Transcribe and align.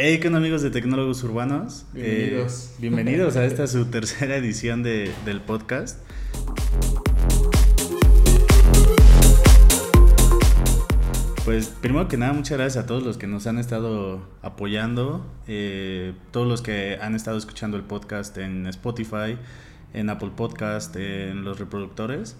Hey, 0.00 0.20
¿qué 0.20 0.28
onda 0.28 0.38
amigos 0.38 0.62
de 0.62 0.70
Tecnólogos 0.70 1.24
Urbanos? 1.24 1.84
Bienvenidos. 1.92 2.70
Eh, 2.74 2.76
bienvenidos 2.80 3.36
a 3.36 3.44
esta 3.44 3.66
su 3.66 3.86
tercera 3.86 4.36
edición 4.36 4.82
de, 4.84 5.10
del 5.24 5.40
podcast. 5.40 5.98
Pues 11.44 11.68
primero 11.68 12.08
que 12.08 12.18
nada, 12.18 12.34
muchas 12.34 12.58
gracias 12.58 12.84
a 12.84 12.86
todos 12.86 13.02
los 13.02 13.16
que 13.16 13.26
nos 13.26 13.46
han 13.46 13.58
estado 13.58 14.22
apoyando, 14.42 15.26
eh, 15.46 16.12
todos 16.30 16.46
los 16.46 16.60
que 16.60 16.98
han 17.00 17.14
estado 17.14 17.38
escuchando 17.38 17.78
el 17.78 17.84
podcast 17.84 18.36
en 18.36 18.66
Spotify, 18.66 19.38
en 19.94 20.10
Apple 20.10 20.32
Podcast, 20.36 20.94
en 20.96 21.44
los 21.44 21.58
reproductores. 21.58 22.36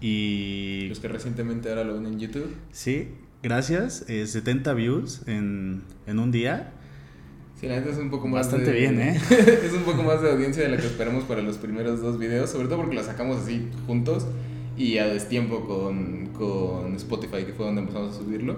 Y 0.00 0.88
Los 0.90 1.00
que 1.00 1.08
recientemente 1.08 1.70
ahora 1.70 1.84
lo 1.84 1.94
ven 1.94 2.06
en 2.06 2.20
YouTube. 2.20 2.54
sí, 2.70 3.08
gracias. 3.42 4.04
eh, 4.08 4.26
70 4.26 4.74
views 4.74 5.22
en, 5.26 5.82
en 6.06 6.18
un 6.18 6.30
día. 6.30 6.72
Sí, 7.60 7.68
la 7.68 7.76
neta 7.76 7.90
es 7.90 7.98
un 7.98 8.10
poco 8.10 8.26
más 8.28 8.46
Bastante 8.46 8.72
de- 8.72 8.78
bien, 8.80 9.00
¿eh? 9.00 9.16
es 9.30 9.72
un 9.72 9.82
poco 9.84 10.02
más 10.02 10.20
de 10.20 10.30
audiencia 10.30 10.62
de 10.64 10.68
la 10.70 10.76
que 10.76 10.86
esperamos 10.86 11.24
para 11.24 11.40
los 11.42 11.56
primeros 11.58 12.00
dos 12.02 12.18
videos, 12.18 12.50
sobre 12.50 12.66
todo 12.68 12.78
porque 12.78 12.96
los 12.96 13.06
sacamos 13.06 13.42
así 13.42 13.68
juntos 13.86 14.26
y 14.76 14.98
a 14.98 15.06
destiempo 15.06 15.64
con, 15.66 16.26
con 16.32 16.94
Spotify, 16.96 17.44
que 17.44 17.52
fue 17.52 17.64
donde 17.66 17.82
empezamos 17.82 18.14
a 18.16 18.18
subirlo. 18.18 18.56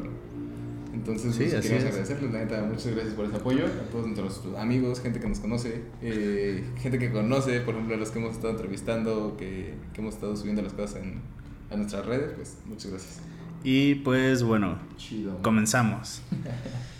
Entonces, 0.94 1.34
Sí, 1.34 1.44
pues, 1.50 1.52
es. 1.66 1.84
agradecerles, 1.84 2.32
la 2.32 2.38
neta, 2.38 2.62
muchas 2.62 2.86
gracias 2.86 3.12
por 3.14 3.26
ese 3.26 3.36
apoyo, 3.36 3.66
a 3.66 3.90
todos 3.92 4.06
nuestros 4.06 4.56
amigos, 4.56 5.00
gente 5.00 5.20
que 5.20 5.28
nos 5.28 5.40
conoce, 5.40 5.82
eh, 6.00 6.64
gente 6.78 6.98
que 6.98 7.12
conoce, 7.12 7.60
por 7.60 7.74
ejemplo, 7.74 7.96
a 7.96 7.98
los 7.98 8.10
que 8.10 8.18
hemos 8.18 8.32
estado 8.32 8.52
entrevistando, 8.54 9.36
que, 9.38 9.74
que 9.92 10.00
hemos 10.00 10.14
estado 10.14 10.34
subiendo 10.36 10.62
las 10.62 10.72
cosas 10.72 11.02
en, 11.02 11.20
a 11.70 11.76
nuestras 11.76 12.06
redes, 12.06 12.32
pues 12.34 12.56
muchas 12.64 12.90
gracias. 12.92 13.20
Y 13.62 13.96
pues 13.96 14.42
bueno, 14.42 14.78
Chido. 14.96 15.36
comenzamos. 15.42 16.22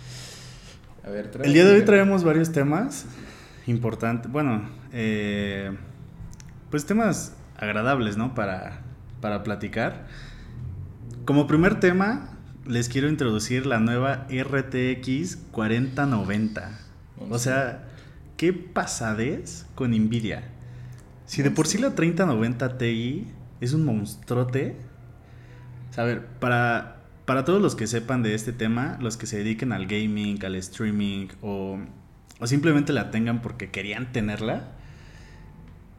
A 1.07 1.09
ver, 1.09 1.31
El 1.41 1.53
día 1.53 1.63
de 1.63 1.71
hoy 1.71 1.77
trae 1.77 1.99
traemos 1.99 2.25
varios 2.25 2.51
temas 2.51 3.05
importantes, 3.65 4.29
bueno, 4.29 4.69
eh, 4.91 5.71
pues 6.69 6.85
temas 6.85 7.33
agradables, 7.55 8.17
¿no? 8.17 8.35
Para, 8.35 8.81
para 9.21 9.41
platicar. 9.41 10.07
Como 11.23 11.47
primer 11.47 11.79
tema, 11.79 12.37
les 12.65 12.89
quiero 12.89 13.07
introducir 13.07 13.65
la 13.65 13.79
nueva 13.79 14.27
RTX 14.29 15.37
4090. 15.51 16.77
O 17.29 17.39
sea, 17.39 17.85
qué 18.35 18.51
pasadez 18.51 19.65
con 19.75 19.91
Nvidia. 19.91 20.43
Si 21.25 21.41
de 21.41 21.51
por 21.51 21.67
sí 21.67 21.77
la 21.77 21.95
3090 21.95 22.77
Ti 22.77 23.27
es 23.61 23.71
un 23.71 23.85
monstruote. 23.85 24.75
O 25.89 25.93
sea, 25.93 26.03
a 26.03 26.07
ver, 26.07 26.25
para, 26.25 26.96
para 27.27 27.43
todos 27.43 27.61
los 27.61 27.75
que 27.75 27.87
sepan 27.87 28.23
de 28.23 28.33
este 28.33 28.53
tema, 28.53 28.97
los 29.01 29.17
que 29.17 29.27
se 29.27 29.39
dediquen 29.39 29.73
al 29.73 29.85
gaming, 29.85 30.43
al 30.45 30.55
streaming 30.55 31.27
o, 31.41 31.77
o 32.39 32.47
simplemente 32.47 32.93
la 32.93 33.11
tengan 33.11 33.41
porque 33.41 33.69
querían 33.69 34.13
tenerla, 34.13 34.71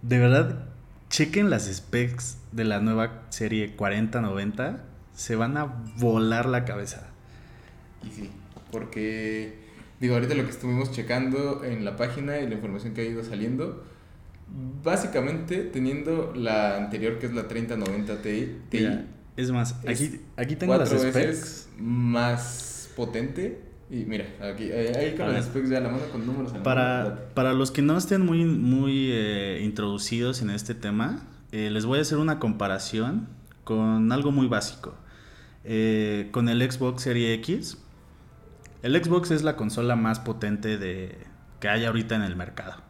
de 0.01 0.19
verdad, 0.19 0.65
chequen 1.11 1.51
las 1.51 1.67
specs 1.71 2.39
de 2.53 2.65
la 2.65 2.81
nueva 2.81 3.27
serie 3.29 3.77
4090. 3.77 4.85
Se 5.13 5.37
van 5.37 5.59
a 5.59 5.65
volar 5.99 6.47
la 6.47 6.65
cabeza. 6.65 7.09
Y 8.07 8.11
sí, 8.11 8.31
porque 8.73 9.59
digo, 10.01 10.15
ahorita 10.15 10.35
lo 10.35 10.45
que 10.45 10.51
estuvimos 10.51 10.93
checando 10.93 11.63
en 11.63 11.85
la 11.85 11.97
página 11.97 12.39
y 12.39 12.49
la 12.49 12.55
información 12.55 12.95
que 12.95 13.03
ha 13.03 13.05
ido 13.05 13.23
saliendo, 13.23 13.85
básicamente 14.83 15.65
teniendo 15.65 16.33
la 16.35 16.79
anterior 16.79 17.19
que 17.19 17.27
es 17.27 17.35
la 17.35 17.49
3090 17.49 18.23
Ti, 18.23 18.57
Ti 18.71 18.79
Mira, 18.79 19.05
es 19.39 19.53
más, 19.53 19.77
aquí, 19.87 20.21
aquí 20.37 20.57
tengo 20.57 20.77
las 20.77 20.89
specs. 20.89 21.15
veces 21.15 21.69
más 21.79 22.91
potente. 22.97 23.63
Y 23.89 24.05
mira, 24.05 24.27
aquí, 24.43 24.71
ahí 24.73 25.15
con 25.17 25.33
las 25.33 25.47
specs 25.47 25.71
ya 25.71 25.79
a 25.79 25.81
la 25.81 25.91
mano 25.91 26.03
con 26.11 26.27
números. 26.27 26.53
mano, 26.53 26.65
Para, 26.65 27.31
para 27.35 27.53
los 27.53 27.71
que 27.71 27.81
no 27.81 27.97
estén 27.97 28.27
muy, 28.27 28.45
muy 28.45 29.11
eh, 29.13 29.61
introducidos 29.63 30.43
en 30.43 30.51
este 30.51 30.75
tema, 30.75 31.23
eh, 31.53 31.71
les 31.71 31.87
voy 31.87 32.01
a 32.01 32.03
hacer 32.03 32.19
una 32.19 32.41
comparación 32.41 33.29
con 33.63 34.11
algo 34.11 34.33
muy 34.33 34.49
básico. 34.49 34.95
Eh, 35.63 36.29
con 36.33 36.49
el 36.49 36.61
Xbox 36.69 37.03
Series 37.03 37.39
X. 37.39 37.79
El 38.83 39.03
Xbox 39.03 39.31
es 39.31 39.43
la 39.43 39.55
consola 39.55 39.95
más 39.95 40.19
potente 40.19 40.79
de, 40.79 41.17
que 41.61 41.69
hay 41.69 41.85
ahorita 41.85 42.17
en 42.17 42.23
el 42.23 42.35
mercado. 42.35 42.83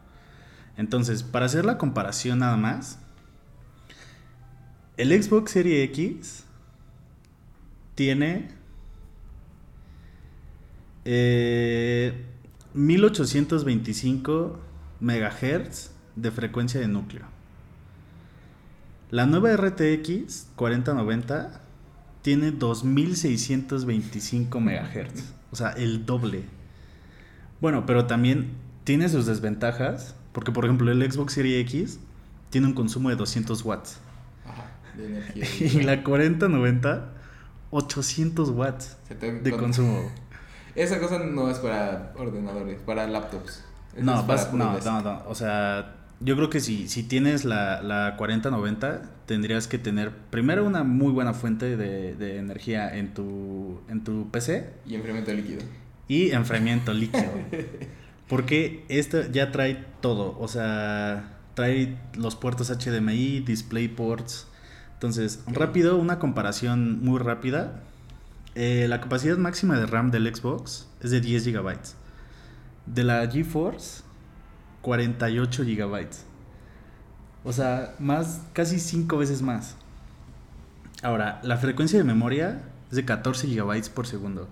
Entonces, 0.77 1.21
para 1.21 1.45
hacer 1.45 1.65
la 1.65 1.77
comparación 1.77 2.39
nada 2.39 2.57
más, 2.57 2.99
el 4.99 5.23
Xbox 5.23 5.51
Series 5.51 5.89
X 5.91 6.43
tiene 7.95 8.49
eh, 11.05 12.25
1825 12.73 14.59
megahertz 14.99 15.91
de 16.17 16.31
frecuencia 16.31 16.81
de 16.81 16.89
núcleo. 16.89 17.23
La 19.09 19.25
nueva 19.25 19.55
RTX 19.55 20.49
4090 20.57 21.61
tiene 22.21 22.51
2625 22.51 24.59
megahertz, 24.59 25.31
o 25.49 25.55
sea, 25.55 25.69
el 25.69 26.05
doble. 26.05 26.43
Bueno, 27.61 27.85
pero 27.85 28.05
también 28.05 28.49
tiene 28.83 29.07
sus 29.07 29.25
desventajas, 29.25 30.13
porque 30.33 30.51
por 30.51 30.65
ejemplo 30.65 30.91
el 30.91 31.09
Xbox 31.09 31.31
Series 31.31 31.61
X 31.61 32.01
tiene 32.49 32.67
un 32.67 32.73
consumo 32.73 33.07
de 33.07 33.15
200 33.15 33.63
watts 33.63 34.01
de 34.99 35.07
energía. 35.07 35.45
y 35.59 35.81
la 35.83 36.03
4090 36.03 37.13
800 37.71 38.49
watts 38.49 38.97
de 39.19 39.51
con- 39.51 39.59
consumo. 39.61 40.11
Esa 40.75 40.99
cosa 40.99 41.19
no 41.19 41.49
es 41.49 41.57
para 41.59 42.13
ordenadores, 42.17 42.79
para 42.85 43.07
laptops. 43.07 43.63
No, 43.97 44.23
vas- 44.25 44.53
no, 44.53 44.79
no, 44.79 45.01
no, 45.01 45.23
o 45.27 45.35
sea, 45.35 45.95
yo 46.19 46.35
creo 46.35 46.49
que 46.49 46.59
si, 46.59 46.87
si 46.87 47.03
tienes 47.03 47.43
la, 47.43 47.81
la 47.81 48.15
4090, 48.17 49.01
tendrías 49.25 49.67
que 49.67 49.77
tener 49.77 50.11
primero 50.29 50.65
una 50.65 50.83
muy 50.83 51.11
buena 51.11 51.33
fuente 51.33 51.75
de, 51.75 52.15
de 52.15 52.37
energía 52.37 52.95
en 52.95 53.13
tu, 53.13 53.81
en 53.89 54.03
tu 54.03 54.29
PC 54.31 54.69
Y 54.85 54.95
enfriamiento 54.95 55.33
líquido. 55.33 55.61
y 56.07 56.31
enfriamiento 56.31 56.93
líquido. 56.93 57.29
Porque 58.27 58.85
esta 58.89 59.27
ya 59.31 59.51
trae 59.51 59.83
todo, 60.01 60.37
o 60.39 60.47
sea, 60.47 61.37
trae 61.55 61.97
los 62.15 62.35
puertos 62.35 62.69
HDMI, 62.69 63.39
DisplayPorts. 63.39 64.47
Entonces, 64.99 65.39
rápido, 65.47 65.95
una 65.95 66.19
comparación 66.19 67.01
muy 67.01 67.19
rápida. 67.19 67.83
Eh, 68.55 68.85
la 68.89 68.99
capacidad 68.99 69.37
máxima 69.37 69.79
de 69.79 69.85
RAM 69.85 70.11
del 70.11 70.35
Xbox 70.35 70.89
es 71.01 71.11
de 71.11 71.21
10 71.21 71.53
GB. 71.53 71.77
De 72.85 73.05
la 73.05 73.25
GeForce, 73.25 74.03
48 74.81 75.63
GB. 75.63 76.07
O 77.45 77.53
sea, 77.53 77.95
más, 77.99 78.41
casi 78.51 78.77
5 78.77 79.17
veces 79.17 79.41
más. 79.41 79.77
Ahora, 81.01 81.39
la 81.43 81.55
frecuencia 81.55 81.97
de 81.97 82.03
memoria 82.03 82.61
es 82.89 82.97
de 82.97 83.05
14 83.05 83.47
GB 83.47 83.89
por 83.91 84.05
segundo. 84.05 84.49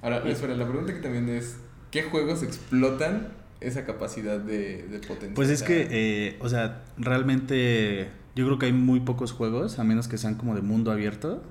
Ahora, 0.00 0.26
espera, 0.26 0.54
la 0.54 0.66
pregunta 0.66 0.94
que 0.94 1.00
también 1.00 1.28
es, 1.28 1.58
¿qué 1.90 2.04
juegos 2.04 2.42
explotan 2.42 3.28
esa 3.60 3.84
capacidad 3.84 4.38
de, 4.38 4.88
de 4.88 5.00
potencia? 5.00 5.34
Pues 5.34 5.50
es 5.50 5.62
que, 5.62 5.86
eh, 5.90 6.38
o 6.40 6.48
sea, 6.48 6.82
realmente 6.96 8.08
yo 8.34 8.46
creo 8.46 8.58
que 8.58 8.66
hay 8.66 8.72
muy 8.72 9.00
pocos 9.00 9.32
juegos, 9.32 9.78
a 9.78 9.84
menos 9.84 10.08
que 10.08 10.18
sean 10.18 10.34
como 10.34 10.54
de 10.54 10.62
mundo 10.62 10.92
abierto, 10.92 11.42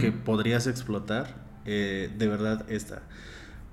que 0.00 0.10
podrías 0.10 0.66
explotar 0.66 1.36
eh, 1.64 2.10
de 2.18 2.26
verdad 2.26 2.64
esta. 2.68 3.02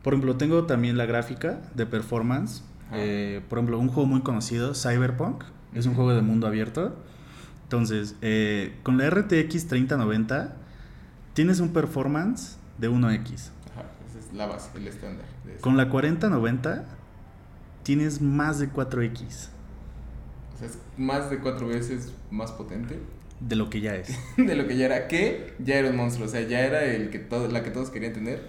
Por 0.03 0.13
ejemplo, 0.13 0.37
tengo 0.37 0.65
también 0.65 0.97
la 0.97 1.05
gráfica 1.05 1.61
de 1.73 1.85
performance. 1.87 2.63
Ajá. 2.87 2.97
eh, 2.99 3.41
por 3.49 3.57
ejemplo, 3.57 3.79
un 3.79 3.87
juego 3.87 4.07
muy 4.07 4.21
conocido, 4.21 4.75
Cyberpunk, 4.75 5.43
es 5.73 5.87
un 5.87 5.95
juego 5.95 6.13
de 6.13 6.21
mundo 6.21 6.45
abierto. 6.45 6.95
Entonces, 7.63 8.15
eh, 8.21 8.77
con 8.83 8.97
la 8.99 9.09
RTX 9.09 9.67
3090 9.67 10.55
tienes 11.33 11.59
un 11.59 11.73
performance 11.73 12.57
de 12.77 12.89
1X. 12.89 13.49
Ajá, 13.71 13.85
esa 14.07 14.19
es 14.19 14.33
la 14.33 14.45
base, 14.45 14.69
el 14.75 14.87
estándar. 14.87 15.25
Con 15.61 15.75
la 15.75 15.89
4090 15.89 16.85
tienes 17.83 18.21
más 18.21 18.59
de 18.59 18.71
4X 18.71 19.49
O 20.55 20.57
sea, 20.57 20.67
es 20.67 20.77
más 20.97 21.29
de 21.29 21.39
cuatro 21.39 21.67
veces 21.67 22.13
más 22.31 22.51
potente 22.53 22.97
de 23.41 23.55
lo 23.57 23.69
que 23.69 23.81
ya 23.81 23.95
es. 23.95 24.17
de 24.37 24.55
lo 24.55 24.67
que 24.67 24.77
ya 24.77 24.85
era, 24.85 25.07
que 25.07 25.53
ya 25.59 25.75
era 25.75 25.89
un 25.89 25.97
monstruo. 25.97 26.25
O 26.27 26.29
sea, 26.31 26.41
ya 26.41 26.61
era 26.61 26.83
el 26.85 27.09
que 27.09 27.19
todo, 27.19 27.49
la 27.51 27.63
que 27.63 27.69
todos 27.71 27.89
querían 27.89 28.13
tener. 28.13 28.41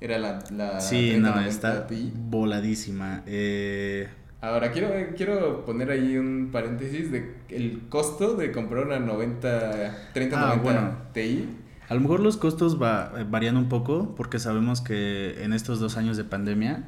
Era 0.00 0.18
la, 0.18 0.40
la 0.50 0.80
Sí, 0.80 1.16
no, 1.18 1.32
3090 1.32 1.48
está 1.48 1.86
voladísima. 2.28 3.22
Eh, 3.26 4.08
Ahora, 4.40 4.72
quiero, 4.72 4.90
quiero 5.16 5.64
poner 5.64 5.90
ahí 5.90 6.18
un 6.18 6.50
paréntesis 6.52 7.10
de 7.10 7.32
el 7.48 7.82
costo 7.88 8.34
de 8.36 8.52
comprar 8.52 8.84
una 8.86 8.98
90, 8.98 10.10
3090 10.12 10.36
Ah, 10.36 10.60
bueno. 10.62 10.96
Ti. 11.14 11.48
a 11.88 11.94
lo 11.94 12.00
mejor 12.00 12.20
los 12.20 12.36
costos 12.36 12.80
va- 12.82 13.12
varían 13.30 13.56
un 13.56 13.70
poco 13.70 14.14
porque 14.16 14.38
sabemos 14.38 14.82
que 14.82 15.42
en 15.44 15.54
estos 15.54 15.80
dos 15.80 15.96
años 15.96 16.16
de 16.18 16.24
pandemia 16.24 16.84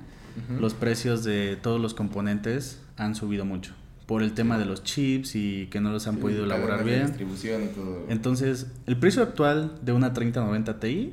los 0.61 0.75
precios 0.75 1.25
de 1.25 1.57
todos 1.57 1.81
los 1.81 1.95
componentes 1.95 2.83
han 2.99 3.15
subido 3.15 3.47
mucho 3.47 3.73
por 4.07 4.23
el 4.23 4.33
tema 4.35 4.57
de 4.59 4.65
los 4.67 4.85
chips 4.85 5.35
y 5.35 5.67
que 5.67 5.81
no 5.81 5.91
los 5.91 6.07
han 6.07 6.15
Sí, 6.17 6.21
podido 6.21 6.45
elaborar 6.45 6.85
bien. 6.85 7.07
distribución 7.07 7.65
y 7.65 7.67
todo. 7.69 8.07
Entonces, 8.09 8.69
el 8.87 8.97
precio 8.97 9.23
actual 9.23 9.79
de 9.83 9.93
una 9.93 10.13
3090 10.13 10.79
Ti 10.81 11.13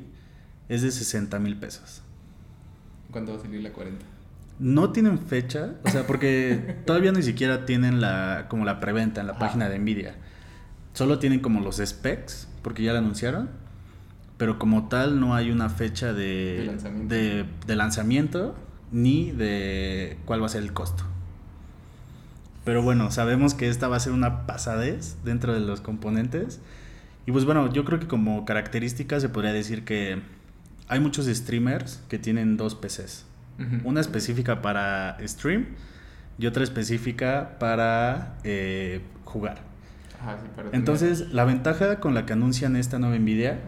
es 0.68 0.82
de 0.82 0.90
60 0.92 1.38
mil 1.40 1.56
pesos. 1.56 2.02
¿Cuánto 3.10 3.32
va 3.32 3.38
a 3.38 3.42
salir 3.42 3.62
la 3.62 3.72
40? 3.72 4.04
No 4.60 4.90
tienen 4.92 5.18
fecha, 5.18 5.72
o 5.82 5.90
sea, 5.90 6.06
porque 6.06 6.76
todavía 6.86 7.10
ni 7.10 7.22
siquiera 7.22 7.66
tienen 7.66 8.00
la 8.00 8.46
como 8.48 8.64
la 8.64 8.78
preventa 8.78 9.20
en 9.20 9.26
la 9.26 9.38
página 9.38 9.68
de 9.68 9.78
Nvidia. 9.78 10.14
Solo 10.92 11.18
tienen 11.18 11.40
como 11.40 11.60
los 11.60 11.78
specs, 11.84 12.46
porque 12.62 12.84
ya 12.84 12.92
la 12.92 13.00
anunciaron, 13.00 13.50
pero 14.36 14.60
como 14.60 14.88
tal 14.88 15.18
no 15.18 15.34
hay 15.34 15.50
una 15.50 15.68
fecha 15.68 16.12
de, 16.12 16.58
De 16.58 16.64
lanzamiento. 16.66 17.12
de- 17.14 17.44
de 17.66 17.76
lanzamiento 17.76 18.54
ni 18.92 19.32
de 19.32 20.18
cuál 20.24 20.40
va 20.42 20.46
a 20.46 20.50
ser 20.50 20.62
el 20.62 20.72
costo. 20.72 21.02
Pero 22.64 22.82
bueno, 22.82 23.10
sabemos 23.10 23.54
que 23.54 23.68
esta 23.68 23.88
va 23.88 23.96
a 23.96 24.00
ser 24.00 24.12
una 24.12 24.46
pasadez 24.46 25.16
dentro 25.24 25.52
de 25.52 25.60
los 25.60 25.80
componentes. 25.80 26.60
Y 27.26 27.32
pues 27.32 27.44
bueno, 27.44 27.72
yo 27.72 27.84
creo 27.84 28.00
que 28.00 28.06
como 28.06 28.44
característica 28.44 29.20
se 29.20 29.28
podría 29.28 29.52
decir 29.52 29.84
que 29.84 30.20
hay 30.88 31.00
muchos 31.00 31.26
streamers 31.26 32.02
que 32.08 32.18
tienen 32.18 32.56
dos 32.56 32.74
PCs. 32.74 33.26
Una 33.84 34.00
específica 34.00 34.62
para 34.62 35.16
stream 35.26 35.66
y 36.38 36.46
otra 36.46 36.64
específica 36.64 37.56
para 37.60 38.34
eh, 38.44 39.00
jugar. 39.24 39.58
Ajá, 40.20 40.38
sí, 40.42 40.48
para 40.56 40.70
tener- 40.70 40.74
Entonces, 40.74 41.32
la 41.32 41.44
ventaja 41.44 42.00
con 42.00 42.14
la 42.14 42.26
que 42.26 42.32
anuncian 42.32 42.74
esta 42.76 42.98
nueva 42.98 43.16
Nvidia 43.18 43.60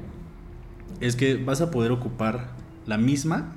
es 1.00 1.14
que 1.16 1.36
vas 1.36 1.60
a 1.60 1.70
poder 1.70 1.92
ocupar 1.92 2.48
la 2.86 2.98
misma 2.98 3.52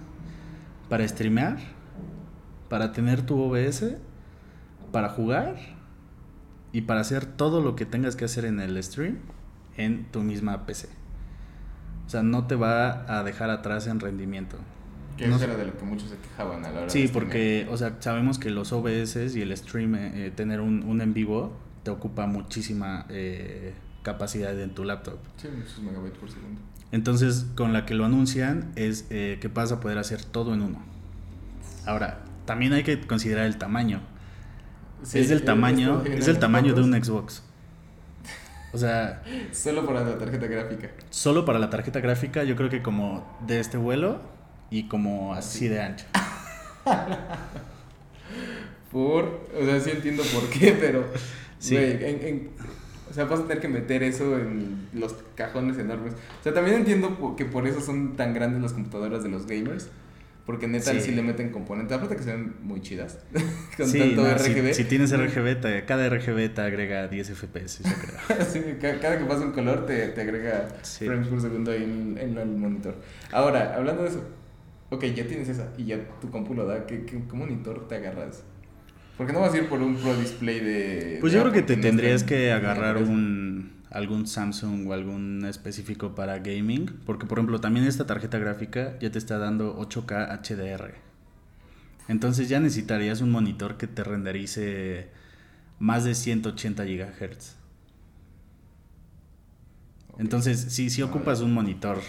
para 0.89 1.07
streamear, 1.07 1.57
para 2.69 2.91
tener 2.91 3.21
tu 3.23 3.39
OBS, 3.41 3.95
para 4.91 5.09
jugar 5.09 5.55
y 6.71 6.81
para 6.81 7.01
hacer 7.01 7.25
todo 7.25 7.61
lo 7.61 7.75
que 7.75 7.85
tengas 7.85 8.15
que 8.15 8.25
hacer 8.25 8.45
en 8.45 8.59
el 8.59 8.81
stream 8.83 9.17
en 9.77 10.05
tu 10.11 10.21
misma 10.21 10.65
PC. 10.65 10.87
O 12.05 12.09
sea, 12.09 12.23
no 12.23 12.47
te 12.47 12.55
va 12.55 13.05
a 13.19 13.23
dejar 13.23 13.49
atrás 13.49 13.87
en 13.87 13.99
rendimiento. 13.99 14.57
Que 15.17 15.27
no 15.27 15.35
eso 15.35 15.45
era 15.45 15.57
de 15.57 15.65
lo 15.65 15.77
que 15.77 15.85
muchos 15.85 16.09
se 16.09 16.17
quejaban 16.17 16.59
a 16.65 16.69
la 16.69 16.73
hora 16.75 16.81
de 16.85 16.89
Sí, 16.89 17.07
streamear. 17.07 17.13
porque, 17.13 17.67
o 17.69 17.77
sea, 17.77 17.97
sabemos 17.99 18.39
que 18.39 18.49
los 18.51 18.71
OBS 18.71 19.35
y 19.35 19.41
el 19.41 19.55
stream, 19.55 19.95
eh, 19.95 20.27
eh, 20.27 20.31
tener 20.31 20.61
un, 20.61 20.83
un 20.83 21.01
en 21.01 21.13
vivo, 21.13 21.53
te 21.83 21.91
ocupa 21.91 22.25
muchísima 22.25 23.05
eh, 23.09 23.73
capacidad 24.01 24.57
en 24.59 24.73
tu 24.73 24.83
laptop. 24.85 25.17
Sí, 25.37 25.49
muchos 25.55 25.79
megabytes 25.81 26.17
por 26.17 26.29
segundo. 26.31 26.61
Entonces, 26.91 27.45
con 27.55 27.73
la 27.73 27.85
que 27.85 27.93
lo 27.95 28.05
anuncian 28.05 28.71
es 28.75 29.05
eh, 29.11 29.37
que 29.41 29.47
vas 29.49 29.71
a 29.71 29.79
poder 29.79 29.97
hacer 29.99 30.23
todo 30.23 30.53
en 30.53 30.61
uno. 30.61 30.79
Ahora, 31.85 32.21
también 32.45 32.73
hay 32.73 32.83
que 32.83 32.99
considerar 33.01 33.45
el 33.45 33.57
tamaño. 33.57 34.01
Sí, 35.03 35.19
es 35.19 35.29
del 35.29 35.39
he 35.39 35.41
tamaño, 35.41 36.03
es 36.05 36.25
del 36.25 36.39
tamaño 36.39 36.73
de 36.73 36.81
un 36.81 36.93
Xbox. 37.03 37.43
O 38.73 38.77
sea, 38.77 39.23
Solo 39.51 39.85
para 39.85 40.03
la 40.03 40.17
tarjeta 40.17 40.45
gráfica. 40.47 40.89
solo 41.09 41.45
para 41.45 41.57
la 41.59 41.69
tarjeta 41.69 41.99
gráfica, 42.01 42.43
yo 42.43 42.55
creo 42.55 42.69
que 42.69 42.81
como 42.83 43.25
de 43.47 43.59
este 43.59 43.77
vuelo 43.77 44.21
y 44.69 44.87
como 44.87 45.33
así 45.33 45.67
de 45.67 45.81
ancho. 45.81 46.05
Por, 48.91 49.47
o 49.59 49.65
sea, 49.65 49.79
sí 49.79 49.91
entiendo 49.91 50.23
por 50.33 50.49
qué, 50.49 50.75
pero, 50.79 51.05
Sí. 51.59 51.75
güey, 51.75 51.91
en- 52.03 52.27
en- 52.27 52.49
o 53.09 53.13
sea, 53.13 53.25
vas 53.25 53.39
a 53.39 53.43
tener 53.43 53.59
que 53.59 53.67
meter 53.67 54.03
eso 54.03 54.37
en 54.37 54.87
los 54.93 55.15
cajones 55.35 55.77
enormes. 55.77 56.13
O 56.13 56.43
sea, 56.43 56.53
también 56.53 56.77
entiendo 56.77 57.35
que 57.35 57.45
por 57.45 57.67
eso 57.67 57.81
son 57.81 58.15
tan 58.15 58.33
grandes 58.33 58.61
las 58.61 58.73
computadoras 58.73 59.23
de 59.23 59.29
los 59.29 59.45
gamers, 59.45 59.89
porque 60.49 60.67
neta 60.67 60.91
Sí. 60.93 60.99
sí, 60.99 61.11
le 61.11 61.21
meten 61.21 61.51
componentes, 61.51 61.95
aparte 61.95 62.15
que 62.15 62.23
se 62.23 62.31
ven 62.31 62.55
muy 62.63 62.81
chidas, 62.81 63.19
con 63.77 63.87
Sí, 63.87 63.99
tanto 63.99 64.23
no, 64.23 64.39
si- 64.39 64.51
RGB. 64.51 64.73
Si, 64.73 64.83
tienes 64.85 65.11
RGB, 65.15 65.61
te- 65.61 65.85
cada 65.85 66.09
RGB 66.09 66.49
te 66.55 66.61
agrega 66.61 67.07
10 67.07 67.29
FPS, 67.29 67.83
yo 67.83 67.91
creo. 68.01 68.45
Sí, 68.51 68.59
cada 68.81 69.19
que 69.19 69.25
pasa 69.25 69.41
un 69.45 69.51
color 69.51 69.85
te, 69.85 70.07
te 70.07 70.21
agrega 70.21 70.67
Sí. 70.81 71.05
frames 71.05 71.27
por 71.27 71.39
segundo 71.39 71.69
ahí 71.71 71.83
en, 71.83 72.17
en 72.19 72.35
el 72.35 72.47
monitor. 72.47 72.95
Ahora, 73.31 73.75
hablando 73.75 74.01
de 74.01 74.09
eso, 74.09 74.23
ok, 74.89 75.03
ya 75.13 75.27
tienes 75.27 75.49
esa 75.49 75.71
y 75.77 75.85
ya 75.85 75.99
tu 76.19 76.31
compu 76.31 76.55
lo 76.55 76.65
da, 76.65 76.87
¿qué, 76.87 77.05
qué, 77.05 77.21
qué 77.29 77.35
monitor 77.37 77.87
te 77.87 77.97
agarras? 77.97 78.43
Porque 79.17 79.33
no 79.33 79.41
vas 79.41 79.53
a 79.53 79.57
ir 79.57 79.67
por 79.67 79.79
un 79.81 79.97
Pro 79.97 80.15
Display 80.15 80.61
de... 80.61 81.17
Pues 81.21 81.31
de 81.33 81.37
yo 81.37 81.43
creo 81.43 81.53
que 81.53 81.61
te 81.61 81.77
tendrías 81.77 82.23
que 82.23 82.51
agarrar 82.53 82.97
un 82.97 83.48
algún 83.89 84.27
Samsung 84.27 84.87
o 84.87 84.93
algún 84.93 85.45
específico 85.45 86.15
para 86.15 86.39
gaming, 86.39 86.99
porque 87.05 87.25
por 87.25 87.39
ejemplo 87.39 87.59
también 87.59 87.85
esta 87.85 88.05
tarjeta 88.05 88.37
gráfica 88.37 88.97
ya 88.99 89.11
te 89.11 89.17
está 89.17 89.37
dando 89.37 89.77
8K 89.79 90.39
HDR. 90.41 90.93
Entonces 92.07 92.49
ya 92.49 92.59
necesitarías 92.59 93.21
un 93.21 93.31
monitor 93.31 93.77
que 93.77 93.87
te 93.87 94.03
renderice 94.03 95.09
más 95.79 96.03
de 96.03 96.15
180 96.15 96.83
GHz. 96.83 97.55
Entonces, 100.17 100.59
sí, 100.69 100.89
sí 100.89 101.01
ocupas 101.01 101.39
un 101.39 101.53
monitor 101.53 101.99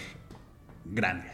grande. 0.85 1.29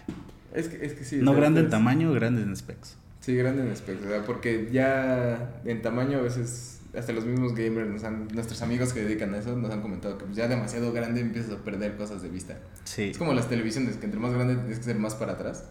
Es 0.54 0.68
que, 0.68 0.86
es 0.86 0.94
que 0.94 1.04
sí. 1.04 1.18
No 1.18 1.32
sea, 1.32 1.40
grande 1.40 1.62
en 1.62 1.70
tamaño, 1.70 2.14
grande 2.14 2.44
en 2.44 2.56
specs. 2.56 2.98
Sí, 3.20 3.36
grande 3.36 3.64
en 3.64 3.76
sea, 3.76 4.24
porque 4.26 4.70
ya 4.72 5.60
en 5.66 5.82
tamaño 5.82 6.20
a 6.20 6.22
veces 6.22 6.77
hasta 6.98 7.14
los 7.14 7.26
mismos 7.26 7.54
gamers, 7.56 7.90
nos 7.90 8.04
han- 8.04 8.28
nuestros 8.34 8.62
amigos 8.62 8.94
que 8.94 9.02
dedican 9.04 9.34
a 9.34 9.38
eso, 9.38 9.56
nos 9.56 9.72
han 9.72 9.82
comentado 9.82 10.18
que 10.18 10.26
pues, 10.26 10.36
ya 10.38 10.48
demasiado 10.48 10.92
grande 10.92 11.22
empiezas 11.22 11.52
a 11.54 11.58
perder 11.64 11.96
cosas 11.98 12.22
de 12.22 12.30
vista. 12.30 12.58
Sí. 12.84 13.04
Es 13.04 13.18
como 13.18 13.34
las 13.34 13.48
televisiones, 13.50 13.98
que 13.98 14.06
entre 14.06 14.20
más 14.20 14.34
grande 14.34 14.56
tienes 14.56 14.80
que 14.80 14.86
ser 14.86 14.98
más 15.00 15.16
para 15.16 15.34
atrás. 15.34 15.66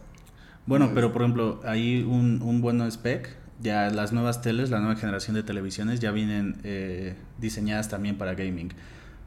Bueno, 0.67 0.87
Entonces- 0.87 0.95
pero 0.95 1.13
por 1.13 1.23
ejemplo, 1.23 1.61
hay 1.65 2.03
un, 2.03 2.41
un 2.43 2.61
buen 2.61 2.81
spec. 2.91 3.29
Ya 3.61 3.89
las 3.91 4.13
nuevas 4.13 4.43
teles, 4.43 4.69
la 4.71 4.81
nueva 4.81 4.97
generación 4.97 5.35
de 5.35 5.43
televisiones 5.43 5.99
ya 6.01 6.11
vienen 6.11 6.57
eh, 6.63 7.15
diseñadas 7.39 7.89
también 7.89 8.19
para 8.19 8.35
gaming. 8.35 8.69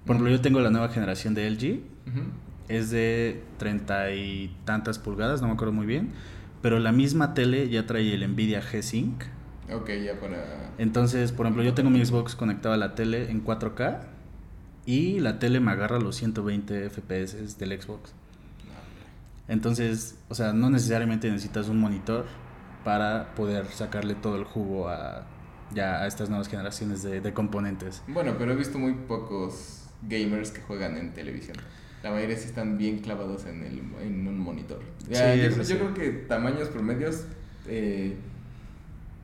Por 0.06 0.16
ejemplo, 0.16 0.31
yo 0.31 0.40
tengo 0.42 0.60
la 0.60 0.69
nueva 0.69 0.90
generación 0.90 1.34
de 1.34 1.48
LG. 1.50 1.81
Es 2.68 2.92
de 2.92 3.42
treinta 3.57 4.12
y 4.13 4.56
tantas 4.66 5.00
pulgadas, 5.00 5.42
no 5.42 5.48
me 5.48 5.54
acuerdo 5.54 5.74
muy 5.74 5.88
bien. 5.88 6.12
Pero 6.62 6.78
la 6.80 6.92
misma 6.92 7.34
tele 7.34 7.69
ya 7.69 7.88
trae 7.88 8.13
el 8.13 8.30
Nvidia 8.31 8.62
G-Sync. 8.62 9.24
Ok, 9.74 9.89
ya 10.04 10.19
para... 10.19 10.71
Entonces, 10.77 11.31
por 11.31 11.45
ejemplo, 11.45 11.63
yo 11.63 11.74
tengo 11.74 11.89
mi 11.89 12.04
Xbox 12.04 12.36
conectado 12.36 12.74
a 12.74 12.77
la 12.77 12.95
tele 12.95 13.30
en 13.30 13.44
4K. 13.44 14.00
Y 14.86 15.19
la 15.19 15.38
tele 15.39 15.60
me 15.60 15.71
agarra 15.71 16.00
los 16.00 16.16
120 16.16 16.89
FPS 16.89 17.57
del 17.60 17.80
Xbox. 17.80 18.13
Entonces, 19.48 20.16
o 20.30 20.36
sea, 20.36 20.54
no 20.54 20.69
necesariamente 20.69 21.30
necesitas 21.30 21.69
un 21.69 21.80
monitor 21.80 22.25
para 22.83 23.33
poder 23.36 23.66
sacarle 23.68 24.16
todo 24.16 24.36
el 24.38 24.44
jugo 24.44 24.89
a 24.89 25.25
ya 25.72 26.01
a 26.01 26.07
estas 26.07 26.30
nuevas 26.30 26.48
generaciones 26.48 27.04
de, 27.04 27.22
de 27.22 27.33
componentes. 27.33 28.01
Bueno, 28.07 28.36
pero 28.38 28.54
he 28.54 28.56
visto 28.56 28.80
muy 28.80 28.94
pocos 28.94 29.86
gamers 30.01 30.51
que 30.51 30.62
juegan 30.62 30.98
en 30.98 31.13
televisión. 31.13 31.57
La 32.01 32.12
mayoría 32.12 32.38
sí 32.38 32.45
están 32.45 32.77
bien 32.77 33.00
clavados 33.00 33.45
en, 33.45 33.63
el, 33.63 33.80
en 34.01 34.27
un 34.27 34.39
monitor. 34.39 34.80
Ya, 35.10 35.33
Sí, 35.33 35.39
yo, 35.42 35.45
eso 35.48 35.57
yo 35.57 35.63
sí. 35.63 35.74
creo 35.75 35.94
que 35.94 36.10
tamaños 36.27 36.69
promedios 36.69 37.25
eh, 37.68 38.15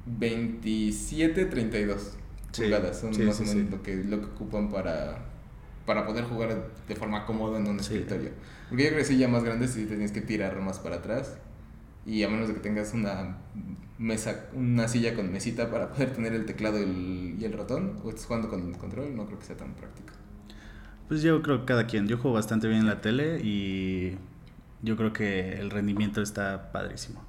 27, 0.05 1.45
32 1.45 2.17
Sí, 2.51 2.63
pulgadas 2.63 2.99
son 2.99 3.11
sí, 3.11 3.25
más 3.25 3.39
sí, 3.39 3.41
o 3.41 3.45
menos 3.45 3.65
sí. 3.65 3.69
lo 3.69 3.81
que 3.83 3.95
lo 3.95 4.19
que 4.19 4.25
ocupan 4.27 4.69
para 4.71 5.25
para 5.85 6.05
poder 6.05 6.23
jugar 6.25 6.69
de 6.87 6.95
forma 6.95 7.25
cómoda 7.25 7.59
en 7.59 7.67
un 7.67 7.79
Sí. 7.79 8.05
escritorio. 8.05 8.31
Porque 8.69 8.83
yo 8.85 8.89
creo 8.89 8.99
que 9.01 9.05
sí 9.05 9.17
ya 9.17 9.27
más 9.27 9.43
grandes 9.43 9.71
sí 9.71 9.83
te 9.83 9.89
tienes 9.89 10.11
que 10.11 10.21
tirar 10.21 10.59
más 10.61 10.79
para 10.79 10.97
atrás 10.97 11.37
y 12.05 12.23
a 12.23 12.29
menos 12.29 12.47
de 12.47 12.55
que 12.55 12.59
tengas 12.61 12.93
una 12.93 13.37
mesa, 13.97 14.47
una 14.53 14.87
silla 14.87 15.15
con 15.15 15.31
mesita 15.31 15.71
para 15.71 15.89
poder 15.91 16.13
tener 16.13 16.33
el 16.33 16.45
teclado 16.45 16.79
y 16.79 16.83
el, 16.83 17.35
y 17.39 17.45
el 17.45 17.53
ratón 17.53 17.99
o 18.03 18.09
estés 18.09 18.25
jugando 18.25 18.49
con 18.49 18.67
el 18.69 18.77
control, 18.77 19.15
no 19.15 19.25
creo 19.27 19.39
que 19.39 19.45
sea 19.45 19.57
tan 19.57 19.75
práctico. 19.75 20.13
Pues 21.07 21.21
yo 21.21 21.41
creo 21.41 21.59
que 21.59 21.65
cada 21.65 21.87
quien. 21.87 22.07
Yo 22.07 22.17
juego 22.17 22.33
bastante 22.35 22.67
bien 22.67 22.81
en 22.81 22.87
la 22.87 23.01
tele 23.01 23.39
y 23.43 24.17
yo 24.81 24.97
creo 24.97 25.13
que 25.13 25.53
el 25.59 25.69
rendimiento 25.69 26.21
está 26.21 26.71
padrísimo. 26.71 27.23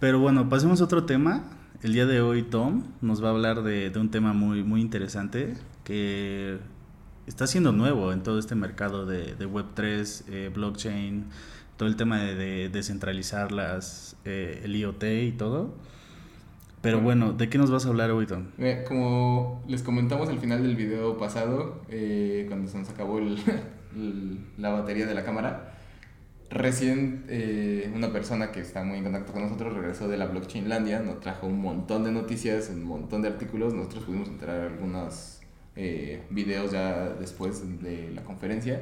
Pero 0.00 0.20
bueno, 0.20 0.48
pasemos 0.48 0.80
a 0.80 0.84
otro 0.84 1.04
tema. 1.06 1.44
El 1.82 1.92
día 1.92 2.06
de 2.06 2.20
hoy 2.20 2.42
Tom 2.42 2.84
nos 3.00 3.22
va 3.22 3.28
a 3.28 3.30
hablar 3.32 3.62
de, 3.62 3.92
un 3.96 4.10
tema 4.10 4.32
muy, 4.32 4.62
muy 4.64 4.80
interesante 4.80 5.54
que 5.84 6.58
está 7.26 7.46
siendo 7.46 7.72
nuevo 7.72 8.12
en 8.12 8.22
todo 8.22 8.38
este 8.38 8.54
mercado 8.54 9.06
de, 9.06 9.34
de 9.34 9.48
Web3, 9.48 10.22
eh, 10.28 10.50
blockchain, 10.54 11.26
todo 11.76 11.88
el 11.88 11.96
tema 11.96 12.18
de, 12.20 12.34
de 12.34 12.68
descentralizar 12.70 13.52
las, 13.52 14.16
eh, 14.24 14.62
el 14.64 14.74
IoT 14.76 15.04
y 15.04 15.32
todo. 15.32 15.74
Pero 16.82 17.00
bueno, 17.00 17.32
¿de 17.32 17.48
qué 17.48 17.58
nos 17.58 17.70
vas 17.70 17.84
a 17.84 17.88
hablar 17.88 18.10
hoy, 18.12 18.26
Tom? 18.26 18.46
Como 18.86 19.64
les 19.66 19.82
comentamos 19.82 20.28
al 20.28 20.38
final 20.38 20.62
del 20.62 20.76
video 20.76 21.18
pasado, 21.18 21.82
eh, 21.88 22.44
cuando 22.48 22.70
se 22.70 22.78
nos 22.78 22.88
acabó 22.88 23.18
el- 23.18 23.38
la 24.56 24.70
batería 24.70 25.06
de 25.06 25.14
la 25.14 25.24
cámara, 25.24 25.75
recién 26.50 27.24
eh, 27.28 27.90
una 27.94 28.12
persona 28.12 28.52
que 28.52 28.60
está 28.60 28.84
muy 28.84 28.98
en 28.98 29.04
contacto 29.04 29.32
con 29.32 29.42
nosotros 29.42 29.74
regresó 29.74 30.08
de 30.08 30.16
la 30.16 30.26
Blockchainlandia, 30.26 31.00
nos 31.00 31.20
trajo 31.20 31.46
un 31.46 31.60
montón 31.60 32.04
de 32.04 32.12
noticias, 32.12 32.70
un 32.70 32.84
montón 32.84 33.22
de 33.22 33.28
artículos, 33.28 33.74
nosotros 33.74 34.04
pudimos 34.04 34.28
entrar 34.28 34.60
algunos 34.60 35.40
eh, 35.74 36.22
videos 36.30 36.72
ya 36.72 37.10
después 37.20 37.62
de 37.82 38.10
la 38.14 38.22
conferencia. 38.22 38.80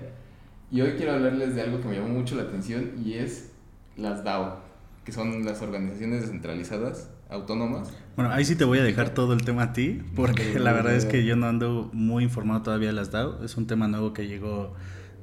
Y 0.71 0.80
hoy 0.80 0.92
quiero 0.97 1.12
hablarles 1.12 1.54
de 1.54 1.62
algo 1.62 1.80
que 1.80 1.88
me 1.88 1.97
llamó 1.97 2.09
mucho 2.09 2.37
la 2.37 2.42
atención 2.42 2.92
y 3.04 3.14
es 3.14 3.50
las 3.97 4.25
DAO, 4.25 4.61
que 5.04 5.12
son 5.12 5.44
las 5.44 5.62
organizaciones 5.62 6.23
descentralizadas, 6.23 7.11
autónomas, 7.30 7.90
Bueno, 8.16 8.30
ahí 8.33 8.44
sí 8.44 8.54
te 8.54 8.64
voy 8.64 8.78
a 8.78 8.85
dejar 8.85 9.11
todo 9.11 9.33
el 9.33 9.44
tema 9.44 9.64
a 9.64 9.73
ti, 9.73 10.02
porque 10.14 10.59
la 10.59 10.73
verdad 10.73 10.94
es 10.94 11.04
que 11.04 11.25
yo 11.25 11.37
no 11.37 11.47
ando 11.47 11.90
muy 11.92 12.25
informado 12.25 12.62
todavía 12.62 12.88
de 12.88 12.94
las 12.94 13.11
DAO. 13.11 13.42
Es 13.44 13.56
un 13.56 13.66
tema 13.66 13.88
nuevo 13.88 14.12
que 14.12 14.26
llegó 14.26 14.75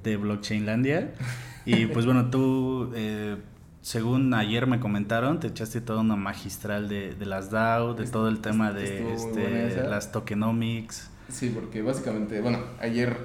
de 0.03 0.17
Blockchainlandia. 0.17 1.13
Y 1.65 1.85
pues 1.87 2.05
bueno, 2.05 2.29
tú, 2.29 2.91
eh, 2.95 3.37
según 3.81 4.33
ayer 4.33 4.67
me 4.67 4.79
comentaron, 4.79 5.39
te 5.39 5.47
echaste 5.47 5.81
toda 5.81 6.01
una 6.01 6.15
magistral 6.15 6.89
de, 6.89 7.15
de 7.15 7.25
las 7.25 7.51
DAO, 7.51 7.93
de 7.93 8.05
todo 8.07 8.27
el 8.27 8.39
tema 8.39 8.71
de 8.71 9.13
este, 9.13 9.87
las 9.87 10.11
tokenomics. 10.11 11.09
Sí, 11.29 11.51
porque 11.53 11.81
básicamente, 11.81 12.41
bueno, 12.41 12.59
ayer 12.79 13.15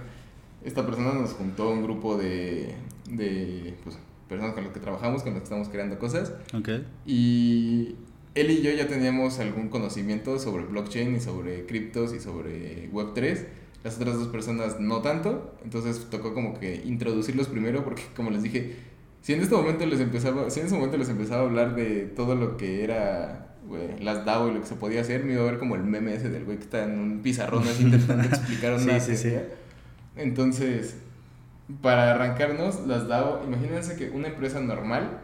esta 0.65 0.85
persona 0.85 1.13
nos 1.13 1.33
juntó 1.33 1.71
un 1.71 1.83
grupo 1.83 2.17
de, 2.17 2.75
de 3.11 3.77
pues, 3.85 3.99
personas 4.29 4.55
con 4.55 4.65
las 4.65 4.73
que 4.73 4.81
trabajamos, 4.81 5.23
con 5.23 5.33
las 5.33 5.41
que 5.41 5.45
estamos 5.45 5.69
creando 5.69 5.99
cosas. 5.99 6.33
Okay. 6.55 6.87
Y 7.07 7.97
él 8.35 8.51
y 8.51 8.63
yo 8.63 8.71
ya 8.71 8.87
teníamos 8.87 9.39
algún 9.39 9.69
conocimiento 9.69 10.39
sobre 10.39 10.65
blockchain 10.65 11.17
y 11.17 11.21
sobre 11.21 11.67
criptos 11.67 12.13
y 12.13 12.21
sobre 12.21 12.91
Web3. 12.93 13.47
Las 13.87 14.01
otras 14.01 14.19
dos 14.19 14.27
personas 14.27 14.81
no 14.81 15.01
tanto. 15.01 15.55
Entonces 15.63 16.09
tocó 16.11 16.35
como 16.35 16.59
que 16.59 16.83
introducirlos 16.85 17.47
primero 17.47 17.85
porque, 17.85 18.03
como 18.17 18.31
les 18.31 18.43
dije, 18.43 18.75
si 19.23 19.33
en 19.33 19.43
este 19.43 19.55
momento 19.55 19.87
les 19.87 20.01
empezaba, 20.01 20.51
si 20.51 20.59
en 20.59 20.67
ese 20.67 20.75
momento 20.75 20.97
les 20.97 21.09
empezaba 21.09 21.43
a 21.43 21.45
hablar 21.45 21.77
de 21.77 22.01
todo 22.01 22.35
lo 22.35 22.57
que 22.57 22.83
era 22.83 23.55
las 24.01 24.25
DAO 24.25 24.51
y 24.51 24.55
lo 24.55 24.61
que 24.61 24.67
se 24.67 24.75
podía 24.75 25.03
hacer, 25.03 25.23
me 25.23 25.35
iba 25.35 25.43
a 25.43 25.45
ver 25.45 25.61
como 25.61 25.77
el 25.77 25.85
meme 25.85 26.17
ese 26.17 26.31
del 26.31 26.45
güey 26.45 26.57
que 26.57 26.65
está 26.65 26.83
en 26.83 26.99
un 26.99 27.21
pizarrón 27.23 27.63
así 27.63 27.83
intentando 27.85 28.25
explicar 28.25 28.73
una 28.73 28.99
sí, 28.99 29.15
sí, 29.15 29.31
sí. 29.31 29.37
Entonces, 30.17 30.97
para 31.81 32.11
arrancarnos, 32.11 32.89
las 32.89 33.07
DAO, 33.07 33.45
imagínense 33.45 33.95
que 33.95 34.11
una 34.11 34.27
empresa 34.27 34.59
normal 34.59 35.21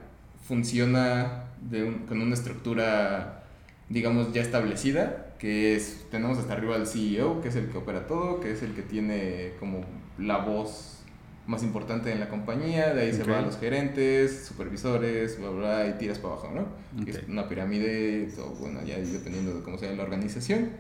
funciona 0.47 1.47
de 1.69 1.97
con 2.07 2.23
una 2.23 2.35
estructura, 2.35 3.43
digamos, 3.89 4.33
ya 4.33 4.41
establecida, 4.41 5.32
que 5.43 5.75
es, 5.75 6.07
tenemos 6.09 6.39
hasta 6.39 6.53
arriba 6.53 6.77
al 6.77 6.87
CEO, 6.87 7.41
que 7.41 7.49
es 7.49 7.57
el 7.57 7.67
que 7.67 7.77
opera 7.77 8.07
todo, 8.07 8.39
que 8.39 8.53
es 8.53 8.63
el 8.63 8.75
que 8.77 8.83
tiene 8.83 9.55
como 9.59 9.81
la 10.17 10.39
voz 10.39 11.03
más 11.49 11.65
importante 11.65 12.13
en 12.13 12.21
la 12.21 12.29
compañía, 12.29 12.95
de 12.95 13.03
ahí 13.03 13.13
se 13.13 13.25
van 13.25 13.47
los 13.47 13.59
gerentes, 13.59 14.45
supervisores, 14.47 15.41
bla, 15.41 15.51
bla, 15.51 15.89
y 15.89 15.99
tiras 15.99 16.21
para 16.21 16.35
abajo, 16.35 16.53
¿no? 16.55 17.05
Es 17.05 17.25
una 17.27 17.49
pirámide, 17.49 18.31
todo, 18.37 18.51
bueno, 18.51 18.85
ya 18.85 18.97
dependiendo 18.99 19.53
de 19.53 19.63
cómo 19.65 19.79
sea 19.79 19.93
la 19.93 20.05
organización. 20.05 20.71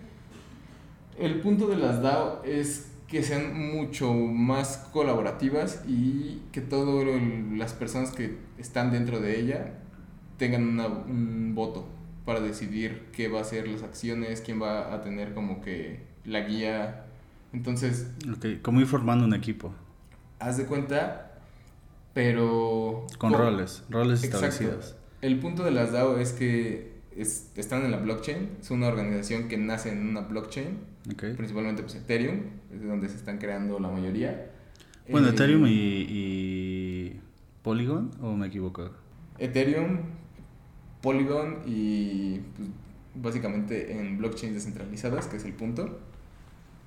El 1.18 1.40
punto 1.40 1.66
de 1.66 1.78
las 1.78 2.00
DAO 2.00 2.44
es 2.44 2.86
que 3.08 3.24
sean 3.24 3.58
mucho 3.74 4.14
más 4.14 4.76
colaborativas 4.92 5.82
y 5.88 6.40
que 6.52 6.60
todas 6.60 7.20
las 7.56 7.72
personas 7.72 8.12
que 8.12 8.36
están 8.58 8.92
dentro 8.92 9.18
de 9.18 9.40
ella 9.40 9.80
tengan 10.38 10.78
un 10.78 11.52
voto 11.56 11.88
para 12.24 12.40
decidir 12.40 13.06
qué 13.12 13.28
va 13.28 13.40
a 13.40 13.44
ser 13.44 13.68
las 13.68 13.82
acciones, 13.82 14.40
quién 14.40 14.60
va 14.60 14.94
a 14.94 15.02
tener 15.02 15.34
como 15.34 15.60
que 15.60 16.00
la 16.24 16.40
guía. 16.40 17.06
Entonces... 17.52 18.08
Ok, 18.34 18.62
como 18.62 18.80
ir 18.80 18.86
formando 18.86 19.24
un 19.24 19.34
equipo 19.34 19.74
haz 20.42 20.56
de 20.56 20.66
cuenta, 20.66 21.32
pero... 22.12 23.06
Con, 23.18 23.32
roles, 23.32 23.84
roles 23.88 24.22
establecidos. 24.24 24.96
El 25.20 25.38
punto 25.38 25.62
de 25.62 25.70
las 25.70 25.92
DAO 25.92 26.18
es 26.18 26.32
que 26.32 26.92
están 27.16 27.84
en 27.84 27.90
la 27.90 27.98
blockchain, 27.98 28.56
es 28.60 28.70
una 28.70 28.88
organización 28.88 29.48
que 29.48 29.56
nace 29.56 29.90
en 29.90 30.08
una 30.08 30.22
blockchain, 30.22 30.78
principalmente 31.36 31.82
pues 31.82 31.94
Ethereum, 31.94 32.40
es 32.72 32.82
donde 32.82 33.08
se 33.08 33.16
están 33.16 33.38
creando 33.38 33.78
la 33.78 33.88
mayoría. 33.88 34.50
Bueno, 35.08 35.28
eh, 35.28 35.30
Ethereum 35.30 35.64
y, 35.66 37.20
Polygon, 37.62 38.10
¿o 38.20 38.34
me 38.34 38.48
equivoco? 38.48 38.90
Ethereum, 39.38 40.00
Polygon 41.02 41.62
y 41.66 42.38
pues, 42.56 42.68
básicamente 43.14 43.98
en 43.98 44.16
blockchains 44.18 44.54
descentralizadas, 44.54 45.26
que 45.26 45.36
es 45.36 45.44
el 45.44 45.52
punto. 45.52 45.98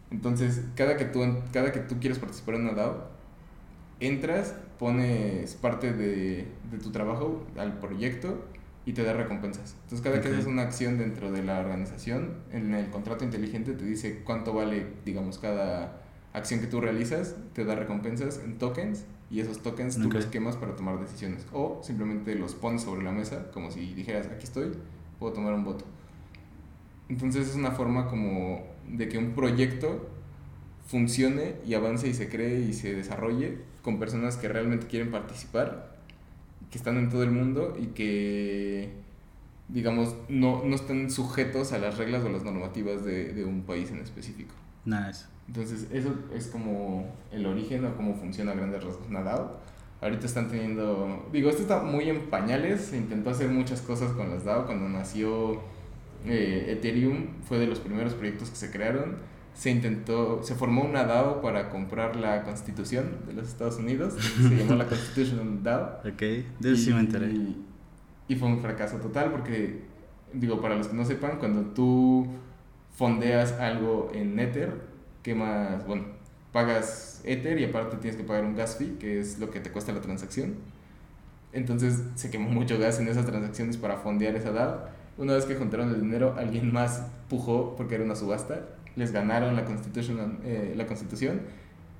Entonces, 0.09 0.61
cada 0.75 0.97
que 0.97 1.05
tú, 1.05 1.23
cada 1.51 1.71
que 1.71 1.79
tú 1.79 1.99
quieres 1.99 2.19
participar 2.19 2.55
en 2.55 2.61
una 2.61 2.73
DAO, 2.73 3.09
entras, 3.99 4.55
pones 4.79 5.55
parte 5.55 5.93
de, 5.93 6.47
tu 6.81 6.91
trabajo 6.91 7.45
al 7.57 7.79
proyecto 7.79 8.45
y 8.85 8.93
te 8.93 9.03
da 9.03 9.13
recompensas. 9.13 9.75
Entonces, 9.83 10.01
cada 10.01 10.21
que 10.21 10.29
haces 10.29 10.45
una 10.45 10.61
acción 10.61 10.97
dentro 10.97 11.31
de 11.31 11.43
la 11.43 11.59
organización, 11.59 12.35
en 12.51 12.73
el 12.73 12.89
contrato 12.89 13.23
inteligente 13.23 13.73
te 13.73 13.83
dice 13.83 14.21
cuánto 14.23 14.53
vale, 14.53 14.87
digamos, 15.05 15.39
cada 15.39 16.01
acción 16.33 16.59
que 16.59 16.67
tú 16.67 16.81
realizas, 16.81 17.35
te 17.53 17.65
da 17.65 17.75
recompensas 17.75 18.39
en 18.43 18.57
tokens 18.57 19.05
y 19.29 19.39
esos 19.39 19.61
tokens 19.61 19.97
tú 19.99 20.11
los 20.11 20.25
quemas 20.27 20.55
para 20.55 20.75
tomar 20.75 20.99
decisiones. 20.99 21.45
O 21.51 21.81
simplemente 21.83 22.35
los 22.35 22.53
pones 22.53 22.83
sobre 22.83 23.03
la 23.03 23.11
mesa, 23.11 23.51
como 23.51 23.71
si 23.71 23.93
dijeras, 23.93 24.27
aquí 24.27 24.43
estoy, 24.43 24.71
puedo 25.19 25.33
tomar 25.33 25.53
un 25.53 25.63
voto. 25.63 25.85
Entonces 27.09 27.49
es 27.49 27.55
una 27.55 27.71
forma 27.71 28.07
como 28.07 28.63
de 28.87 29.09
que 29.09 29.17
un 29.17 29.33
proyecto 29.33 30.09
funcione 30.87 31.55
y 31.65 31.73
avance 31.73 32.07
y 32.07 32.13
se 32.13 32.29
cree 32.29 32.59
y 32.59 32.73
se 32.73 32.93
desarrolle 32.93 33.59
con 33.81 33.99
personas 33.99 34.37
que 34.37 34.47
realmente 34.47 34.87
quieren 34.87 35.11
participar, 35.11 35.97
que 36.69 36.77
están 36.77 36.97
en 36.97 37.09
todo 37.09 37.23
el 37.23 37.31
mundo 37.31 37.75
y 37.79 37.87
que, 37.87 38.91
digamos, 39.67 40.15
no, 40.29 40.63
no 40.63 40.75
están 40.75 41.09
sujetos 41.09 41.73
a 41.73 41.79
las 41.79 41.97
reglas 41.97 42.23
o 42.23 42.29
las 42.29 42.43
normativas 42.43 43.03
de, 43.03 43.33
de 43.33 43.45
un 43.45 43.63
país 43.63 43.91
en 43.91 43.99
específico. 43.99 44.53
Nice. 44.85 45.25
Entonces, 45.47 45.87
eso 45.91 46.13
es 46.33 46.47
como 46.47 47.13
el 47.31 47.45
origen 47.45 47.85
o 47.85 47.95
cómo 47.95 48.15
funciona 48.15 48.51
a 48.51 48.55
grandes 48.55 48.83
rasgos 48.83 49.09
Nadao. 49.09 49.59
Ahorita 50.01 50.25
están 50.25 50.49
teniendo, 50.49 51.29
digo, 51.31 51.49
esto 51.49 51.61
está 51.61 51.81
muy 51.81 52.09
en 52.09 52.29
pañales, 52.29 52.81
se 52.81 52.97
intentó 52.97 53.29
hacer 53.29 53.49
muchas 53.49 53.81
cosas 53.81 54.11
con 54.11 54.29
las 54.29 54.43
DAO, 54.43 54.65
cuando 54.65 54.89
nació 54.89 55.61
eh, 56.25 56.65
Ethereum 56.69 57.27
fue 57.47 57.59
de 57.59 57.67
los 57.67 57.79
primeros 57.79 58.13
proyectos 58.13 58.49
que 58.49 58.57
se 58.57 58.71
crearon 58.71 59.15
se 59.55 59.71
intentó, 59.71 60.43
se 60.43 60.53
formó 60.53 60.83
una 60.83 61.05
DAO 61.05 61.41
para 61.41 61.69
comprar 61.69 62.17
la 62.17 62.43
constitución 62.43 63.19
de 63.25 63.33
los 63.33 63.47
Estados 63.47 63.77
Unidos, 63.77 64.13
se 64.19 64.55
llamó 64.55 64.75
la 64.75 64.85
Constitution 64.85 65.63
DAO. 65.63 66.01
Ok, 66.05 66.21
de 66.59 66.75
sí 66.75 66.93
me 66.93 66.99
enteré. 66.99 67.31
Y, 68.27 68.35
fue 68.35 68.49
un 68.49 68.59
fracaso 68.59 68.97
total 68.97 69.31
porque, 69.31 69.83
digo, 70.33 70.59
para 70.59 70.75
los 70.75 70.87
que 70.89 70.95
no 70.95 71.05
sepan, 71.05 71.37
cuando 71.39 71.61
tú 71.73 72.27
fondeas 72.91 73.53
algo 73.53 74.11
en 74.13 74.37
Ether, 74.39 74.73
más 75.33 75.87
bueno, 75.87 76.05
pagas 76.51 77.21
Ether 77.23 77.59
y 77.59 77.63
aparte 77.63 77.97
tienes 77.97 78.17
que 78.17 78.23
pagar 78.23 78.43
un 78.43 78.55
gas 78.55 78.75
fee, 78.77 78.97
que 78.99 79.19
es 79.19 79.39
lo 79.39 79.49
que 79.49 79.59
te 79.59 79.71
cuesta 79.71 79.91
la 79.93 80.01
transacción. 80.01 80.55
Entonces 81.53 82.03
se 82.15 82.29
quemó 82.29 82.49
mucho 82.49 82.77
gas 82.77 82.99
en 82.99 83.07
esas 83.07 83.25
transacciones 83.25 83.77
para 83.77 83.97
fondear 83.97 84.35
esa 84.35 84.51
DAO. 84.51 84.89
Una 85.17 85.33
vez 85.33 85.45
que 85.45 85.55
juntaron 85.55 85.89
el 85.89 86.01
dinero, 86.01 86.35
alguien 86.37 86.71
más 86.73 87.07
pujó 87.29 87.75
porque 87.77 87.95
era 87.95 88.03
una 88.03 88.15
subasta 88.15 88.61
les 88.95 89.11
ganaron 89.11 89.55
la 89.55 89.65
constitución, 89.65 90.39
eh, 90.43 90.73
la 90.75 90.85
constitución 90.87 91.41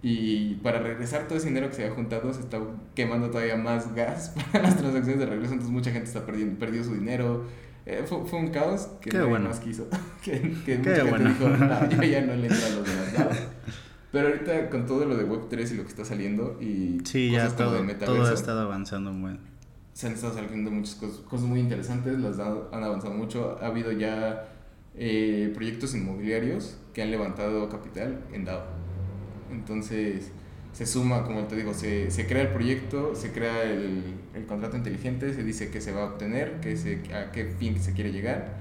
y 0.01 0.55
para 0.55 0.79
regresar 0.79 1.27
todo 1.27 1.37
ese 1.37 1.47
dinero 1.47 1.69
que 1.69 1.75
se 1.75 1.83
había 1.83 1.95
juntado 1.95 2.31
se 2.33 2.41
está 2.41 2.59
quemando 2.93 3.29
todavía 3.29 3.57
más 3.57 3.93
gas 3.95 4.33
para 4.51 4.63
las 4.63 4.77
transacciones 4.77 5.19
de 5.19 5.25
regreso, 5.25 5.53
entonces 5.53 5.73
mucha 5.73 5.91
gente 5.91 6.07
está 6.07 6.25
perdiendo, 6.25 6.57
perdió 6.59 6.83
su 6.83 6.93
dinero. 6.93 7.43
Eh, 7.85 8.03
fue, 8.05 8.25
fue, 8.25 8.39
un 8.39 8.49
caos 8.49 8.87
que 8.99 9.11
Qué 9.11 9.17
nadie 9.17 9.29
bueno. 9.29 9.49
más 9.49 9.59
quiso. 9.59 9.87
que, 10.23 10.41
que 10.65 10.77
gente 10.77 11.03
dijo, 11.03 11.49
no, 11.49 11.89
yo 11.89 12.03
ya 12.03 12.21
no 12.21 12.35
le 12.35 12.47
entro 12.47 12.65
a 12.65 12.69
los 12.69 12.85
demás. 12.85 13.37
Pero 14.11 14.29
ahorita 14.29 14.69
con 14.69 14.85
todo 14.85 15.05
lo 15.05 15.17
de 15.17 15.27
Web3 15.27 15.71
y 15.71 15.75
lo 15.75 15.83
que 15.83 15.89
está 15.89 16.05
saliendo 16.05 16.57
y 16.61 16.99
sí, 17.03 17.31
cosas 17.31 17.51
ya 17.51 17.57
todo, 17.57 17.73
de 17.75 17.83
metaverso, 17.83 18.15
todo 18.15 18.31
ha 18.31 18.33
estado 18.33 18.61
avanzando 18.61 19.11
muy 19.11 19.37
Se 19.93 20.07
han 20.07 20.13
estado 20.13 20.33
saliendo 20.33 20.71
muchas 20.71 20.95
cosas, 20.95 21.17
cosas 21.19 21.45
muy 21.47 21.59
interesantes, 21.59 22.17
las 22.19 22.39
han 22.39 22.83
avanzado 22.83 23.13
mucho. 23.13 23.57
Ha 23.61 23.67
habido 23.67 23.91
ya 23.91 24.47
eh, 24.95 25.51
proyectos 25.53 25.93
inmobiliarios 25.95 26.77
que 26.93 27.01
han 27.03 27.11
levantado 27.11 27.67
capital 27.67 28.21
en 28.31 28.45
DAO. 28.45 28.63
Entonces 29.51 30.31
se 30.75 30.85
suma, 30.85 31.23
como 31.23 31.45
te 31.45 31.55
digo, 31.55 31.73
se, 31.73 32.11
se 32.11 32.27
crea 32.27 32.41
el 32.41 32.49
proyecto, 32.49 33.15
se 33.15 33.31
crea 33.31 33.63
el, 33.63 34.03
el, 34.33 34.45
contrato 34.45 34.75
inteligente, 34.75 35.33
se 35.33 35.41
dice 35.41 35.71
qué 35.71 35.79
se 35.79 35.93
va 35.93 36.01
a 36.01 36.05
obtener, 36.07 36.59
qué 36.59 36.75
se, 36.75 37.01
a 37.13 37.31
qué 37.31 37.45
fin 37.45 37.79
se 37.79 37.93
quiere 37.93 38.11
llegar, 38.11 38.57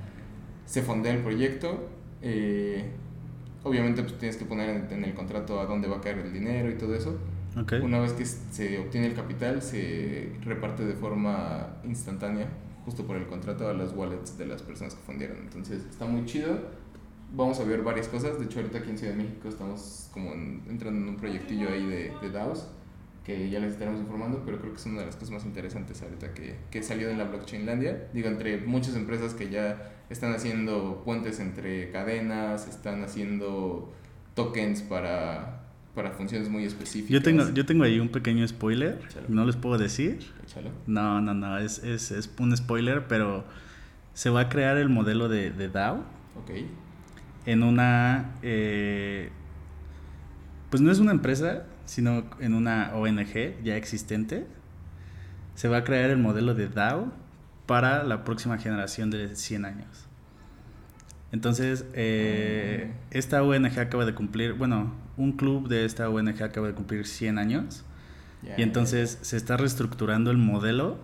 se 0.65 0.83
fondea 0.83 1.13
el 1.13 1.23
proyecto, 1.23 1.89
eh, 2.23 2.85
obviamente 3.65 4.05
pues, 4.05 4.17
tienes 4.17 4.37
que 4.37 4.45
poner 4.45 4.87
en, 4.93 5.03
el 5.03 5.13
contrato 5.15 5.59
a 5.59 5.67
dónde 5.67 5.89
va 5.89 5.97
a 5.97 6.01
caer 6.01 6.19
el 6.19 6.33
dinero 6.33 6.71
y 6.71 6.75
todo 6.75 6.95
eso. 6.95 7.19
Una 7.83 7.99
vez 7.99 8.13
que 8.13 8.25
se 8.25 8.79
obtiene 8.79 9.09
el 9.09 9.15
capital, 9.15 9.61
se 9.61 10.35
reparte 10.45 10.85
de 10.85 10.95
forma 10.95 11.79
instantánea 11.83 12.47
justo 12.85 13.05
por 13.09 13.17
el 13.17 13.27
contrato 13.27 13.69
a 13.69 13.73
las 13.73 13.93
wallets 13.93 14.39
de 14.39 14.47
las 14.47 14.63
personas 14.63 14.95
que 14.95 15.03
fundieron. 15.03 15.39
Entonces 15.39 15.85
está 15.91 16.07
muy 16.07 16.25
chido. 16.27 16.84
Vamos 17.35 17.59
a 17.61 17.65
ver 17.65 17.83
varias 17.83 18.09
cosas. 18.09 18.39
De 18.39 18.45
hecho, 18.45 18.61
ahorita 18.61 18.79
aquí 18.79 18.91
en 18.91 18.99
Ciudad 18.99 19.15
de 19.15 19.23
México 19.23 19.49
estamos 19.49 20.09
como 20.13 20.33
entrando 20.33 21.01
en 21.01 21.09
un 21.09 21.17
proyectillo 21.17 21.69
ahí 21.69 21.85
de, 21.87 22.13
de 22.23 22.31
DAOs 22.31 22.69
que 23.25 23.49
ya 23.49 23.59
les 23.59 23.73
estaremos 23.73 24.01
informando, 24.01 24.43
pero 24.45 24.59
creo 24.59 24.73
que 24.73 24.79
es 24.79 24.87
una 24.87 25.01
de 25.01 25.07
las 25.07 25.17
cosas 25.17 25.31
más 25.31 25.45
interesantes 25.47 26.03
ahorita 26.03 26.35
que, 26.35 26.57
que 26.71 26.83
salió 26.83 27.09
en 27.09 27.17
la 27.17 27.25
blockchainlandia. 27.25 28.09
Digo, 28.13 28.29
entre 28.29 28.59
muchas 28.59 28.95
empresas 28.97 29.33
que 29.33 29.49
ya 29.49 29.93
están 30.11 30.35
haciendo 30.35 31.03
puentes 31.05 31.41
entre 31.41 31.91
cadenas, 31.91 32.69
están 32.69 33.03
haciendo 33.03 33.93
tokens 34.35 34.83
para 34.83 35.63
para 35.95 36.11
funciones 36.11 36.49
muy 36.49 36.65
específicas. 36.65 37.13
Yo 37.13 37.23
tengo, 37.23 37.49
yo 37.51 37.65
tengo 37.65 37.85
ahí 37.85 38.01
un 38.01 38.09
pequeño 38.09 38.47
spoiler, 38.49 38.99
no 39.29 39.45
les 39.45 39.55
puedo 39.55 39.79
decir. 39.79 40.19
No, 40.87 41.21
no, 41.21 41.35
no, 41.35 41.59
es, 41.59 41.79
es, 41.85 42.11
es, 42.11 42.29
un 42.39 42.57
spoiler, 42.57 43.07
pero 43.07 43.45
se 44.13 44.29
va 44.29 44.41
a 44.41 44.49
crear 44.49 44.77
el 44.77 44.89
modelo 44.89 45.29
de, 45.29 45.51
de 45.51 45.69
DAO. 45.69 46.05
Ok. 46.37 46.51
En 47.47 47.63
una... 47.63 48.33
Eh, 48.43 49.31
pues 50.71 50.83
no 50.83 50.91
es 50.91 50.99
una 50.99 51.13
empresa, 51.13 51.67
sino 51.85 52.25
en 52.41 52.55
una 52.55 52.93
ONG 52.95 53.63
ya 53.63 53.77
existente, 53.77 54.47
se 55.55 55.69
va 55.69 55.79
a 55.79 55.85
crear 55.85 56.11
el 56.11 56.19
modelo 56.19 56.55
de 56.55 56.69
DAO 56.69 57.13
para 57.67 58.03
la 58.03 58.25
próxima 58.25 58.59
generación 58.59 59.11
de 59.11 59.37
100 59.37 59.65
años. 59.65 60.07
Entonces, 61.33 61.85
eh, 61.95 62.93
esta 63.11 63.43
ONG 63.43 63.79
acaba 63.79 64.05
de 64.05 64.15
cumplir, 64.15 64.55
bueno, 64.55 64.95
un 65.17 65.33
club 65.33 65.69
de 65.69 65.85
esta 65.85 66.09
ONG 66.09 66.43
acaba 66.43 66.69
de 66.69 66.75
cumplir 66.75 67.07
100 67.07 67.39
años. 67.39 67.85
Y 68.59 68.63
entonces 68.63 69.19
se 69.23 69.39
está 69.39 69.57
reestructurando 69.57 70.31
el 70.31 70.37
modelo 70.37 70.99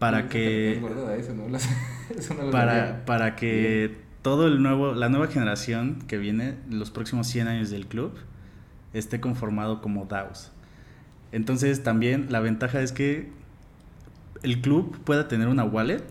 para 0.00 0.28
que 0.28 0.82
eso 1.22 2.34
no 2.34 2.50
para, 2.50 3.04
para 3.04 3.36
que 3.36 4.00
todo 4.22 4.46
el 4.46 4.62
nuevo 4.62 4.94
la 4.94 5.08
nueva 5.08 5.26
generación 5.26 6.02
que 6.06 6.16
viene 6.16 6.56
los 6.70 6.90
próximos 6.90 7.26
100 7.26 7.48
años 7.48 7.70
del 7.70 7.86
club 7.86 8.12
esté 8.92 9.20
conformado 9.20 9.80
como 9.82 10.06
DAOs. 10.06 10.52
Entonces 11.32 11.82
también 11.82 12.28
la 12.30 12.40
ventaja 12.40 12.80
es 12.80 12.92
que 12.92 13.32
el 14.42 14.60
club 14.60 14.98
pueda 15.04 15.28
tener 15.28 15.48
una 15.48 15.64
wallet 15.64 16.04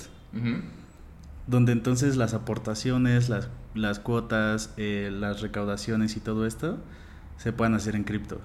donde 1.47 1.71
entonces 1.73 2.15
las 2.15 2.33
aportaciones, 2.33 3.29
las, 3.29 3.49
las 3.75 3.99
cuotas, 3.99 4.73
eh, 4.77 5.09
las 5.11 5.41
recaudaciones 5.41 6.15
y 6.15 6.19
todo 6.19 6.45
esto 6.45 6.79
se 7.37 7.51
puedan 7.51 7.73
hacer 7.73 7.95
en 7.95 8.03
cripto. 8.03 8.39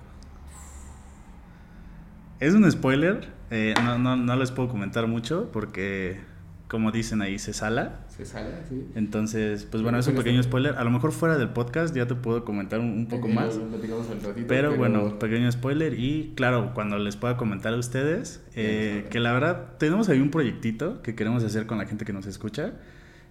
Es 2.41 2.55
un 2.55 2.71
spoiler, 2.71 3.33
eh, 3.51 3.75
no, 3.83 3.99
no, 3.99 4.17
no 4.17 4.37
les 4.37 4.51
puedo 4.51 4.69
comentar 4.69 5.07
mucho 5.07 5.51
porque, 5.53 6.21
como 6.69 6.93
dicen 6.93 7.23
ahí, 7.23 7.39
se 7.39 7.53
sala. 7.53 8.01
Se 8.17 8.25
sale, 8.25 8.49
sí. 8.69 8.87
Entonces, 8.95 9.67
pues 9.71 9.83
bueno, 9.83 9.99
es 9.99 10.07
un 10.07 10.15
pequeño 10.15 10.43
spoiler. 10.43 10.75
A 10.77 10.85
lo 10.85 10.91
mejor 10.91 11.13
fuera 11.13 11.37
del 11.37 11.51
podcast 11.51 11.95
ya 11.95 12.07
te 12.07 12.15
puedo 12.15 12.45
comentar 12.45 12.81
un, 12.81 12.91
un 12.91 13.07
poco 13.09 13.29
más. 13.29 13.57
lo 13.57 13.69
ratito, 13.69 14.47
Pero 14.49 14.75
bueno, 14.77 15.19
pequeño 15.19 15.51
spoiler 15.53 15.99
y 15.99 16.33
claro, 16.35 16.73
cuando 16.75 16.99
les 16.99 17.17
pueda 17.17 17.37
comentar 17.37 17.75
a 17.75 17.77
ustedes, 17.77 18.43
eh, 18.55 19.07
que 19.11 19.21
la 19.21 19.33
verdad 19.33 19.73
tenemos 19.79 20.09
ahí 20.09 20.21
un 20.21 20.31
proyectito 20.31 21.03
que 21.03 21.15
queremos 21.15 21.45
hacer 21.45 21.67
con 21.67 21.77
la 21.79 21.85
gente 21.87 22.05
que 22.07 22.13
nos 22.15 22.27
escucha. 22.27 22.73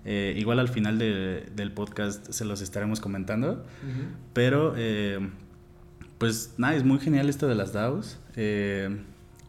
Eh, 0.08 0.36
igual 0.38 0.60
al 0.60 0.68
final 0.68 1.00
de- 1.00 1.48
del 1.56 1.72
podcast 1.72 2.30
se 2.32 2.46
los 2.46 2.62
estaremos 2.62 3.00
comentando. 3.00 3.65
Pero, 4.34 4.75
eh, 4.77 5.20
pues 6.20 6.54
nada, 6.58 6.75
es 6.75 6.84
muy 6.84 7.00
genial 7.00 7.27
esto 7.27 7.48
de 7.48 7.56
las 7.56 7.74
DAOs. 7.74 8.20
Eh, 8.36 8.98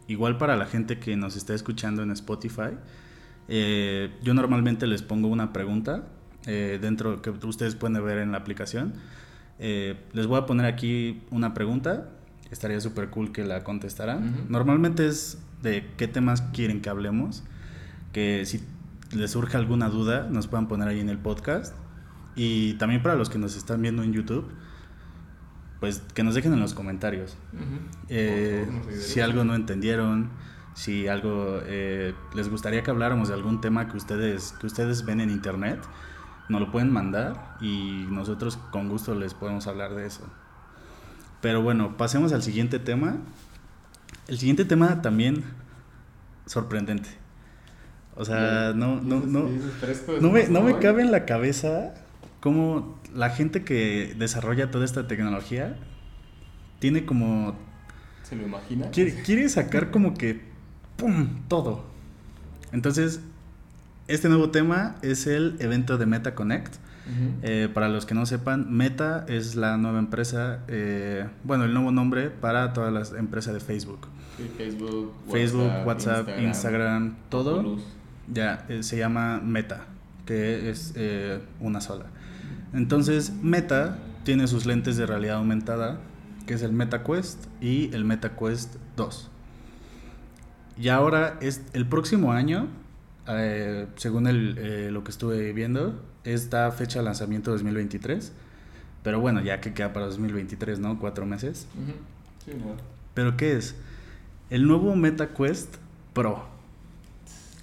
igual 0.07 0.37
para 0.39 0.55
la 0.57 0.65
gente 0.65 0.97
que 0.97 1.15
nos 1.15 1.35
está 1.35 1.53
escuchando 1.53 2.01
en 2.01 2.09
Spotify, 2.11 2.71
eh, 3.47 4.11
yo 4.23 4.33
normalmente 4.33 4.87
les 4.87 5.01
pongo 5.01 5.27
una 5.27 5.53
pregunta 5.53 6.07
eh, 6.45 6.79
dentro 6.81 7.21
que 7.21 7.29
ustedes 7.29 7.75
pueden 7.75 8.03
ver 8.03 8.19
en 8.19 8.31
la 8.31 8.37
aplicación. 8.37 8.93
Eh, 9.59 9.97
les 10.13 10.27
voy 10.27 10.39
a 10.39 10.45
poner 10.45 10.65
aquí 10.65 11.21
una 11.29 11.53
pregunta. 11.53 12.09
Estaría 12.51 12.79
súper 12.79 13.09
cool 13.09 13.31
que 13.31 13.43
la 13.43 13.63
contestaran. 13.63 14.29
Ujú. 14.29 14.37
Normalmente 14.49 15.07
es 15.07 15.39
de 15.61 15.85
qué 15.97 16.07
temas 16.07 16.41
quieren 16.41 16.81
que 16.81 16.89
hablemos. 16.89 17.43
Que 18.13 18.45
si 18.45 18.61
les 19.15 19.31
surge 19.31 19.57
alguna 19.57 19.89
duda, 19.89 20.27
nos 20.29 20.47
puedan 20.47 20.67
poner 20.67 20.87
ahí 20.87 20.99
en 20.99 21.09
el 21.09 21.17
podcast. 21.17 21.75
Y 22.35 22.73
también 22.75 23.01
para 23.01 23.15
los 23.15 23.29
que 23.29 23.39
nos 23.39 23.57
están 23.57 23.81
viendo 23.81 24.03
en 24.03 24.13
YouTube, 24.13 24.47
pues 25.79 26.01
que 26.13 26.23
nos 26.23 26.35
dejen 26.35 26.53
en 26.53 26.59
los 26.59 26.73
comentarios. 26.73 27.37
Eh, 28.09 28.63
favor, 28.65 28.73
nos 28.77 28.87
ayudaría 28.87 29.07
si 29.07 29.19
algo 29.19 29.43
no 29.43 29.55
entendieron, 29.55 30.29
si 30.77 31.07
algo 31.07 31.59
eh, 31.65 32.13
les 32.35 32.49
gustaría 32.49 32.83
que 32.83 32.91
habláramos 32.91 33.29
de 33.29 33.33
algún 33.33 33.61
tema 33.61 33.89
que 33.89 33.97
ustedes, 33.97 34.53
que 34.59 34.67
ustedes 34.67 35.05
ven 35.05 35.19
en 35.21 35.31
internet, 35.31 35.79
nos 36.49 36.61
lo 36.61 36.71
pueden 36.71 36.91
mandar 36.91 37.57
y 37.59 38.05
nosotros 38.11 38.57
con 38.71 38.87
gusto 38.87 39.15
les 39.15 39.33
podemos 39.33 39.65
hablar 39.65 39.95
de 39.95 40.05
eso. 40.05 40.21
Pero 41.41 41.63
bueno, 41.63 41.97
pasemos 41.97 42.31
al 42.31 42.43
siguiente 42.43 42.77
tema. 42.77 43.17
El 44.27 44.37
siguiente 44.37 44.65
tema 44.65 45.01
también 45.01 45.45
sorprendente. 46.45 47.09
O 48.15 48.23
sea, 48.23 48.71
no, 48.75 49.01
no, 49.01 49.21
no, 49.21 49.49
no 50.21 50.29
me, 50.29 50.47
no 50.47 50.61
me 50.61 50.77
cabe 50.77 51.01
en 51.01 51.11
la 51.11 51.25
cabeza 51.25 51.95
cómo 52.39 53.01
la 53.15 53.31
gente 53.31 53.63
que 53.63 54.13
desarrolla 54.15 54.69
toda 54.69 54.85
esta 54.85 55.07
tecnología 55.07 55.75
tiene 56.77 57.03
como... 57.03 57.55
¿Se 58.21 58.35
lo 58.35 58.43
imagina? 58.43 58.91
Quiere, 58.91 59.23
quiere 59.23 59.49
sacar 59.49 59.89
como 59.89 60.13
que... 60.13 60.55
¡Pum! 60.97 61.27
Todo. 61.47 61.83
Entonces, 62.71 63.21
este 64.07 64.29
nuevo 64.29 64.49
tema 64.49 64.95
es 65.01 65.27
el 65.27 65.55
evento 65.59 65.97
de 65.97 66.05
Meta 66.05 66.35
Connect. 66.35 66.75
Eh, 67.41 67.69
para 67.73 67.87
los 67.87 68.05
que 68.05 68.13
no 68.13 68.25
sepan, 68.25 68.75
Meta 68.75 69.25
es 69.29 69.55
la 69.55 69.77
nueva 69.77 69.99
empresa, 69.99 70.59
eh, 70.67 71.25
bueno, 71.45 71.63
el 71.63 71.73
nuevo 71.73 71.89
nombre 71.91 72.29
para 72.29 72.73
todas 72.73 72.91
las 72.91 73.13
empresas 73.13 73.53
de 73.53 73.61
Facebook. 73.61 74.07
Sí, 74.35 74.51
Facebook, 74.57 75.13
Facebook, 75.31 75.71
WhatsApp, 75.85 76.27
Instagram, 76.39 77.15
todo. 77.29 77.61
Oculus. 77.61 77.83
Ya, 78.33 78.65
eh, 78.67 78.83
se 78.83 78.97
llama 78.97 79.39
Meta, 79.41 79.85
que 80.25 80.69
es 80.69 80.93
una 81.61 81.79
sola. 81.79 82.07
Entonces, 82.73 83.31
Meta 83.41 83.99
tiene 84.25 84.47
sus 84.47 84.65
lentes 84.65 84.97
de 84.97 85.05
realidad 85.05 85.37
aumentada, 85.37 85.99
que 86.45 86.55
es 86.55 86.61
el 86.61 86.73
Meta 86.73 87.03
Quest 87.03 87.45
y 87.61 87.93
el 87.95 88.03
Meta 88.03 88.35
Quest 88.35 88.75
2. 88.97 89.31
Y 90.79 90.89
ahora, 90.89 91.37
es 91.41 91.61
el 91.73 91.85
próximo 91.87 92.31
año, 92.31 92.67
eh, 93.27 93.87
según 93.95 94.27
el, 94.27 94.57
eh, 94.59 94.89
lo 94.91 95.03
que 95.03 95.11
estuve 95.11 95.51
viendo, 95.53 95.99
esta 96.23 96.71
fecha 96.71 96.99
de 96.99 97.05
lanzamiento 97.05 97.51
2023. 97.51 98.31
Pero 99.03 99.19
bueno, 99.19 99.41
ya 99.41 99.61
que 99.61 99.73
queda 99.73 99.93
para 99.93 100.05
2023, 100.07 100.79
¿no? 100.79 100.99
Cuatro 100.99 101.25
meses. 101.25 101.67
Ujú. 101.75 101.93
Sí, 102.45 102.51
no. 102.57 102.75
¿Pero 103.13 103.37
qué 103.37 103.55
es? 103.57 103.75
El 104.49 104.67
nuevo 104.67 104.95
Meta 104.95 105.29
Quest 105.29 105.75
Pro. 106.13 106.45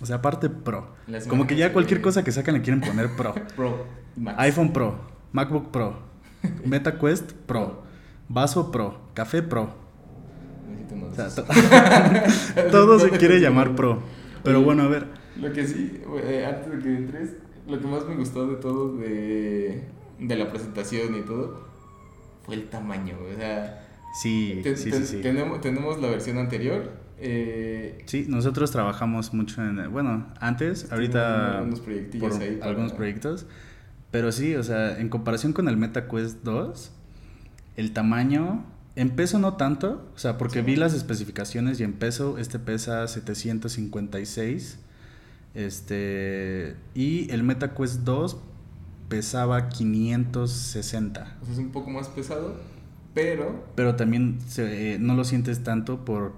O 0.01 0.07
sea, 0.07 0.17
aparte 0.17 0.49
Pro. 0.51 0.89
Las 1.07 1.27
Como 1.27 1.47
que 1.47 1.57
ya 1.57 1.73
cualquier 1.73 1.99
de- 2.01 2.05
cosa 2.05 2.25
que 2.25 2.33
sacan 2.33 2.55
le 2.55 2.63
quieren 2.63 2.81
poner 2.81 3.15
Pro. 3.17 3.35
Pro. 3.57 3.87
Max. 4.17 4.37
iPhone 4.39 4.73
Pro, 4.73 4.97
MacBook 5.33 5.71
Pro, 5.73 5.99
Meta 6.65 6.99
Quest 7.01 7.33
Pro, 7.33 7.83
Vaso 8.29 8.71
Pro, 8.71 9.01
Café 9.15 9.43
Pro. 9.43 9.75
Necesito 10.91 10.95
uno 10.95 11.07
O 11.07 11.11
de 11.11 11.31
sea, 11.31 12.71
todo 12.71 12.99
se 12.99 13.11
quiere 13.11 13.41
llamar 13.41 13.75
Pro. 13.75 14.01
Pero 14.43 14.63
bueno, 14.63 14.83
a 14.85 14.89
ver. 14.89 15.07
Lo 15.41 15.53
que 15.53 15.67
sí, 15.67 16.01
eh, 16.23 16.47
antes 16.47 16.71
de 16.71 16.79
que 16.83 16.97
entres, 16.97 17.31
lo 17.69 17.81
que 17.81 17.87
más 17.87 18.07
me 18.07 18.15
gustó 18.17 18.47
de 18.47 18.57
todo, 18.57 18.97
de, 18.97 19.83
de 20.19 20.37
la 20.37 20.51
presentación 20.51 21.15
y 21.17 21.23
todo, 21.23 21.67
fue 22.45 22.55
el 22.57 22.65
tamaño. 22.69 23.17
O 23.33 23.37
sea, 23.37 23.81
Sí, 24.21 24.61
te- 24.63 24.77
sí, 24.77 24.91
te- 24.91 24.99
sí, 24.99 25.07
sí. 25.17 25.23
Tenemos, 25.23 25.61
tenemos 25.61 26.01
la 26.01 26.09
versión 26.09 26.39
anterior. 26.39 26.93
Eh, 27.19 27.99
Sí, 28.07 28.27
nosotros 28.29 28.71
trabajamos 28.71 29.33
mucho 29.35 29.61
en... 29.63 29.91
Bueno, 29.91 30.27
antes, 30.41 30.93
ahorita... 30.93 31.63
unos 31.65 31.81
proyectillos 31.81 32.33
por 32.35 32.43
ahí 32.43 32.57
para- 32.57 32.71
algunos 32.71 32.93
proyectos. 32.93 33.47
Pero 34.13 34.31
sí, 34.31 34.55
o 34.55 34.63
sea, 34.63 35.01
en 35.01 35.09
comparación 35.09 35.53
con 35.53 35.69
el 35.69 35.77
Meta 35.77 36.07
Quest 36.07 36.45
2, 36.45 36.93
el 37.77 37.93
tamaño, 37.93 38.65
en 38.97 39.11
peso 39.11 39.39
no 39.39 39.55
tanto, 39.55 40.09
o 40.15 40.19
sea, 40.19 40.39
porque 40.39 40.61
Sí. 40.61 40.65
vi 40.67 40.77
las 40.77 40.95
especificaciones 40.95 41.81
y 41.81 41.85
en 41.85 41.95
peso 41.95 42.39
este 42.39 42.59
pesa 42.59 43.07
756, 43.09 44.79
este, 45.55 46.77
y 46.95 47.31
el 47.33 47.43
Meta 47.43 47.75
Quest 47.75 48.01
2 48.01 48.37
pesaba 49.09 49.69
560. 49.69 51.37
o 51.41 51.45
sea, 51.45 51.53
es 51.55 51.59
un 51.59 51.71
poco 51.71 51.91
más 51.91 52.09
pesado, 52.09 52.57
pero 53.15 53.65
Pero 53.75 53.97
también 53.97 54.39
se- 54.49 54.95
eh, 54.95 54.99
no 54.99 55.15
lo 55.15 55.25
sientes 55.25 55.63
tanto 55.63 56.05
por 56.05 56.33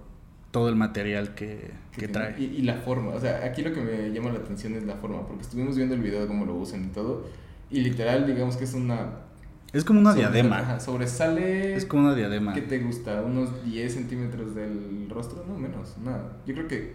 todo 0.51 0.69
el 0.69 0.77
material 0.77 1.35
que, 1.35 1.71
que 1.93 2.09
trae. 2.09 2.35
Y, 2.41 2.45
y 2.45 2.63
la 2.63 2.75
forma, 2.77 3.11
o 3.13 3.21
sea, 3.21 3.45
aquí 3.45 3.63
lo 3.63 3.73
que 3.73 3.81
me 3.83 4.11
llama 4.13 4.31
la 4.33 4.39
atención 4.39 4.75
es 4.75 4.85
la 4.85 4.97
forma, 4.97 5.27
porque 5.27 5.43
estuvimos 5.43 5.77
viendo 5.77 5.95
el 5.95 6.01
video 6.03 6.21
de 6.23 6.27
cómo 6.27 6.45
lo 6.47 6.55
usan 6.55 6.85
y 6.85 6.89
todo, 6.89 7.27
y 7.71 7.81
literal, 7.81 8.27
digamos 8.27 8.57
que 8.57 8.65
es 8.65 8.75
una... 8.75 9.26
Es 9.73 9.85
como 9.85 10.01
una 10.01 10.15
diadema. 10.15 10.59
ajá, 10.61 10.81
sobresale... 10.81 11.75
Es 11.75 11.85
como 11.85 12.05
una 12.07 12.15
diadema. 12.15 12.55
¿Qué 12.55 12.63
te 12.63 12.79
gusta? 12.79 13.21
¿Unos 13.23 13.65
10 13.65 13.93
centímetros 13.93 14.55
del 14.55 15.07
rostro? 15.11 15.45
No, 15.47 15.59
menos, 15.59 15.97
nada. 15.99 16.39
Yo 16.47 16.55
creo 16.55 16.69
que 16.69 16.95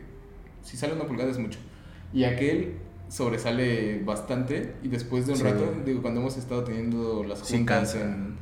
si 0.63 0.77
sale 0.77 0.93
una 0.93 1.05
pulgada 1.05 1.29
es 1.29 1.37
mucho. 1.37 1.59
Y 2.13 2.23
aquel 2.23 2.73
sobresale 3.09 4.01
bastante 4.03 4.75
y 4.83 4.87
después 4.87 5.25
de 5.27 5.33
un 5.33 5.37
Sí. 5.39 5.43
rato, 5.43 5.73
digo, 5.85 6.01
cuando 6.01 6.21
hemos 6.21 6.37
estado 6.37 6.63
teniendo 6.63 7.23
las 7.23 7.41
juntas 7.41 7.95
en, 7.95 8.37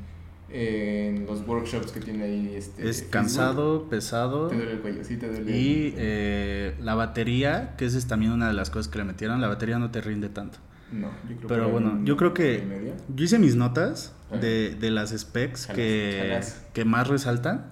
en 0.49 1.25
los 1.25 1.45
workshops 1.47 1.91
que 1.91 1.99
tiene 1.99 2.23
ahí 2.23 2.53
este 2.55 2.83
Es 2.87 2.97
Facebook, 2.97 3.11
cansado, 3.11 3.89
pesado. 3.89 4.47
Te 4.47 4.55
duele 4.55 4.73
el 4.73 4.79
cuello, 4.79 5.03
sí, 5.03 5.17
te 5.17 5.27
duele. 5.27 5.57
Y 5.57 5.87
el- 5.87 5.93
eh, 5.97 6.75
la 6.81 6.95
batería, 6.95 7.75
que 7.77 7.85
esa 7.85 7.97
es 7.97 8.07
también 8.07 8.31
una 8.31 8.47
de 8.47 8.53
las 8.53 8.69
cosas 8.69 8.87
que 8.91 8.99
le 8.99 9.05
metieron, 9.05 9.41
la 9.41 9.47
batería 9.47 9.79
no 9.79 9.91
te 9.91 10.01
rinde 10.01 10.29
tanto. 10.29 10.59
No, 10.91 11.07
yo 11.29 11.35
creo 11.37 11.47
Pero 11.47 11.65
que 11.65 11.71
bueno, 11.71 11.99
yo 12.03 12.17
creo 12.17 12.33
que 12.33 12.63
media. 12.67 12.93
yo 13.15 13.23
hice 13.25 13.37
mis 13.39 13.55
notas 13.55 14.13
de, 14.41 14.75
de 14.75 14.91
las 14.91 15.11
specs 15.17 15.63
Chalas, 15.67 15.75
que, 15.75 16.17
chalas. 16.21 16.65
que 16.73 16.85
más 16.85 17.07
resaltan. 17.07 17.65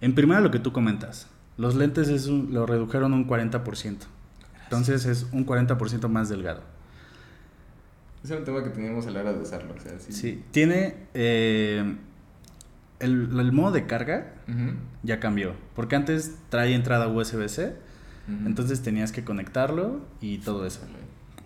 En 0.00 0.14
primera 0.14 0.40
lo 0.40 0.50
que 0.50 0.58
tú 0.58 0.72
comentas, 0.72 1.28
los 1.58 1.74
lentes 1.74 2.08
es 2.08 2.26
un- 2.26 2.54
lo 2.54 2.64
redujeron 2.66 3.12
un 3.12 3.26
40%. 3.28 4.06
Entonces 4.64 5.04
es 5.04 5.26
un 5.32 5.44
40% 5.44 6.08
más 6.08 6.28
delgado. 6.28 6.62
Ese 8.22 8.34
era 8.34 8.40
un 8.40 8.44
tema 8.46 8.62
que 8.62 8.70
teníamos 8.70 9.06
a 9.06 9.10
la 9.10 9.20
hora 9.20 9.32
de 9.32 9.40
usarlo. 9.40 9.74
O 9.74 9.80
sea, 9.80 9.98
sí. 9.98 10.12
Sí, 10.12 10.44
tiene... 10.52 10.94
eh, 11.14 11.96
el, 12.98 13.38
el 13.40 13.52
modo 13.52 13.72
de 13.72 13.86
carga 13.86 14.34
ya 15.02 15.20
cambió. 15.20 15.54
Porque 15.74 15.96
antes 15.96 16.36
trae 16.50 16.74
entrada 16.74 17.08
USB-C, 17.08 17.74
entonces 18.46 18.80
tenías 18.82 19.10
que 19.10 19.24
conectarlo 19.24 20.02
y 20.20 20.38
todo 20.38 20.66
eso. 20.66 20.80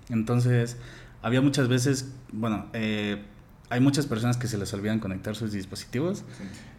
Entonces, 0.08 0.76
había 1.22 1.40
muchas 1.40 1.68
veces, 1.68 2.12
bueno, 2.32 2.66
eh, 2.72 3.22
hay 3.70 3.80
muchas 3.80 4.06
personas 4.06 4.36
que 4.36 4.46
se 4.46 4.58
les 4.58 4.72
olvidan 4.74 5.00
conectar 5.00 5.34
sus 5.36 5.52
dispositivos. 5.52 6.24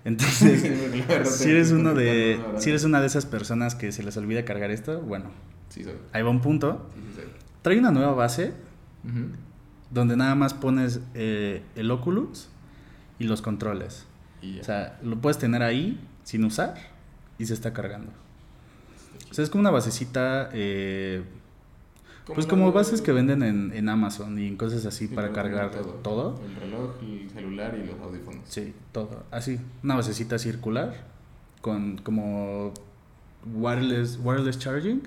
Entonces, 0.04 0.62
si 1.26 1.50
eres 1.50 1.72
uno 1.72 1.94
de, 1.94 2.40
si 2.58 2.70
eres 2.70 2.84
una 2.84 3.02
de 3.02 3.08
esas 3.08 3.26
personas 3.26 3.76
que 3.76 3.92
se 3.92 4.04
les 4.04 4.16
olvida 4.18 4.46
cargar 4.46 4.72
esto, 4.72 5.02
bueno, 5.02 5.32
Sí, 5.70 5.86
ahí 6.14 6.22
va 6.22 6.30
un 6.30 6.42
punto. 6.42 6.88
Trae 7.62 7.78
una 7.78 7.92
nueva 7.92 8.14
base 8.14 8.54
donde 9.92 10.16
nada 10.16 10.36
más 10.36 10.54
pones 10.54 11.02
eh, 11.14 11.64
el 11.76 11.92
Oculus 11.92 12.50
y 13.20 13.26
los 13.26 13.42
controles. 13.42 14.06
Y. 14.42 14.60
O 14.60 14.64
sea, 14.64 15.00
lo 15.04 15.20
puedes 15.20 15.38
tener 15.38 15.64
ahí 15.64 16.00
sin 16.24 16.44
usar 16.44 16.76
y 17.38 17.46
se 17.46 17.54
está 17.54 17.74
cargando. 17.74 18.12
O 19.30 19.34
sea, 19.34 19.44
es 19.44 19.50
como 19.50 19.62
una 19.62 19.72
basecita, 19.72 20.50
eh, 20.54 21.24
pues 22.34 22.48
como 22.48 22.72
bases 22.72 23.02
que 23.02 23.12
venden 23.12 23.44
en, 23.44 23.72
en 23.74 23.88
Amazon 23.90 24.40
y 24.40 24.48
en 24.48 24.58
cosas 24.58 24.86
así 24.86 25.08
Sí, 25.08 25.14
para 25.16 25.32
cargar 25.32 25.72
como 25.72 25.94
todo. 25.96 26.40
El 26.44 26.56
reloj, 26.56 26.92
el 27.02 27.30
celular 27.30 27.78
y 27.82 27.86
los 27.86 28.00
audífonos. 28.00 28.42
Sí, 28.46 28.74
todo. 28.92 29.24
Así, 29.32 29.60
una 29.84 29.96
basecita 29.96 30.40
circular 30.40 31.06
con 31.62 31.98
como 32.00 32.74
wireless, 33.54 34.20
wireless 34.24 34.58
charging. 34.60 35.02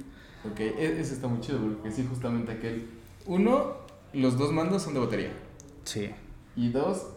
Ok, 0.51 0.61
e- 0.61 1.01
ese 1.01 1.15
está 1.15 1.27
muy 1.29 1.41
chido 1.41 1.59
porque 1.61 1.91
sí, 1.91 2.07
justamente 2.09 2.53
aquel. 2.53 2.89
Uno, 3.27 3.73
los 4.13 4.39
dos 4.39 4.53
mandos 4.53 4.83
son 4.83 4.95
de 4.95 5.01
batería. 5.01 5.33
Sí. 5.85 6.11
Y 6.57 6.71
dos, 6.71 7.09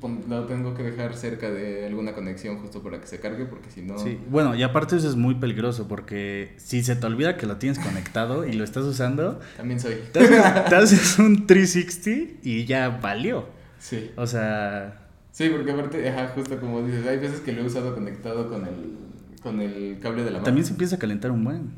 pues 0.00 0.12
lo 0.28 0.44
tengo 0.44 0.74
que 0.74 0.82
dejar 0.84 1.14
cerca 1.16 1.50
de 1.50 1.86
alguna 1.86 2.12
conexión 2.14 2.58
justo 2.58 2.82
para 2.82 3.00
que 3.00 3.06
se 3.06 3.18
cargue 3.20 3.44
porque 3.46 3.70
si 3.70 3.82
no... 3.82 3.98
Sí, 3.98 4.18
bueno, 4.30 4.54
y 4.54 4.62
aparte 4.62 4.96
eso 4.96 5.08
es 5.08 5.16
muy 5.16 5.34
peligroso 5.34 5.88
porque 5.88 6.54
si 6.56 6.82
se 6.84 6.94
te 6.96 7.06
olvida 7.06 7.36
que 7.36 7.46
lo 7.46 7.56
tienes 7.56 7.78
conectado 7.80 8.46
y 8.46 8.52
lo 8.52 8.62
estás 8.64 8.84
usando, 8.84 9.40
También 9.56 9.80
soy. 9.80 9.96
te 10.12 10.20
haces, 10.20 10.64
te 10.68 10.74
haces 10.76 11.18
un 11.18 11.46
360 11.46 12.40
y 12.44 12.64
ya 12.64 12.88
valió. 12.90 13.46
Sí. 13.78 14.10
O 14.16 14.26
sea, 14.26 14.98
Sí, 15.32 15.48
porque 15.48 15.72
aparte, 15.72 16.08
ajá, 16.08 16.28
justo 16.34 16.60
como 16.60 16.82
dices, 16.82 17.06
hay 17.06 17.16
veces 17.18 17.40
que 17.40 17.52
lo 17.52 17.62
he 17.62 17.64
usado 17.64 17.94
conectado 17.94 18.48
con 18.50 18.66
el, 18.66 18.96
con 19.42 19.60
el 19.60 19.98
cable 20.00 20.20
de 20.24 20.30
la 20.30 20.34
mano. 20.38 20.44
también 20.44 20.66
se 20.66 20.72
empieza 20.72 20.96
a 20.96 20.98
calentar 20.98 21.30
un 21.30 21.42
buen. 21.42 21.70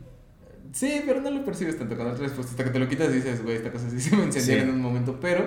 Sí, 0.73 1.03
pero 1.07 1.21
no 1.21 1.31
lo 1.31 1.45
percibes 1.45 1.79
tanto 1.79 1.97
con 1.97 2.09
otra 2.09 2.25
respuesta. 2.25 2.51
Hasta 2.51 2.65
que 2.65 2.71
te 2.71 2.79
lo 2.81 2.89
quitas 2.89 3.11
y 3.11 3.15
dices, 3.15 3.43
güey, 3.45 3.57
esta 3.57 3.71
cosa 3.71 3.89
sí 3.89 4.01
se 4.01 4.17
me 4.17 4.25
encendió 4.25 4.55
Sí. 4.57 4.61
en 4.61 4.71
un 4.71 4.81
momento. 4.81 5.19
Pero, 5.21 5.47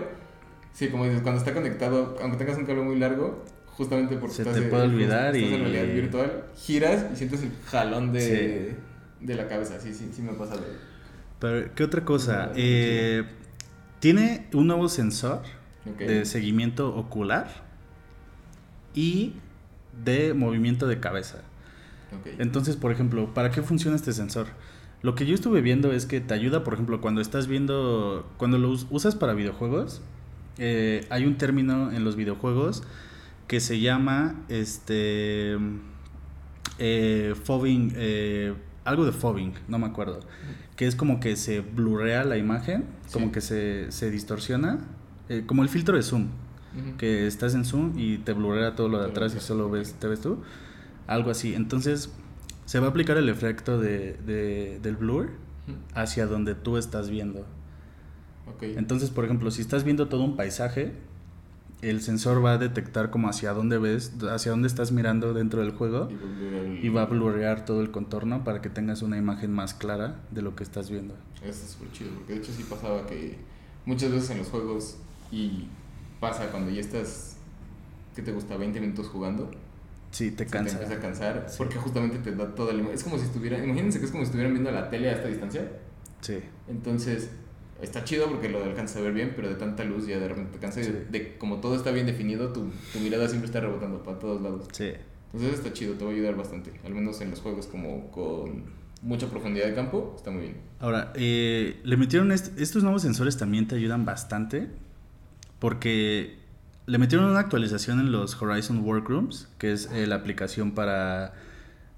sí, 0.77 0.89
como 0.89 1.05
dices, 1.05 1.21
cuando 1.21 1.39
está 1.39 1.53
conectado, 1.55 2.15
aunque 2.21 2.37
tengas 2.37 2.57
un 2.57 2.65
cable 2.65 2.83
muy 2.83 2.99
largo, 2.99 3.43
justamente 3.65 4.15
porque 4.17 4.35
Se 4.35 4.41
estás, 4.43 4.55
te 4.55 4.61
de- 4.61 4.67
puede 4.69 4.83
olvidar 4.83 5.35
estás 5.35 5.51
y- 5.51 5.53
en 5.55 5.61
realidad 5.61 5.93
virtual, 5.93 6.43
giras 6.55 7.05
y 7.13 7.15
sientes 7.15 7.41
el 7.41 7.51
jalón 7.65 8.11
de, 8.13 8.75
Sí. 9.19 9.25
de 9.25 9.35
la 9.35 9.47
cabeza. 9.47 9.79
Sí, 9.79 9.93
sí, 9.93 10.11
sí 10.13 10.21
me 10.21 10.31
ha 10.31 10.37
pasado. 10.37 10.61
Pero, 11.39 11.73
¿qué 11.75 11.83
otra 11.83 12.05
cosa? 12.05 12.51
Eh, 12.55 13.23
tiene 13.99 14.47
un 14.53 14.67
nuevo 14.67 14.87
sensor 14.89 15.41
de 15.97 16.25
seguimiento 16.25 16.95
ocular 16.95 17.47
y 18.93 19.33
de 20.03 20.33
movimiento 20.33 20.87
de 20.87 20.99
cabeza. 20.99 21.39
Entonces, 22.39 22.75
por 22.77 22.91
ejemplo, 22.91 23.33
¿para 23.33 23.51
qué 23.51 23.61
funciona 23.61 23.95
este 23.95 24.13
sensor? 24.13 24.47
Lo 25.01 25.13
que 25.15 25.25
yo 25.25 25.35
estuve 25.35 25.61
viendo 25.61 25.91
es 25.91 26.05
que 26.05 26.19
te 26.21 26.33
ayuda, 26.33 26.63
por 26.63 26.73
ejemplo, 26.73 27.01
cuando 27.01 27.21
estás 27.21 27.47
viendo, 27.47 28.27
cuando 28.37 28.57
lo 28.57 28.69
us- 28.69 28.87
usas 28.89 29.15
para 29.15 29.33
videojuegos, 29.33 30.01
eh, 30.57 31.05
hay 31.09 31.25
un 31.25 31.37
término 31.37 31.91
en 31.91 32.03
los 32.03 32.15
videojuegos 32.15 32.83
que 33.47 33.59
se 33.59 33.79
llama, 33.79 34.35
este, 34.49 35.57
eh, 36.79 37.35
fobbing, 37.43 37.93
eh, 37.95 38.53
algo 38.85 39.05
de 39.05 39.11
fobbing, 39.11 39.53
no 39.67 39.79
me 39.79 39.87
acuerdo, 39.87 40.19
que 40.75 40.87
es 40.87 40.95
como 40.95 41.19
que 41.19 41.35
se 41.35 41.61
blurrea 41.61 42.23
la 42.23 42.37
imagen, 42.37 42.85
como 43.11 43.27
Sí. 43.27 43.31
que 43.33 43.41
se, 43.41 43.91
se 43.91 44.11
distorsiona, 44.11 44.79
eh, 45.29 45.43
como 45.45 45.63
el 45.63 45.69
filtro 45.69 45.95
de 45.97 46.03
zoom 46.03 46.27
que 46.99 47.25
estás 47.25 47.55
en 47.55 47.65
Zoom 47.65 47.93
y 47.97 48.19
te 48.19 48.33
blurrea 48.33 48.75
todo 48.75 48.87
lo 48.87 48.99
de 49.01 49.07
atrás 49.07 49.31
y 49.31 49.35
lo- 49.35 49.41
solo 49.41 49.67
ves, 49.71 49.93
te 49.95 50.07
ves 50.07 50.21
tú. 50.21 50.43
Algo 51.07 51.31
así. 51.31 51.55
Entonces, 51.55 52.11
se 52.65 52.79
va 52.79 52.85
a 52.85 52.89
aplicar 52.91 53.17
el 53.17 53.29
efecto 53.29 53.79
de, 53.79 54.13
de- 54.27 54.79
del 54.83 54.95
blur 54.95 55.31
hacia 55.95 56.27
donde 56.27 56.53
tú 56.53 56.77
estás 56.77 57.09
viendo. 57.09 57.47
Ok. 58.55 58.63
Entonces, 58.63 59.09
por 59.09 59.25
ejemplo, 59.25 59.51
si 59.51 59.61
estás 59.61 59.83
viendo 59.83 60.07
todo 60.07 60.23
un 60.23 60.35
paisaje, 60.35 60.93
el 61.81 62.01
sensor 62.01 62.43
va 62.43 62.53
a 62.53 62.57
detectar 62.57 63.11
como 63.11 63.29
hacia 63.29 63.53
dónde 63.53 63.77
ves, 63.77 64.13
hacia 64.31 64.51
dónde 64.51 64.67
estás 64.67 64.91
mirando 64.91 65.33
dentro 65.35 65.61
del 65.61 65.71
juego 65.71 66.09
Y 66.81 66.89
va 66.89 67.03
a 67.03 67.05
blurrear 67.05 67.65
todo 67.65 67.81
el 67.81 67.91
contorno 67.91 68.43
para 68.43 68.61
que 68.61 68.69
tengas 68.69 69.03
una 69.03 69.17
imagen 69.17 69.53
más 69.53 69.73
clara 69.75 70.15
de 70.31 70.41
lo 70.41 70.55
que 70.55 70.63
estás 70.63 70.89
viendo. 70.89 71.15
Eso 71.43 71.49
es 71.63 71.71
súper 71.71 71.91
chido, 71.91 72.09
porque 72.15 72.33
de 72.33 72.39
hecho 72.39 72.51
sí 72.51 72.63
pasaba 72.63 73.05
que 73.05 73.37
muchas 73.85 74.11
veces 74.11 74.31
en 74.31 74.39
los 74.39 74.47
juegos 74.47 74.97
y 75.31 75.67
pasa 76.19 76.49
cuando 76.49 76.71
ya 76.71 76.81
estás, 76.81 77.37
¿qué 78.15 78.23
te 78.23 78.31
gusta? 78.31 78.57
20 78.57 78.79
minutos 78.81 79.07
jugando. 79.07 79.51
Sí, 80.09 80.31
te 80.31 80.47
cansa. 80.47 80.77
Te 80.77 80.83
empieza 80.83 80.99
a 80.99 81.05
cansar 81.05 81.45
Sí. 81.47 81.55
porque 81.59 81.75
justamente 81.77 82.17
te 82.19 82.35
da 82.35 82.55
toda 82.55 82.73
la 82.73 82.89
Es 82.89 83.03
como 83.03 83.17
si 83.19 83.25
estuvieran, 83.25 83.63
imagínense 83.63 83.99
que 83.99 84.05
es 84.05 84.11
como 84.11 84.23
si 84.23 84.27
estuvieran 84.27 84.53
viendo 84.53 84.71
la 84.71 84.89
tele 84.89 85.09
a 85.09 85.13
esta 85.13 85.27
distancia. 85.27 85.69
Sí. 86.21 86.39
Entonces, 86.67 87.29
está 87.81 88.03
chido 88.03 88.27
porque 88.27 88.49
lo 88.49 88.63
alcanzas 88.63 88.97
a 88.97 89.01
ver 89.01 89.13
bien, 89.13 89.33
pero 89.35 89.49
de 89.49 89.55
tanta 89.55 89.83
luz 89.83 90.07
ya 90.07 90.19
de 90.19 90.27
repente 90.27 90.53
te 90.53 90.59
cansa. 90.59 90.81
y 90.81 90.85
Sí. 90.85 90.91
de, 90.91 91.05
de- 91.05 91.37
como 91.37 91.57
todo 91.61 91.75
está 91.75 91.91
bien 91.91 92.05
definido, 92.05 92.51
tu, 92.53 92.69
tu 92.93 92.99
mirada 92.99 93.27
siempre 93.27 93.45
está 93.47 93.59
rebotando 93.59 94.03
para 94.03 94.19
todos 94.19 94.41
lados. 94.41 94.67
Sí. 94.71 94.91
Entonces 95.33 95.59
está 95.59 95.73
chido, 95.73 95.93
te 95.95 96.03
va 96.05 96.11
a 96.11 96.13
ayudar 96.13 96.35
bastante. 96.35 96.71
Al 96.85 96.93
menos 96.93 97.19
en 97.21 97.29
los 97.31 97.41
juegos 97.41 97.67
como 97.67 98.09
con 98.11 98.63
mucha 99.01 99.27
profundidad 99.29 99.67
de 99.67 99.75
campo, 99.75 100.13
está 100.17 100.31
muy 100.31 100.41
bien. 100.43 100.57
Ahora, 100.79 101.11
eh, 101.15 101.79
le 101.83 101.97
metieron 101.97 102.31
est- 102.31 102.57
estos 102.59 102.81
nuevos 102.83 103.01
sensores 103.03 103.37
también 103.37 103.67
te 103.67 103.75
ayudan 103.75 104.05
bastante 104.05 104.67
porque 105.59 106.37
le 106.85 106.97
metieron 106.97 107.29
una 107.29 107.39
actualización 107.39 107.99
en 107.99 108.11
los 108.11 108.41
Horizon 108.41 108.79
Workrooms, 108.83 109.49
que 109.57 109.71
es 109.73 109.89
eh, 109.91 110.07
la 110.07 110.15
aplicación 110.15 110.71
para 110.71 111.33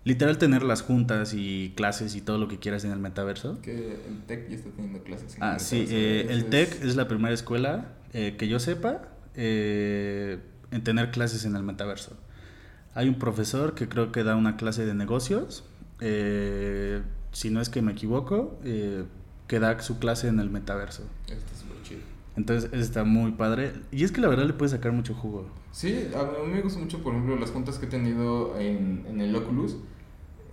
literal 0.04 0.38
tener 0.38 0.64
las 0.64 0.82
juntas 0.82 1.34
y 1.34 1.74
clases 1.76 2.16
y 2.16 2.22
todo 2.22 2.38
lo 2.38 2.48
que 2.48 2.58
quieras 2.60 2.84
en 2.86 2.92
el 2.92 3.00
metaverso. 3.00 3.62
Que 3.62 4.00
el 4.08 4.24
TEC 4.26 4.50
ya 4.50 4.56
está 4.56 4.70
teniendo 4.72 5.04
clases. 5.04 5.36
en 5.36 5.44
Ah, 5.44 5.54
el 5.56 5.60
sí, 5.60 5.86
eh, 5.90 6.28
el 6.30 6.46
TEC 6.46 6.84
es 6.84 6.96
la 6.96 7.08
primera 7.08 7.34
escuela 7.34 7.94
eh, 8.14 8.36
que 8.38 8.48
yo 8.48 8.60
sepa 8.60 9.10
eh, 9.36 10.40
en 10.72 10.84
tener 10.84 11.12
clases 11.12 11.46
en 11.46 11.56
el 11.56 11.64
metaverso. 11.64 12.18
Hay 12.96 13.08
un 13.08 13.20
profesor 13.20 13.76
que 13.76 13.88
creo 13.88 14.12
que 14.12 14.24
da 14.24 14.36
una 14.36 14.58
clase 14.58 14.86
de 14.86 14.94
negocios, 14.96 15.64
eh, 16.00 17.02
si 17.32 17.50
no 17.52 17.62
es 17.62 17.70
que 17.70 17.82
me 17.82 17.92
equivoco, 17.92 18.60
que 19.48 19.60
da 19.60 19.80
su 19.82 20.00
clase 20.00 20.28
en 20.28 20.40
el 20.40 20.50
metaverso. 20.50 21.04
Está 21.28 21.56
súper 21.56 21.82
chido. 21.84 22.02
Entonces 22.39 22.71
eso 22.71 22.82
está 22.82 23.04
muy 23.04 23.32
padre. 23.34 23.73
Y 23.91 24.06
es 24.06 24.13
que 24.13 24.21
la 24.21 24.30
verdad 24.30 24.45
le 24.45 24.54
puedes 24.54 24.71
sacar 24.71 24.93
mucho 24.93 25.13
jugo. 25.13 25.45
Sí, 25.71 26.08
a 26.15 26.23
mí 26.45 26.54
me 26.54 26.62
gusta 26.62 26.80
mucho, 26.80 27.04
por 27.04 27.13
ejemplo, 27.13 27.36
las 27.36 27.52
juntas 27.52 27.78
que 27.78 27.86
he 27.86 27.89
tenido 27.89 28.58
en, 28.58 29.06
en 29.10 29.19
el 29.19 29.36
Oculus 29.36 29.75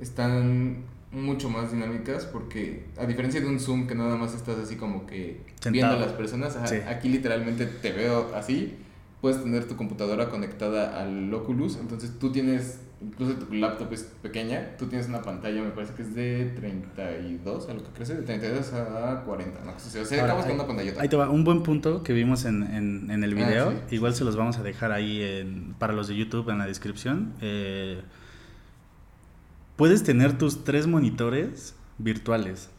están 0.01 0.79
mucho 1.13 1.49
más 1.49 1.71
dinámicas 1.73 2.25
porque 2.27 2.87
a 2.99 3.07
diferencia 3.07 3.41
de 3.41 3.47
un 3.47 3.61
Zoom 3.61 3.87
que 3.87 3.95
nada 3.95 4.17
más 4.17 4.35
estás 4.35 4.59
así 4.59 4.75
como 4.77 5.07
que 5.07 5.41
viendo 5.71 5.95
a 5.95 5.99
las 5.99 6.13
personas, 6.13 6.57
ajá, 6.57 6.67
Sí. 6.67 6.77
aquí 6.89 7.09
literalmente 7.09 7.67
te 7.67 7.93
veo 7.93 8.33
así, 8.35 8.75
puedes 9.21 9.41
tener 9.43 9.67
tu 9.67 9.77
computadora 9.77 10.29
conectada 10.29 11.01
al 11.01 11.33
Oculus, 11.33 11.77
entonces 11.81 12.19
tú 12.19 12.33
tienes, 12.33 12.81
incluso 13.01 13.35
tu 13.35 13.53
laptop 13.55 13.93
es 13.93 14.05
pequeña, 14.23 14.77
tú 14.79 14.87
tienes 14.87 15.07
una 15.09 15.21
pantalla, 15.23 15.61
me 15.63 15.71
parece 15.71 15.93
que 15.95 16.03
es 16.03 16.15
de 16.15 16.53
32, 16.57 17.69
a 17.69 17.75
lo 17.75 17.83
que 17.85 17.91
crece, 17.91 18.15
de 18.15 18.23
32 18.23 18.73
a 18.73 19.23
40, 19.27 19.65
no, 19.65 19.73
o 19.73 19.79
sea, 19.79 20.05
se 20.05 20.21
acabas 20.21 20.45
con 20.45 20.51
ahí- 20.53 20.55
una 20.59 20.67
pantallota. 20.67 21.03
Ahí 21.03 21.09
te 21.09 21.17
va, 21.17 21.29
un 21.29 21.45
buen 21.45 21.63
punto 21.63 22.03
que 22.03 22.13
vimos 22.15 22.45
en, 22.47 22.63
en- 22.63 23.11
en 23.11 23.23
el 23.23 23.33
Ah, 23.33 23.47
video. 23.49 23.71
sí. 23.73 23.97
Igual 23.97 24.15
se 24.15 24.25
los 24.25 24.35
vamos 24.37 24.57
a 24.59 24.63
dejar 24.63 24.93
ahí 24.93 25.21
en- 25.23 25.75
para 25.79 25.93
los 25.93 26.09
de 26.09 26.17
YouTube 26.17 26.49
en 26.51 26.59
la 26.59 26.67
descripción. 26.67 27.35
Eh, 27.43 28.01
puedes 29.77 30.03
tener 30.03 30.39
tus 30.39 30.65
tres 30.65 30.87
monitores 30.87 31.75
virtuales. 31.99 32.71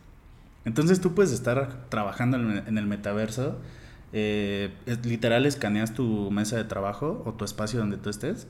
Entonces 0.66 1.00
tú 1.00 1.14
puedes 1.14 1.32
estar 1.32 1.86
trabajando 1.90 2.38
en, 2.38 2.78
el 2.78 2.86
metaverso. 2.88 3.58
eh, 4.14 4.72
literal 5.04 5.46
escaneas 5.46 5.94
tu 5.94 6.32
mesa 6.32 6.56
de 6.56 6.64
trabajo 6.64 7.22
o 7.26 7.34
tu 7.34 7.44
espacio 7.46 7.78
donde 7.80 7.98
tú 7.98 8.10
estés 8.10 8.48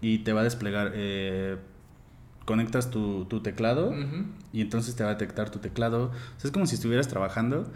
y 0.00 0.18
te 0.18 0.32
va 0.32 0.40
a 0.42 0.44
desplegar. 0.44 0.92
eh, 0.94 1.56
conectas 2.44 2.90
tu, 2.90 3.26
tu 3.26 3.40
teclado 3.42 3.94
y 4.54 4.62
entonces 4.62 4.96
te 4.96 5.04
va 5.04 5.10
a 5.10 5.12
detectar 5.14 5.50
tu 5.50 5.58
teclado. 5.58 6.04
O 6.06 6.40
sea, 6.40 6.48
es 6.48 6.50
como 6.50 6.64
si 6.66 6.76
estuvieras 6.76 7.06
trabajando. 7.08 7.70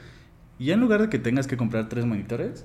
Y 0.58 0.66
ya 0.66 0.74
en 0.74 0.80
lugar 0.80 1.02
de 1.02 1.08
que 1.10 1.18
tengas 1.18 1.46
que 1.46 1.56
comprar 1.58 1.88
tres 1.90 2.06
monitores, 2.06 2.64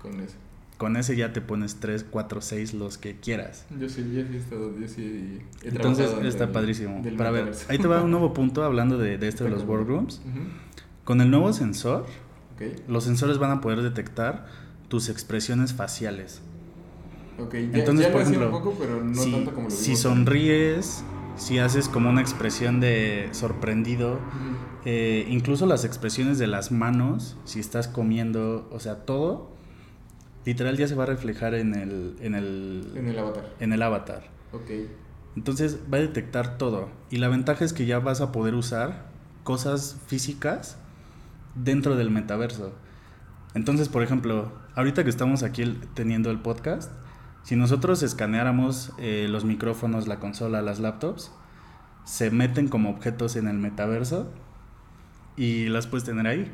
Con 0.00 0.18
eso. 0.20 0.34
con 0.78 0.96
ese 0.96 1.14
ya 1.14 1.34
te 1.34 1.42
pones 1.42 1.76
tres, 1.80 2.04
cuatro, 2.08 2.40
seis, 2.40 2.72
los 2.72 2.96
que 2.96 3.16
quieras. 3.20 3.66
Yo 3.78 3.86
sí, 3.88 4.02
yo 4.14 4.22
sí 4.22 4.28
he 4.34 4.36
estado, 4.38 4.78
yo 4.78 4.88
sí 4.88 5.40
he 5.62 5.68
Entonces 5.68 6.10
está 6.24 6.52
padrísimo. 6.52 7.02
del 7.02 7.16
Pero 7.16 7.28
a 7.28 7.32
ver, 7.32 7.52
ahí 7.68 7.76
te 7.78 7.86
va 7.86 8.02
un 8.02 8.10
nuevo 8.12 8.32
punto 8.34 8.62
hablando 8.64 8.96
de, 8.96 9.18
de 9.18 9.28
esto 9.28 9.44
de 9.44 9.50
los 9.50 9.64
workrooms. 9.64 10.22
Con 11.04 11.20
el 11.20 11.30
nuevo 11.30 11.52
sensor, 11.52 12.06
los 12.88 13.04
sensores 13.04 13.36
van 13.38 13.50
a 13.50 13.60
poder 13.60 13.82
detectar 13.82 14.46
tus 14.88 15.10
expresiones 15.10 15.74
faciales. 15.74 16.40
Ok, 17.38 17.54
ya, 17.54 17.78
Entonces, 17.78 18.06
por 18.08 18.22
ejemplo, 18.22 18.46
un 18.46 18.52
poco, 18.52 18.74
pero 18.78 19.02
no 19.02 19.22
si, 19.22 19.32
tanto 19.32 19.52
como 19.52 19.68
lo 19.68 19.74
Si 19.74 19.96
sonríes, 19.96 21.04
si 21.36 21.58
haces 21.58 21.88
como 21.88 22.10
una 22.10 22.20
expresión 22.20 22.80
de 22.80 23.28
sorprendido, 23.32 24.18
eh, 24.84 25.26
incluso 25.28 25.66
las 25.66 25.84
expresiones 25.84 26.38
de 26.38 26.46
las 26.46 26.72
manos, 26.72 27.36
si 27.44 27.60
estás 27.60 27.88
comiendo, 27.88 28.68
o 28.72 28.80
sea, 28.80 29.04
todo, 29.04 29.50
literal 30.44 30.76
ya 30.76 30.88
se 30.88 30.94
va 30.94 31.04
a 31.04 31.06
reflejar 31.06 31.54
en 31.54 31.74
el, 31.74 32.16
en 32.20 32.34
el, 32.34 32.92
en 32.94 33.08
el 33.08 33.18
avatar. 33.18 33.52
En 33.60 33.72
el 33.72 33.82
avatar. 33.82 34.22
Ok. 34.52 34.70
Entonces 35.36 35.78
va 35.92 35.98
a 35.98 36.00
detectar 36.00 36.56
todo. 36.56 36.88
Y 37.10 37.18
la 37.18 37.28
ventaja 37.28 37.64
es 37.64 37.74
que 37.74 37.84
ya 37.84 37.98
vas 37.98 38.22
a 38.22 38.32
poder 38.32 38.54
usar 38.54 39.10
cosas 39.44 39.98
físicas 40.06 40.78
dentro 41.54 41.96
del 41.96 42.10
metaverso. 42.10 42.72
Entonces, 43.54 43.88
por 43.88 44.02
ejemplo, 44.02 44.52
ahorita 44.74 45.04
que 45.04 45.10
estamos 45.10 45.42
aquí 45.42 45.78
teniendo 45.94 46.30
el 46.30 46.38
podcast, 46.38 46.90
si 47.46 47.54
nosotros 47.54 48.02
escaneáramos 48.02 48.92
eh, 48.98 49.28
los 49.30 49.44
micrófonos, 49.44 50.08
la 50.08 50.18
consola, 50.18 50.62
las 50.62 50.80
laptops, 50.80 51.30
se 52.04 52.32
meten 52.32 52.66
como 52.66 52.90
objetos 52.90 53.36
en 53.36 53.46
el 53.46 53.56
metaverso 53.56 54.28
y 55.36 55.68
las 55.68 55.86
puedes 55.86 56.02
tener 56.02 56.26
ahí. 56.26 56.50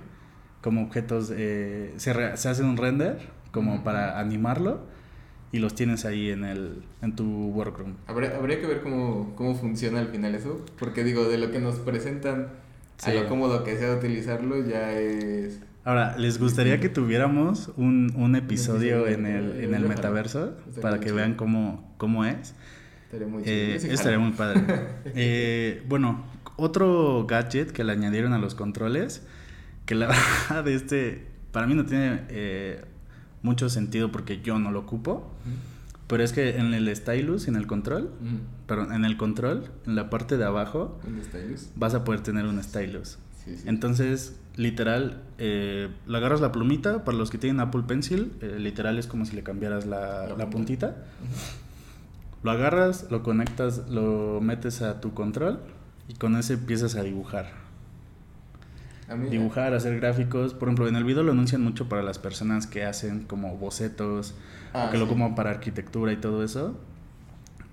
Como 0.60 0.82
objetos, 0.82 1.32
eh, 1.34 1.94
se, 1.96 2.36
se, 2.36 2.48
hace 2.50 2.62
un 2.62 2.76
render 2.76 3.30
como 3.52 3.82
para 3.84 4.20
animarlo 4.20 4.80
y 5.50 5.60
los 5.60 5.74
tienes 5.74 6.04
ahí 6.04 6.28
en, 6.28 6.44
el, 6.44 6.82
en 7.00 7.16
tu 7.16 7.24
workroom. 7.24 7.94
Habría, 8.06 8.36
habría 8.36 8.60
que 8.60 8.66
ver 8.66 8.82
cómo, 8.82 9.34
cómo 9.34 9.54
funciona 9.54 9.98
al 9.98 10.08
final 10.08 10.34
eso, 10.34 10.62
porque 10.78 11.04
digo, 11.04 11.24
de 11.24 11.38
lo 11.38 11.50
que 11.50 11.58
nos 11.58 11.76
presentan 11.76 12.48
a 13.02 13.10
lo 13.12 13.28
cómodo 13.30 13.64
que 13.64 13.78
sea 13.78 13.94
utilizarlo 13.94 14.62
ya 14.62 14.92
es 14.92 15.60
Ahora, 15.84 16.16
¿les 16.16 16.38
gustaría 16.38 16.78
que 16.78 16.88
tuviéramos 16.88 17.72
un, 17.76 18.12
un 18.14 18.36
episodio 18.36 19.08
en 19.08 19.26
el, 19.26 19.64
en 19.64 19.74
el 19.74 19.88
metaverso 19.88 20.56
para 20.80 21.00
que 21.00 21.10
vean 21.10 21.34
cómo, 21.34 21.92
cómo 21.98 22.24
es? 22.24 22.54
Estaría 23.06 23.26
muy 23.26 23.42
eh, 23.44 23.80
estaría 23.90 24.18
muy 24.18 24.30
padre. 24.32 24.62
eh, 25.06 25.82
bueno, 25.88 26.24
otro 26.56 27.26
gadget 27.26 27.72
que 27.72 27.82
le 27.82 27.92
añadieron 27.92 28.32
a 28.32 28.38
los 28.38 28.54
controles, 28.54 29.22
que 29.84 29.96
la 29.96 30.06
verdad 30.48 30.68
este, 30.68 31.26
para 31.50 31.66
mí 31.66 31.74
no 31.74 31.84
tiene 31.84 32.22
eh, 32.28 32.84
mucho 33.42 33.68
sentido 33.68 34.12
porque 34.12 34.40
yo 34.40 34.60
no 34.60 34.70
lo 34.70 34.80
ocupo, 34.80 35.34
pero 36.06 36.22
es 36.22 36.32
que 36.32 36.58
en 36.58 36.74
el 36.74 36.94
stylus, 36.94 37.48
en 37.48 37.56
el 37.56 37.66
control, 37.66 38.12
en 38.68 39.04
el 39.04 39.16
control, 39.16 39.70
en 39.84 39.96
la 39.96 40.10
parte 40.10 40.36
de 40.36 40.44
abajo, 40.44 41.00
vas 41.74 41.94
a 41.94 42.04
poder 42.04 42.20
tener 42.20 42.46
un 42.46 42.62
stylus. 42.62 43.18
Entonces, 43.66 44.36
literal, 44.56 45.22
eh, 45.38 45.88
le 46.06 46.16
agarras 46.16 46.40
la 46.40 46.52
plumita, 46.52 47.04
para 47.04 47.16
los 47.16 47.30
que 47.30 47.38
tienen 47.38 47.60
Apple 47.60 47.82
Pencil, 47.86 48.32
eh, 48.40 48.56
literal 48.58 48.98
es 48.98 49.06
como 49.06 49.24
si 49.24 49.34
le 49.34 49.42
cambiaras 49.42 49.86
la, 49.86 50.34
la, 50.36 50.50
puntita. 50.50 50.96
Lo 52.42 52.50
agarras, 52.50 53.06
lo 53.10 53.22
conectas, 53.22 53.88
lo 53.88 54.40
metes 54.40 54.82
a 54.82 55.00
tu 55.00 55.14
control 55.14 55.60
y 56.08 56.14
con 56.14 56.36
ese 56.36 56.54
empiezas 56.54 56.96
a 56.96 57.02
dibujar. 57.02 57.50
dibujar, 59.30 59.74
hacer 59.74 59.98
gráficos. 59.98 60.54
Por 60.54 60.68
ejemplo, 60.68 60.88
en 60.88 60.96
el 60.96 61.04
video 61.04 61.22
lo 61.22 61.32
anuncian 61.32 61.62
mucho 61.62 61.88
para 61.88 62.02
las 62.02 62.18
personas 62.18 62.66
que 62.66 62.84
hacen 62.84 63.24
como 63.24 63.56
bocetos, 63.56 64.34
ah, 64.74 64.88
que 64.90 64.98
lo 64.98 65.08
como 65.08 65.34
para 65.34 65.50
arquitectura 65.50 66.12
y 66.12 66.16
todo 66.16 66.44
eso. 66.44 66.76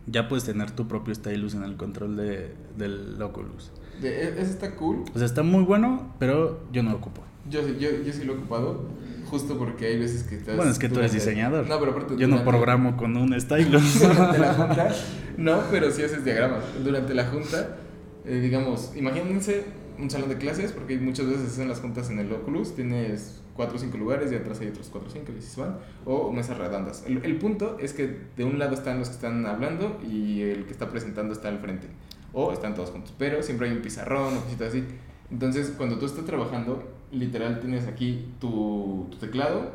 Ya 0.06 0.28
puedes 0.28 0.46
tener 0.46 0.72
tu 0.72 0.88
propio 0.88 1.14
stylus 1.14 1.54
en 1.54 1.64
el 1.64 1.76
control 1.76 2.18
de, 2.18 2.56
del 2.78 3.22
Oculus. 3.22 3.72
E, 4.04 4.36
ese 4.38 4.52
está 4.52 4.72
cool. 4.76 5.04
O 5.14 5.18
sea, 5.18 5.26
está 5.26 5.44
muy 5.44 5.64
bueno, 5.64 6.14
pero 6.20 6.62
yo 6.72 6.84
no 6.84 6.92
lo 6.92 6.98
ocupo. 6.98 7.22
Yo, 7.50 7.68
yo, 7.68 7.90
yo 8.06 8.14
sí 8.14 8.24
lo 8.26 8.34
he 8.34 8.38
ocupado, 8.38 8.86
justo 9.30 9.58
porque 9.58 9.88
hay 9.88 10.00
veces 10.00 10.24
que 10.24 10.36
estás... 10.36 10.56
Bueno, 10.56 10.72
es 10.72 10.80
que 10.80 10.90
tú 10.90 11.00
eres 11.00 11.14
diseñador. 11.14 11.68
No, 11.68 11.80
pero 11.80 11.92
aparte... 11.92 12.16
Yo 12.18 12.28
no 12.28 12.44
programo 12.44 12.96
con 12.96 13.18
un 13.18 13.40
stylus. 13.42 14.00
Durante 14.00 14.38
la 14.38 14.54
junta, 14.54 14.96
no, 15.38 15.62
pero 15.72 15.92
sí 15.92 16.04
haces 16.04 16.24
diagramas. 16.24 16.64
Durante 16.84 17.14
la 17.14 17.26
junta, 17.26 17.78
eh, 18.26 18.40
digamos, 18.40 18.92
imagínense 18.96 19.64
un 19.98 20.10
salón 20.10 20.30
de 20.30 20.38
clases, 20.38 20.72
porque 20.72 20.98
muchas 20.98 21.28
veces 21.28 21.48
hacen 21.48 21.68
las 21.68 21.80
juntas 21.80 22.10
en 22.10 22.20
el 22.20 22.32
Oculus, 22.32 22.76
tienes 22.76 23.42
cuatro 23.56 23.76
o 23.76 23.80
cinco 23.80 23.98
lugares 23.98 24.32
y 24.32 24.36
atrás 24.36 24.62
hay 24.62 24.68
otros 24.68 24.88
cuatro 24.90 25.10
o 25.10 25.12
cinco 25.12 25.34
y 25.38 25.42
se 25.42 25.60
van, 25.60 25.78
o 26.06 26.32
mesas 26.32 26.58
redondas. 26.58 27.04
El, 27.06 27.26
el 27.26 27.36
punto 27.38 27.78
es 27.80 27.94
que 27.94 28.18
de 28.38 28.46
un 28.46 28.60
lado 28.60 28.74
están 28.74 29.00
los 29.00 29.10
que 29.10 29.16
están 29.16 29.46
hablando 29.46 30.00
y 30.10 30.42
el 30.42 30.66
que 30.66 30.72
está 30.72 30.90
presentando 30.90 31.34
está 31.34 31.50
al 31.50 31.60
frente 31.60 31.88
o 32.34 32.52
están 32.52 32.76
todos 32.76 32.92
juntos, 32.92 33.14
pero 33.18 33.42
siempre 33.44 33.68
hay 33.68 33.76
un 33.76 33.82
pizarrón 33.82 34.38
o 34.38 34.42
cositas 34.42 34.70
así. 34.70 34.84
Entonces, 35.32 35.74
cuando 35.78 35.98
tú 35.98 36.06
estás 36.06 36.26
trabajando, 36.26 36.84
literal 37.12 37.60
tienes 37.60 37.88
aquí 37.88 38.26
tu, 38.40 39.08
tu 39.12 39.18
teclado, 39.18 39.72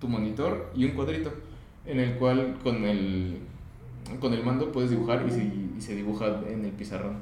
tu 0.00 0.08
monitor 0.08 0.70
y 0.74 0.84
un 0.84 0.92
cuadrito 0.92 1.32
en 1.84 2.00
el 2.00 2.14
cual 2.16 2.56
con 2.62 2.84
el, 2.84 3.38
con 4.20 4.32
el 4.32 4.44
mando 4.44 4.72
puedes 4.72 4.90
dibujar 4.90 5.24
y 5.26 5.30
se, 5.30 5.44
y 5.44 5.80
se 5.80 5.94
dibuja 5.94 6.40
en 6.48 6.64
el 6.64 6.72
pizarrón. 6.72 7.18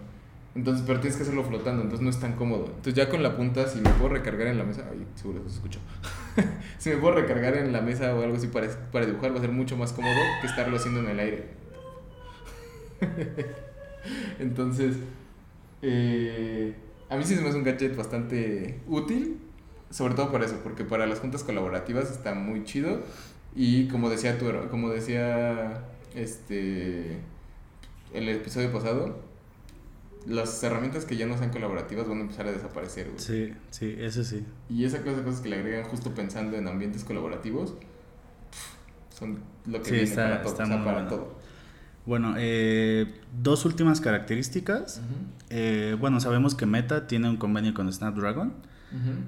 Entonces, 0.54 0.84
pero 0.86 1.00
tienes 1.00 1.16
que 1.16 1.24
hacerlo 1.24 1.42
flotando, 1.42 1.82
entonces 1.82 2.02
no 2.04 2.10
es 2.10 2.20
tan 2.20 2.34
cómodo. 2.34 2.66
Entonces 2.66 2.94
ya 2.94 3.08
con 3.08 3.22
la 3.22 3.36
punta, 3.36 3.66
si 3.66 3.80
me 3.80 3.90
puedo 3.90 4.10
recargar 4.10 4.46
en 4.46 4.58
la 4.58 4.64
mesa, 4.64 4.84
ay, 4.90 5.04
seguro 5.16 5.42
se 5.48 5.56
escuchó. 5.56 5.80
si 6.78 6.90
me 6.90 6.96
puedo 6.96 7.16
recargar 7.16 7.56
en 7.56 7.72
la 7.72 7.80
mesa 7.80 8.14
o 8.14 8.22
algo 8.22 8.36
así 8.36 8.46
para, 8.46 8.68
para 8.92 9.04
dibujar, 9.04 9.32
va 9.32 9.38
a 9.38 9.40
ser 9.40 9.50
mucho 9.50 9.76
más 9.76 9.92
cómodo 9.92 10.14
que 10.40 10.46
estarlo 10.46 10.76
haciendo 10.76 11.00
en 11.00 11.08
el 11.08 11.18
aire. 11.18 11.48
Entonces, 14.38 14.96
eh, 15.82 16.74
a 17.08 17.16
mí 17.16 17.24
sí 17.24 17.34
se 17.34 17.42
me 17.42 17.48
hace 17.48 17.58
un 17.58 17.64
gadget 17.64 17.96
bastante 17.96 18.80
útil, 18.86 19.38
sobre 19.90 20.14
todo 20.14 20.30
por 20.30 20.42
eso, 20.42 20.60
porque 20.62 20.84
para 20.84 21.06
las 21.06 21.20
juntas 21.20 21.44
colaborativas 21.44 22.10
está 22.10 22.34
muy 22.34 22.64
chido. 22.64 23.02
Y 23.54 23.88
como 23.88 24.10
decía 24.10 24.38
tu, 24.38 24.46
como 24.70 24.90
decía 24.90 25.84
este 26.14 27.18
el 28.12 28.28
episodio 28.28 28.72
pasado, 28.72 29.20
las 30.26 30.62
herramientas 30.62 31.04
que 31.04 31.16
ya 31.16 31.26
no 31.26 31.36
sean 31.36 31.50
colaborativas 31.50 32.08
van 32.08 32.18
a 32.18 32.20
empezar 32.22 32.46
a 32.46 32.52
desaparecer, 32.52 33.10
Sí, 33.16 33.52
sí, 33.70 33.94
eso 33.98 34.24
sí. 34.24 34.44
Y 34.70 34.84
esa 34.84 35.02
clase 35.02 35.18
de 35.18 35.24
cosas 35.24 35.40
que 35.40 35.50
le 35.50 35.56
agregan 35.56 35.84
justo 35.84 36.14
pensando 36.14 36.56
en 36.56 36.66
ambientes 36.66 37.04
colaborativos 37.04 37.74
son 39.10 39.38
lo 39.66 39.82
que 39.82 39.90
viene 39.90 40.14
para 40.14 40.42
todo, 40.42 40.84
para 40.84 41.08
todo. 41.08 41.33
Bueno, 42.06 42.34
eh, 42.36 43.14
dos 43.42 43.64
últimas 43.64 44.00
características. 44.00 45.00
Eh, 45.50 45.96
bueno, 45.98 46.20
sabemos 46.20 46.54
que 46.54 46.66
Meta 46.66 47.06
tiene 47.06 47.30
un 47.30 47.36
convenio 47.36 47.74
con 47.74 47.92
Snapdragon. 47.92 48.52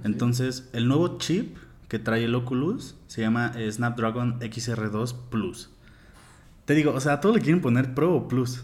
Entonces, 0.04 0.68
el 0.72 0.86
nuevo 0.86 1.18
chip 1.18 1.56
que 1.88 1.98
trae 1.98 2.24
el 2.24 2.34
Oculus 2.34 2.94
se 3.06 3.20
llama 3.20 3.52
eh, 3.56 3.70
Snapdragon 3.70 4.38
XR2 4.40 5.14
Plus. 5.30 5.70
Te 6.64 6.74
digo, 6.74 6.92
o 6.92 7.00
sea, 7.00 7.20
todo 7.20 7.34
le 7.34 7.40
quieren 7.40 7.60
poner 7.60 7.94
Pro 7.94 8.14
o 8.14 8.28
Plus. 8.28 8.62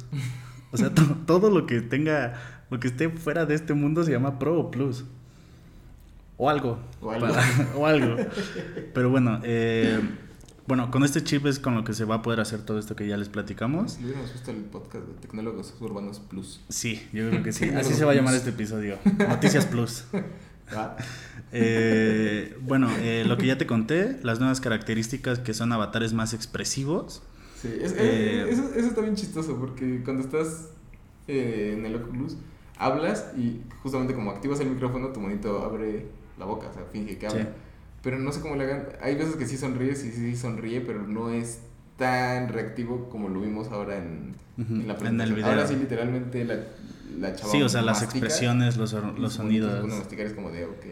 O 0.71 0.77
sea, 0.77 0.91
todo 1.27 1.51
lo 1.51 1.67
que 1.67 1.81
tenga, 1.81 2.35
lo 2.71 2.81
que 2.81 2.89
esté 2.89 3.09
fuera 3.09 3.47
de 3.47 3.55
este 3.55 3.75
mundo 3.75 4.05
se 4.05 4.13
llama 4.13 4.39
Pro 4.39 4.59
o 4.59 4.71
Plus. 4.71 5.05
O 6.37 6.51
algo. 6.51 6.79
O 7.01 7.11
algo. 7.11 7.27
o 7.77 7.87
algo. 7.87 8.17
Pero 8.95 9.11
bueno, 9.11 9.41
eh, 9.45 10.01
bueno, 10.73 10.91
con 10.91 11.05
este 11.05 11.23
chip 11.23 11.45
es 11.45 11.59
con 11.59 11.75
lo 11.75 11.85
que 11.85 11.93
se 11.93 12.07
va 12.07 12.15
a 12.15 12.23
poder 12.23 12.41
hacer 12.41 12.63
todo 12.63 12.79
esto 12.79 12.97
que 12.97 13.07
ya 13.07 13.19
les 13.19 13.29
platicamos. 13.29 13.99
Le 13.99 14.05
hubiéramos 14.07 14.33
visto 14.33 14.53
el 14.53 14.57
podcast 14.57 15.07
de 15.07 15.13
Tecnólogos 15.21 15.75
Urbanos 15.81 16.19
Plus. 16.19 16.63
Sí, 16.71 17.07
yo 17.13 17.29
creo 17.29 17.43
que 17.43 17.53
sí. 17.53 17.69
Así 17.77 17.93
se 17.93 18.07
va 18.07 18.13
a 18.13 18.15
llamar 18.15 18.35
este 18.35 18.49
episodio. 18.49 18.97
Noticias 19.29 19.67
Plus. 19.67 20.05
Eh, 21.55 22.57
bueno, 22.63 22.89
eh, 23.01 23.25
lo 23.27 23.37
que 23.37 23.47
ya 23.47 23.59
te 23.59 23.67
conté, 23.67 24.19
las 24.23 24.39
nuevas 24.39 24.63
características 24.63 25.39
que 25.41 25.53
son 25.53 25.71
avatares 25.71 26.15
más 26.15 26.33
expresivos. 26.33 27.23
Sí, 27.61 27.69
eh, 27.71 28.47
eso, 28.49 28.71
eso 28.75 28.89
está 28.89 29.03
bien 29.03 29.15
chistoso 29.17 29.59
porque 29.59 30.01
cuando 30.03 30.23
estás 30.23 30.71
en 31.27 31.85
el 31.85 31.97
Oculus, 31.97 32.39
hablas 32.79 33.33
y 33.37 33.61
justamente 33.83 34.15
como 34.15 34.31
activas 34.31 34.61
el 34.61 34.71
micrófono, 34.71 35.09
tu 35.09 35.21
monito 35.21 35.63
abre 35.63 36.07
la 36.39 36.47
boca, 36.47 36.69
o 36.71 36.73
sea, 36.73 36.85
finge 36.91 37.19
que 37.19 37.27
habla. 37.27 37.49
Pero 38.03 38.19
no 38.19 38.33
sé 38.33 38.41
cómo 38.41 38.57
le 38.57 38.65
hagan. 38.65 38.89
Hay 39.01 39.15
veces 39.15 39.37
que 39.37 39.47
sí 39.47 39.57
sonríe, 39.57 39.95
sí, 39.95 40.11
sí 40.11 40.37
sonríe, 40.37 40.81
pero 40.81 41.03
no 41.03 41.31
es 41.31 41.61
tan 41.97 42.49
reactivo 42.49 43.09
como 43.09 43.29
lo 43.29 43.41
vimos 43.41 43.69
ahora 43.69 43.99
en, 43.99 44.35
la 44.87 44.97
presentación. 44.97 45.45
Ahora 45.45 45.67
sí, 45.67 45.77
literalmente 45.77 46.45
la, 46.45 46.57
la 47.21 47.35
chava. 47.35 47.53
Sí, 47.53 47.63
o 47.63 47.69
sea, 47.69 47.83
las 47.83 48.03
expresiones, 48.03 48.77
los, 48.77 48.93
los 48.93 49.33
sonidos. 49.33 49.89
es 50.11 50.33
como 50.33 50.51
de, 50.51 50.65
ok. 50.65 50.85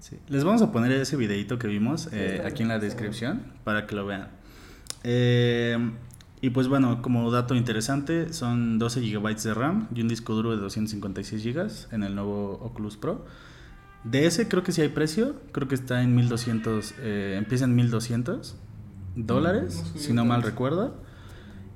Sí. 0.00 0.18
Les 0.28 0.44
vamos 0.44 0.62
a 0.62 0.72
poner 0.72 0.92
ese 0.92 1.16
videito 1.16 1.58
que 1.58 1.66
vimos 1.68 2.08
eh, 2.12 2.42
aquí 2.44 2.62
en 2.62 2.68
la 2.68 2.78
descripción 2.78 3.42
para 3.64 3.86
que 3.86 3.94
lo 3.94 4.06
vean. 4.06 4.28
Eh, 5.04 5.76
y 6.40 6.50
pues 6.50 6.68
bueno, 6.68 7.02
como 7.02 7.30
dato 7.30 7.54
interesante, 7.54 8.32
son 8.32 8.78
12 8.78 9.00
GB 9.00 9.36
de 9.36 9.54
RAM 9.54 9.88
y 9.94 10.02
un 10.02 10.08
disco 10.08 10.34
duro 10.34 10.50
de 10.50 10.58
256 10.58 11.44
GB 11.44 11.94
en 11.94 12.02
el 12.02 12.14
nuevo 12.14 12.52
Oculus 12.62 12.96
Pro. 12.96 13.24
De 14.10 14.26
ese 14.26 14.48
creo 14.48 14.62
que 14.62 14.72
sí 14.72 14.82
hay 14.82 14.88
precio, 14.88 15.34
creo 15.52 15.68
que 15.68 15.74
está 15.74 16.02
en 16.02 16.14
1200, 16.14 16.94
eh, 17.00 17.34
empieza 17.38 17.64
en 17.64 17.74
1200 17.74 18.56
dólares, 19.16 19.82
si 19.96 20.12
no 20.12 20.24
mal 20.24 20.42
recuerdo. 20.42 20.94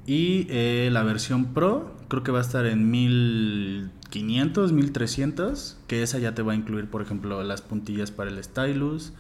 Y 0.06 0.46
eh, 0.50 0.90
la 0.92 1.02
versión 1.02 1.52
Pro 1.54 1.96
creo 2.08 2.22
que 2.22 2.32
va 2.32 2.38
a 2.38 2.42
estar 2.42 2.66
en 2.66 2.90
1500, 2.90 4.72
1300, 4.72 5.78
que 5.86 6.02
esa 6.02 6.18
ya 6.18 6.34
te 6.34 6.42
va 6.42 6.52
a 6.52 6.56
incluir, 6.56 6.88
por 6.88 7.02
ejemplo, 7.02 7.42
las 7.42 7.62
puntillas 7.62 8.10
para 8.10 8.30
el 8.30 8.42
stylus 8.42 9.12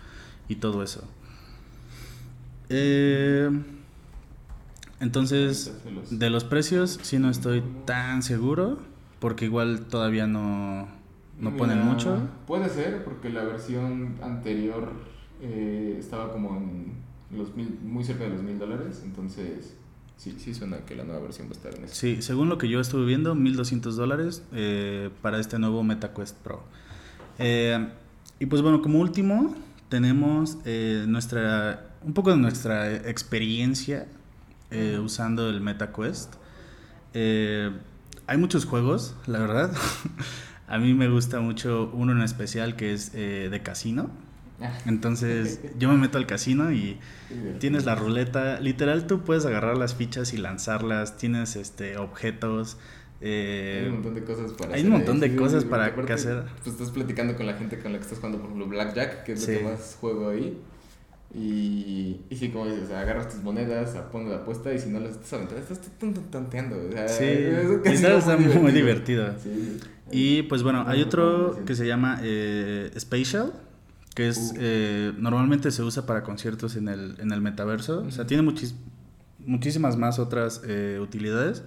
y 0.48 0.56
todo 0.56 0.82
eso. 0.82 1.08
Eh, 2.68 3.50
Entonces, 5.00 5.72
de 6.10 6.30
los 6.30 6.44
precios 6.44 6.98
sí 7.02 7.18
no 7.18 7.30
estoy 7.30 7.62
tan 7.86 8.22
seguro, 8.22 8.78
porque 9.18 9.46
igual 9.46 9.86
todavía 9.86 10.26
no, 10.26 10.88
no 11.40 11.56
ponen 11.56 11.84
mucho. 11.84 12.18
Puede 12.46 12.68
ser, 12.68 13.04
porque 13.04 13.30
la 13.30 13.44
versión 13.44 14.16
anterior 14.22 14.92
eh, 15.40 15.96
estaba 15.98 16.32
como 16.32 16.56
en 16.56 16.92
los 17.36 17.54
mil, 17.56 17.78
muy 17.82 18.04
cerca 18.04 18.24
de 18.24 18.30
los 18.30 18.42
mil 18.42 18.58
dólares, 18.58 19.02
entonces 19.04 19.76
sí, 20.16 20.36
sí 20.38 20.52
suena 20.52 20.78
que 20.84 20.94
la 20.94 21.04
nueva 21.04 21.20
versión 21.22 21.46
va 21.46 21.52
a 21.52 21.54
estar 21.54 21.74
en 21.74 21.84
eso. 21.84 21.94
Sí, 21.94 22.22
según 22.22 22.48
lo 22.48 22.58
que 22.58 22.68
yo 22.68 22.80
estuve 22.80 23.06
viendo, 23.06 23.34
1200 23.34 23.96
dólares 23.96 24.42
eh, 24.52 25.10
para 25.22 25.40
este 25.40 25.58
nuevo 25.58 25.82
MetaQuest 25.82 26.36
Pro. 26.38 26.62
Eh, 27.38 27.88
y 28.38 28.46
pues 28.46 28.62
bueno, 28.62 28.82
como 28.82 29.00
último, 29.00 29.54
tenemos 29.88 30.58
nuestra, 31.06 31.94
un 32.02 32.12
poco 32.12 32.30
de 32.30 32.36
nuestra 32.36 32.94
experiencia 32.96 34.08
usando 35.02 35.48
el 35.48 35.60
MetaQuest. 35.60 36.34
Hay 37.14 38.38
muchos 38.38 38.64
juegos, 38.64 39.16
la 39.26 39.40
verdad. 39.40 39.72
A 40.70 40.78
mí 40.78 40.94
me 40.94 41.08
gusta 41.08 41.40
mucho 41.40 41.90
uno 41.92 42.12
en 42.12 42.22
especial 42.22 42.76
que 42.76 42.92
es 42.94 43.10
eh, 43.14 43.48
de 43.50 43.62
casino. 43.62 44.10
Entonces 44.86 45.60
yo 45.78 45.88
me 45.90 45.96
meto 45.96 46.16
al 46.18 46.26
casino 46.26 46.70
y 46.72 46.98
tienes 47.58 47.84
la 47.84 47.94
ruleta. 47.94 48.60
Literal, 48.60 49.06
tú 49.06 49.22
puedes 49.22 49.44
agarrar 49.46 49.76
las 49.76 49.94
fichas 49.94 50.32
y 50.32 50.36
lanzarlas. 50.38 51.16
Tienes 51.16 51.56
este 51.56 51.96
objetos. 51.98 52.78
eh, 53.20 53.80
hay 53.82 53.88
un 53.88 53.94
montón 53.94 54.14
de 54.14 54.24
cosas 54.24 54.52
para 54.52 54.68
hay 54.74 54.80
hacer 54.80 54.86
un 54.86 54.92
montón 54.92 55.20
de 55.20 55.36
cosas 55.36 55.64
para 55.64 55.86
aparte, 55.86 56.06
que 56.06 56.12
hacer. 56.12 56.44
Pues 56.62 56.74
estás 56.74 56.90
platicando 56.90 57.36
con 57.36 57.46
la 57.46 57.54
gente 57.54 57.78
con 57.78 57.92
la 57.92 57.98
que 57.98 58.04
estás 58.04 58.18
jugando, 58.18 58.38
por 58.38 58.46
ejemplo, 58.48 58.68
Blackjack, 58.68 59.24
que 59.24 59.32
es 59.32 59.42
Sí. 59.42 59.52
lo 59.54 59.58
que 59.58 59.64
más 59.64 59.96
juego 60.00 60.28
ahí. 60.30 60.58
Y, 61.32 62.22
y 62.28 62.36
sí, 62.36 62.48
como 62.48 62.66
dices, 62.66 62.84
o 62.84 62.86
sea, 62.88 63.00
agarras 63.00 63.28
tus 63.28 63.40
monedas, 63.42 63.90
pones 64.10 64.30
la 64.30 64.38
apuesta 64.38 64.74
y 64.74 64.80
si 64.80 64.88
no 64.88 64.98
las 64.98 65.12
estás 65.12 65.32
aventando, 65.34 65.62
estás 65.62 65.80
tanteando. 66.30 66.76
O 66.88 66.92
sea, 66.92 67.06
Sí, 67.08 67.24
es 67.84 68.02
está 68.02 68.36
muy 68.36 68.72
divertido. 68.72 69.32
Sí, 69.40 69.78
sí. 69.80 69.88
Y 70.12 70.42
pues 70.42 70.62
bueno, 70.62 70.84
hay 70.86 71.02
otro 71.02 71.64
que 71.64 71.74
se 71.74 71.86
llama 71.86 72.20
eh, 72.22 72.90
Spatial, 72.98 73.52
que 74.14 74.28
es 74.28 74.52
Uh. 74.54 74.58
eh, 74.58 75.12
normalmente 75.18 75.70
se 75.70 75.82
usa 75.82 76.06
para 76.06 76.22
conciertos 76.22 76.76
en 76.76 76.88
el, 76.88 77.14
en 77.18 77.32
el 77.32 77.40
metaverso. 77.40 78.02
O 78.06 78.10
sea, 78.10 78.26
tiene 78.26 78.42
muchis- 78.42 78.74
muchísimas 79.46 79.96
más 79.96 80.18
otras 80.18 80.62
eh, 80.66 80.98
utilidades. 81.00 81.62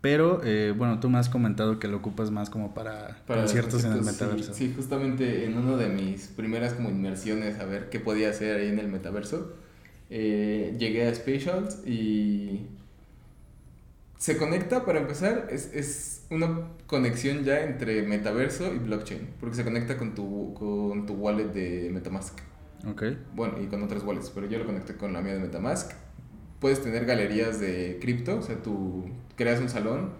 Pero 0.00 0.40
eh, 0.44 0.72
bueno, 0.76 1.00
tú 1.00 1.10
me 1.10 1.18
has 1.18 1.28
comentado 1.28 1.80
que 1.80 1.88
lo 1.88 1.96
ocupas 1.96 2.30
más 2.30 2.50
como 2.50 2.72
para, 2.72 3.18
Para 3.26 3.40
conciertos 3.42 3.82
en 3.84 3.92
el 3.94 4.02
metaverso. 4.02 4.54
Sí, 4.54 4.68
sí, 4.68 4.72
justamente 4.76 5.44
en 5.44 5.58
una 5.58 5.76
de 5.76 5.88
mis 5.88 6.28
primeras 6.28 6.74
como 6.74 6.88
inmersiones 6.88 7.58
a 7.58 7.64
ver 7.64 7.90
qué 7.90 7.98
podía 7.98 8.30
hacer 8.30 8.60
ahí 8.60 8.68
en 8.68 8.78
el 8.78 8.86
metaverso, 8.86 9.54
eh, 10.08 10.76
llegué 10.78 11.08
a 11.08 11.14
Spatials 11.14 11.84
y 11.84 12.66
se 14.18 14.36
conecta, 14.36 14.84
para 14.84 15.00
empezar, 15.00 15.48
es, 15.50 15.70
es 15.74 16.17
una 16.30 16.68
conexión 16.86 17.44
ya 17.44 17.64
entre 17.64 18.02
metaverso 18.02 18.74
y 18.74 18.78
blockchain, 18.78 19.28
porque 19.40 19.56
se 19.56 19.64
conecta 19.64 19.96
con 19.96 20.14
tu, 20.14 20.54
con 20.54 21.06
tu 21.06 21.14
wallet 21.14 21.52
de 21.52 21.90
Metamask. 21.90 22.38
Ok. 22.86 23.04
Bueno, 23.34 23.54
y 23.62 23.66
con 23.66 23.82
otras 23.82 24.04
wallets, 24.04 24.30
pero 24.30 24.46
yo 24.46 24.58
lo 24.58 24.66
conecté 24.66 24.94
con 24.94 25.12
la 25.12 25.22
mía 25.22 25.34
de 25.34 25.40
Metamask. 25.40 25.92
Puedes 26.60 26.82
tener 26.82 27.06
galerías 27.06 27.60
de 27.60 27.98
cripto, 28.00 28.38
o 28.38 28.42
sea, 28.42 28.62
tú 28.62 29.06
creas 29.36 29.60
un 29.60 29.68
salón, 29.68 30.10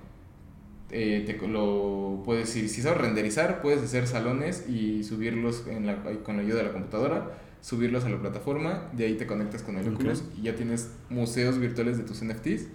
eh, 0.90 1.25
te 1.27 1.47
lo 1.47 2.23
puedes 2.25 2.55
ir, 2.57 2.68
si 2.68 2.81
sabes 2.81 2.99
renderizar, 2.99 3.61
puedes 3.61 3.83
hacer 3.83 4.07
salones 4.07 4.68
y 4.68 5.05
subirlos 5.05 5.66
en 5.66 5.87
la, 5.87 6.03
con 6.23 6.37
la 6.37 6.42
ayuda 6.42 6.59
de 6.59 6.64
la 6.64 6.73
computadora, 6.73 7.33
subirlos 7.61 8.05
a 8.05 8.09
la 8.09 8.18
plataforma, 8.21 8.88
de 8.92 9.07
ahí 9.07 9.14
te 9.16 9.27
conectas 9.27 9.62
con 9.62 9.77
el 9.77 9.88
Ok. 9.88 9.94
Oculus 9.97 10.25
y 10.38 10.42
ya 10.42 10.55
tienes 10.55 10.90
museos 11.11 11.59
virtuales 11.59 11.99
de 11.99 12.05
tus 12.05 12.23
NFTs. 12.25 12.68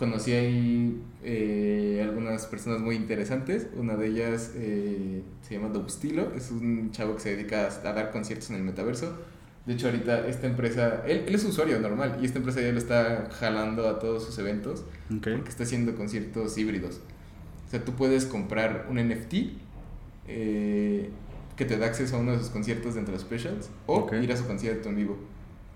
Conocí 0.00 0.32
ahí 0.32 0.98
eh, 1.22 2.00
algunas 2.02 2.46
personas 2.46 2.80
muy 2.80 2.96
interesantes. 2.96 3.66
Una 3.76 3.96
de 3.96 4.06
ellas 4.06 4.52
eh, 4.54 5.22
se 5.42 5.54
llama 5.54 5.68
Dobstilo. 5.68 6.32
Es 6.34 6.50
un 6.50 6.90
chavo 6.90 7.16
que 7.16 7.20
se 7.20 7.36
dedica 7.36 7.66
a, 7.66 7.92
dar 7.92 8.10
conciertos 8.10 8.48
en 8.48 8.56
el 8.56 8.62
metaverso. 8.62 9.14
De 9.66 9.74
hecho, 9.74 9.88
ahorita 9.88 10.26
esta 10.26 10.46
empresa, 10.46 11.02
él, 11.06 11.24
él 11.26 11.34
es 11.34 11.44
usuario 11.44 11.78
normal 11.80 12.18
y 12.22 12.24
esta 12.24 12.38
empresa 12.38 12.62
ya 12.62 12.72
lo 12.72 12.78
está 12.78 13.28
jalando 13.30 13.90
a 13.90 13.98
todos 13.98 14.24
sus 14.24 14.38
eventos 14.38 14.86
porque 15.10 15.50
está 15.50 15.64
haciendo 15.64 15.94
conciertos 15.94 16.56
híbridos. 16.56 17.02
O 17.66 17.70
sea, 17.70 17.84
tú 17.84 17.92
puedes 17.92 18.24
comprar 18.24 18.86
un 18.88 18.96
NFT 18.96 19.34
eh, 20.28 21.10
que 21.56 21.66
te 21.66 21.76
da 21.76 21.84
acceso 21.84 22.16
a 22.16 22.20
uno 22.20 22.32
de 22.32 22.38
sus 22.38 22.48
conciertos 22.48 22.94
dentro 22.94 23.12
de 23.12 23.20
Specials 23.20 23.68
o 23.84 24.08
ir 24.14 24.32
a 24.32 24.36
su 24.38 24.46
concierto 24.46 24.88
en 24.88 24.96
vivo. 24.96 25.18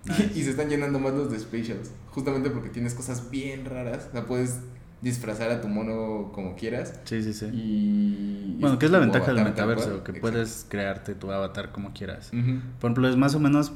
Nice. 0.05 0.31
Y 0.35 0.43
se 0.43 0.51
están 0.51 0.69
llenando 0.69 0.99
más 0.99 1.13
los 1.13 1.31
de 1.31 1.39
Specials, 1.39 1.91
justamente 2.09 2.49
porque 2.49 2.69
tienes 2.69 2.93
cosas 2.93 3.29
bien 3.29 3.65
raras. 3.65 4.07
O 4.09 4.11
sea, 4.11 4.25
puedes 4.25 4.59
disfrazar 5.01 5.51
a 5.51 5.61
tu 5.61 5.67
mono 5.67 6.31
como 6.33 6.55
quieras. 6.55 6.99
Sí, 7.03 7.21
sí, 7.23 7.33
sí. 7.33 7.45
Y. 7.53 8.57
Bueno, 8.59 8.79
¿qué 8.79 8.85
es 8.85 8.91
la 8.91 8.99
ventaja 8.99 9.33
del 9.33 9.43
metaverso? 9.43 10.03
Que 10.03 10.13
puedes 10.13 10.65
crearte 10.67 11.15
tu 11.15 11.31
avatar 11.31 11.71
como 11.71 11.93
quieras. 11.93 12.31
Ujú. 12.33 12.59
Por 12.79 12.89
ejemplo, 12.89 13.09
es 13.09 13.17
más 13.17 13.35
o 13.35 13.39
menos... 13.39 13.73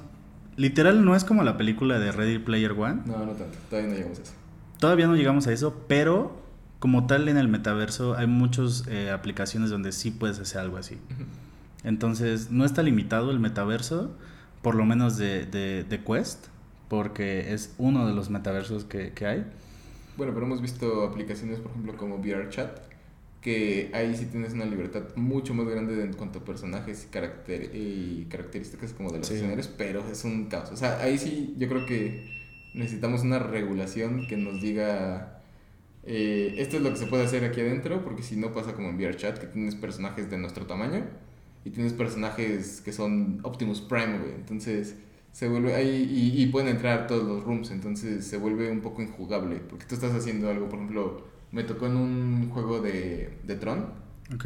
Literal 0.57 1.05
no 1.05 1.15
es 1.15 1.23
como 1.23 1.43
la 1.43 1.55
película 1.55 1.99
de 1.99 2.11
Ready 2.11 2.39
Player 2.39 2.71
One. 2.71 3.03
No, 3.05 3.25
no 3.25 3.31
tanto. 3.31 3.57
Todavía 3.69 3.89
no 3.89 3.95
llegamos 3.95 4.19
a 4.19 4.23
eso. 4.23 4.33
Todavía 4.77 5.07
no 5.07 5.15
llegamos 5.15 5.47
a 5.47 5.53
eso, 5.53 5.85
pero 5.87 6.41
como 6.79 7.07
tal 7.07 7.29
en 7.29 7.37
el 7.37 7.47
metaverso 7.47 8.15
hay 8.15 8.27
muchas 8.27 8.85
eh, 8.87 9.11
aplicaciones 9.11 9.69
donde 9.69 9.91
sí 9.91 10.11
puedes 10.11 10.39
hacer 10.39 10.59
algo 10.61 10.77
así. 10.77 10.95
Ujú. 10.95 11.23
Entonces 11.83 12.51
no 12.51 12.65
está 12.65 12.83
limitado 12.83 13.31
el 13.31 13.39
metaverso, 13.39 14.11
por 14.61 14.75
lo 14.75 14.85
menos 14.85 15.17
de, 15.17 15.45
de, 15.45 15.83
de 15.83 16.03
Quest, 16.03 16.47
porque 16.89 17.53
es 17.53 17.75
uno 17.77 18.07
de 18.07 18.13
los 18.13 18.29
metaversos 18.29 18.85
que, 18.85 19.13
que 19.13 19.25
hay. 19.27 19.45
Bueno, 20.15 20.33
pero 20.33 20.45
hemos 20.45 20.61
visto 20.61 21.03
aplicaciones, 21.03 21.59
por 21.59 21.71
ejemplo, 21.71 21.95
como 21.97 22.17
VRChat, 22.17 22.77
que 23.41 23.89
ahí 23.93 24.15
sí 24.15 24.25
tienes 24.25 24.53
una 24.53 24.65
libertad 24.65 25.03
mucho 25.15 25.53
más 25.53 25.67
grande 25.67 26.03
en 26.03 26.13
cuanto 26.13 26.39
a 26.39 26.45
personajes 26.45 27.05
y, 27.05 27.07
caracter 27.07 27.71
y 27.73 28.25
características 28.29 28.93
como 28.93 29.11
de 29.11 29.19
los 29.19 29.27
Sí. 29.27 29.35
escenarios, 29.35 29.67
pero 29.69 30.09
es 30.11 30.25
un 30.25 30.47
caos. 30.49 30.71
O 30.71 30.77
sea, 30.77 30.99
ahí 31.01 31.17
sí 31.17 31.55
yo 31.57 31.69
creo 31.69 31.85
que 31.85 32.27
necesitamos 32.73 33.21
una 33.23 33.39
regulación 33.39 34.27
que 34.27 34.35
nos 34.37 34.61
diga 34.61 35.41
eh, 36.03 36.55
esto 36.59 36.77
es 36.77 36.83
lo 36.83 36.91
que 36.91 36.97
se 36.97 37.07
puede 37.07 37.23
hacer 37.25 37.43
aquí 37.45 37.61
adentro, 37.61 38.03
porque 38.03 38.23
si 38.23 38.35
no 38.37 38.53
pasa 38.53 38.73
como 38.73 38.89
en 38.89 38.97
VRChat, 38.97 39.37
que 39.39 39.47
tienes 39.47 39.75
personajes 39.75 40.29
de 40.29 40.37
nuestro 40.37 40.65
tamaño 40.67 41.05
y 41.65 41.71
tienes 41.71 41.93
personajes 41.93 42.81
que 42.81 42.91
son 42.93 43.39
Optimus 43.43 43.81
Prime, 43.81 44.19
güey. 44.19 44.33
Entonces 44.35 44.95
se 45.31 45.47
vuelve 45.47 45.75
ahí 45.75 46.07
y, 46.11 46.41
y 46.41 46.47
pueden 46.47 46.69
entrar 46.69 47.07
todos 47.07 47.23
los 47.23 47.43
rooms, 47.43 47.71
entonces 47.71 48.25
se 48.25 48.37
vuelve 48.37 48.71
un 48.71 48.81
poco 48.81 49.01
injugable, 49.01 49.57
porque 49.69 49.85
tú 49.85 49.95
estás 49.95 50.13
haciendo 50.13 50.49
algo, 50.49 50.67
por 50.69 50.79
ejemplo, 50.79 51.23
me 51.51 51.63
tocó 51.63 51.87
en 51.87 51.97
un 51.97 52.49
juego 52.49 52.81
de, 52.81 53.37
de 53.45 53.55
Tron, 53.55 53.85
Ok. 54.33 54.45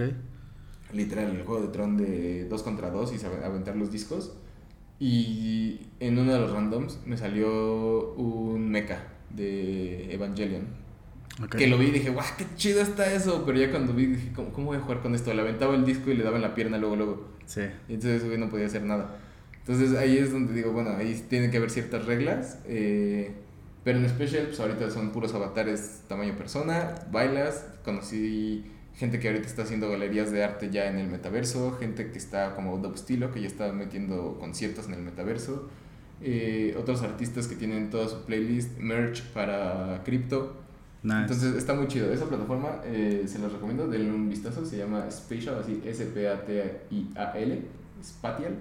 literal, 0.94 1.36
el 1.36 1.44
juego 1.44 1.62
de 1.62 1.68
Tron 1.70 1.98
de 1.98 2.46
2 2.48 2.64
contra 2.64 2.90
2 2.92 3.14
y 3.14 3.26
aventar 3.46 3.76
los 3.76 3.92
discos. 3.92 4.34
Y 5.00 5.88
en 6.00 6.18
uno 6.20 6.34
de 6.34 6.40
los 6.40 6.52
randoms 6.52 7.00
me 7.06 7.18
salió 7.18 8.14
un 8.16 8.70
mecha 8.70 9.08
de 9.30 10.14
Evangelion. 10.14 10.68
Ok. 11.42 11.56
Que 11.56 11.68
lo 11.68 11.78
vi 11.78 11.88
y 11.88 11.92
dije, 11.92 12.10
guau, 12.10 12.26
qué 12.38 12.46
chido 12.56 12.82
está 12.82 13.12
eso. 13.14 13.44
Pero 13.46 13.58
ya 13.60 13.72
cuando 13.72 13.94
vi 13.94 14.08
dije, 14.08 14.32
¿cómo, 14.34 14.52
cómo 14.54 14.68
voy 14.68 14.78
a 14.78 14.82
jugar 14.82 15.02
con 15.02 15.16
esto? 15.16 15.34
Le 15.34 15.42
aventaba 15.42 15.76
el 15.76 15.86
disco 15.86 16.12
y 16.12 16.16
le 16.16 16.24
daba 16.24 16.36
en 16.38 16.42
la 16.44 16.56
pierna 16.56 16.78
luego, 16.78 16.96
luego. 16.96 17.38
Sí. 17.46 17.62
Y 17.88 17.96
entonces 17.96 18.26
güey 18.26 18.38
no 18.38 18.50
podía 18.50 18.68
hacer 18.68 18.84
nada. 18.84 19.20
Entonces 19.60 19.96
ahí 19.98 20.18
es 20.18 20.32
donde 20.32 20.54
digo, 20.54 20.72
bueno, 20.74 20.92
ahí 20.98 21.26
tiene 21.30 21.50
que 21.50 21.58
haber 21.58 21.72
ciertas 21.72 22.06
reglas. 22.06 22.60
eh, 22.66 23.42
pero 23.84 24.00
en 24.00 24.08
Special, 24.10 24.48
pues 24.48 24.60
ahorita 24.62 24.90
son 24.92 25.12
puros 25.12 25.34
avatares 25.34 26.04
tamaño 26.08 26.38
persona, 26.38 26.96
bailas. 27.12 27.66
Conocí 27.84 28.72
gente 28.94 29.20
que 29.20 29.28
ahorita 29.28 29.48
está 29.48 29.64
haciendo 29.64 29.90
galerías 29.90 30.32
de 30.32 30.44
arte 30.44 30.70
ya 30.72 30.88
en 30.90 30.98
el 31.00 31.08
metaverso, 31.10 31.74
gente 31.80 32.12
que 32.12 32.18
está 32.18 32.56
como 32.56 32.78
Dubstilo, 32.78 33.32
que 33.32 33.42
ya 33.42 33.48
está 33.48 33.72
metiendo 33.74 34.38
conciertos 34.40 34.88
en 34.88 34.94
el 34.94 35.02
metaverso. 35.02 35.70
eh, 36.22 36.76
otros 36.80 37.02
artistas 37.04 37.48
que 37.48 37.56
tienen 37.56 37.90
toda 37.90 38.08
su 38.08 38.24
playlist, 38.26 38.78
merch 38.80 39.24
para 39.34 40.02
cripto. 40.06 40.63
Nice. 41.04 41.22
Entonces 41.22 41.56
está 41.56 41.74
muy 41.74 41.88
chido. 41.88 42.12
Esa 42.12 42.26
plataforma 42.26 42.82
eh, 42.86 43.24
se 43.28 43.40
los 43.40 43.52
recomiendo, 43.52 43.88
denle 43.88 44.12
un 44.12 44.30
vistazo. 44.30 44.66
Se 44.66 44.78
llama 44.78 45.10
Spatial, 45.12 45.60
así 45.60 45.82
S-P-A-T-I-A-L, 45.86 47.62
Spatial. 48.04 48.56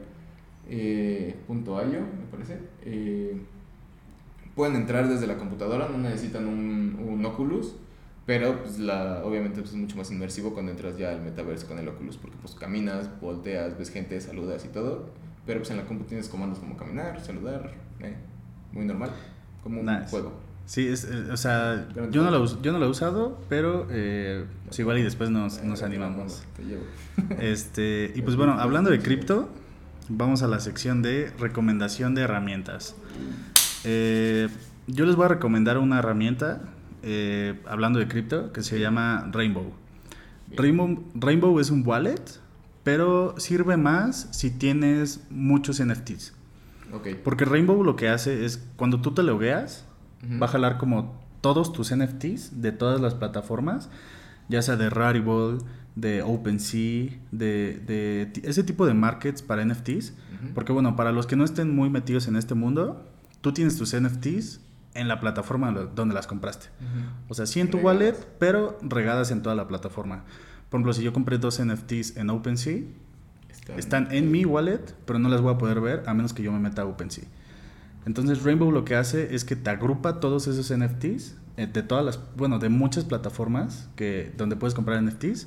eh, 0.69 1.37
punto 1.47 1.81
.io, 1.83 2.01
me 2.01 2.27
parece. 2.31 2.59
Eh, 2.85 3.37
pueden 4.55 4.77
entrar 4.77 5.09
desde 5.09 5.27
la 5.27 5.37
computadora, 5.39 5.89
no 5.89 5.99
necesitan 5.99 6.47
un, 6.47 6.99
un 7.09 7.25
Oculus. 7.25 7.77
Pero 8.25 8.63
pues 8.63 8.79
la, 8.79 9.23
obviamente 9.25 9.61
pues, 9.61 9.73
es 9.73 9.77
mucho 9.77 9.97
más 9.97 10.11
inmersivo 10.13 10.53
cuando 10.55 10.71
entras 10.71 10.97
ya 10.97 11.11
al 11.11 11.23
metaverso 11.23 11.67
con 11.67 11.79
el 11.81 11.89
Oculus, 11.89 12.17
porque 12.17 12.37
pues 12.41 12.55
caminas, 12.55 13.21
volteas, 13.21 13.77
ves 13.77 13.91
gente, 13.91 14.21
saludas 14.21 14.65
y 14.65 14.69
todo. 14.69 15.11
Pero 15.45 15.59
pues 15.59 15.71
en 15.73 15.79
la 15.79 15.85
compu 15.85 16.05
tienes 16.05 16.29
comandos 16.29 16.61
como 16.61 16.77
caminar, 16.77 17.21
saludar, 17.21 17.73
eh, 17.99 18.15
muy 18.73 18.85
normal, 18.85 19.11
como 19.65 19.81
un 19.81 20.05
juego. 20.05 20.33
Sí, 20.67 20.89
es, 20.89 21.05
eh, 21.05 21.31
o 21.33 21.37
sea, 21.37 21.89
yo 22.11 22.23
no, 22.23 22.31
lo, 22.31 22.63
yo 22.63 22.73
no 22.73 22.79
lo 22.79 22.87
he 22.87 22.89
usado, 22.89 23.39
pero 23.49 23.87
eh, 23.91 24.45
pues 24.67 24.79
igual 24.79 24.99
y 24.99 25.03
después 25.03 25.31
nos, 25.31 25.63
nos 25.63 25.83
animamos. 25.83 26.43
Este, 27.39 28.11
y 28.15 28.23
pues 28.23 28.37
bueno, 28.37 28.55
hablando 28.59 28.91
de 28.91 29.01
cripto, 29.01 29.51
vamos 30.09 30.43
a 30.43 30.49
la 30.49 30.61
sección 30.61 31.03
de 31.03 31.31
recomendación 31.39 32.15
de 32.15 32.23
herramientas. 32.23 32.95
Eh, 33.85 34.49
yo 34.87 35.07
les 35.07 35.17
voy 35.17 35.27
a 35.27 35.29
recomendar 35.29 35.79
una 35.79 35.99
herramienta, 35.99 36.63
eh, 37.03 37.61
hablando 37.67 37.99
de 37.99 38.09
cripto, 38.09 38.53
que 38.53 38.63
se 38.63 38.79
llama 38.81 39.29
Rainbow. 39.33 39.73
Rainbow. 40.57 41.03
Rainbow 41.15 41.61
es 41.61 41.71
un 41.71 41.87
wallet, 41.87 42.23
pero 42.83 43.35
sirve 43.39 43.77
más 43.77 44.29
si 44.33 44.51
tienes 44.51 45.21
muchos 45.31 45.83
NFTs. 45.85 46.35
Ok. 46.93 47.09
Porque 47.25 47.45
Rainbow 47.45 47.83
lo 47.85 47.97
que 47.97 48.09
hace 48.09 48.45
es, 48.45 48.63
cuando 48.77 49.01
tú 49.01 49.13
te 49.15 49.23
logueas, 49.23 49.87
Va 50.41 50.47
a 50.47 50.49
jalar 50.49 50.79
como 50.79 51.21
todos 51.41 51.73
tus 51.73 51.95
NFTs 51.95 52.63
de 52.63 52.71
todas 52.73 53.01
las 53.01 53.15
plataformas, 53.15 53.91
ya 54.49 54.63
sea 54.63 54.77
de 54.77 54.89
Rarible, 54.91 55.59
de 55.97 56.23
OpenSea, 56.23 57.11
de, 57.33 57.81
de 57.87 58.33
ese 58.45 58.63
tipo 58.63 58.87
de 58.87 58.95
markets 58.95 59.43
para 59.43 59.65
NFTs. 59.65 60.15
Porque 60.55 60.73
bueno, 60.73 60.97
para 60.97 61.13
los 61.13 61.27
que 61.27 61.37
no 61.37 61.45
estén 61.45 61.75
muy 61.75 61.89
metidos 61.91 62.27
en 62.29 62.37
este 62.37 62.55
mundo, 62.55 63.05
tú 63.41 63.53
tienes 63.53 63.77
tus 63.77 63.95
NFTs 63.99 64.61
en 64.95 65.09
la 65.09 65.21
plataforma 65.21 65.71
donde 65.73 66.15
las 66.15 66.27
compraste. 66.27 66.67
Ujú. 66.81 67.07
O 67.29 67.35
sea, 67.35 67.47
sí 67.47 67.61
en 67.61 67.71
tu 67.71 67.79
Regadas. 67.79 67.97
wallet, 68.01 68.27
pero 68.39 68.79
regadas 68.83 69.31
en 69.31 69.43
toda 69.43 69.55
la 69.55 69.67
plataforma. 69.69 70.25
Por 70.69 70.79
ejemplo, 70.79 70.93
si 70.93 71.03
yo 71.03 71.13
compré 71.13 71.39
dos 71.39 71.61
NFTs 71.65 72.17
en 72.17 72.31
OpenSea, 72.31 72.83
Están- 73.51 73.79
están 73.79 74.09
en 74.13 74.31
mi 74.33 74.45
wallet, 74.45 74.95
pero 75.05 75.19
no 75.19 75.29
las 75.29 75.41
voy 75.41 75.55
a 75.55 75.59
poder 75.59 75.81
ver 75.81 76.03
a 76.07 76.15
menos 76.15 76.33
que 76.33 76.43
yo 76.43 76.51
me 76.53 76.59
meta 76.59 76.83
a 76.83 76.87
OpenSea. 76.87 77.25
Entonces 78.07 78.43
Rainbow 78.43 78.71
lo 78.73 78.85
que 78.85 78.97
hace 78.97 79.35
es 79.35 79.45
que 79.45 79.57
te 79.57 79.71
agrupa 79.71 80.19
todos 80.21 80.47
esos 80.49 80.77
NFTs 80.77 81.37
eh, 81.57 81.67
de 81.73 81.83
todas 81.83 82.05
las, 82.05 82.19
bueno, 82.37 82.59
de 82.59 82.69
muchas 82.69 83.05
plataformas 83.05 83.89
que 83.97 84.33
donde 84.37 84.57
puedes 84.57 84.75
comprar 84.75 85.01
NFTs 85.03 85.47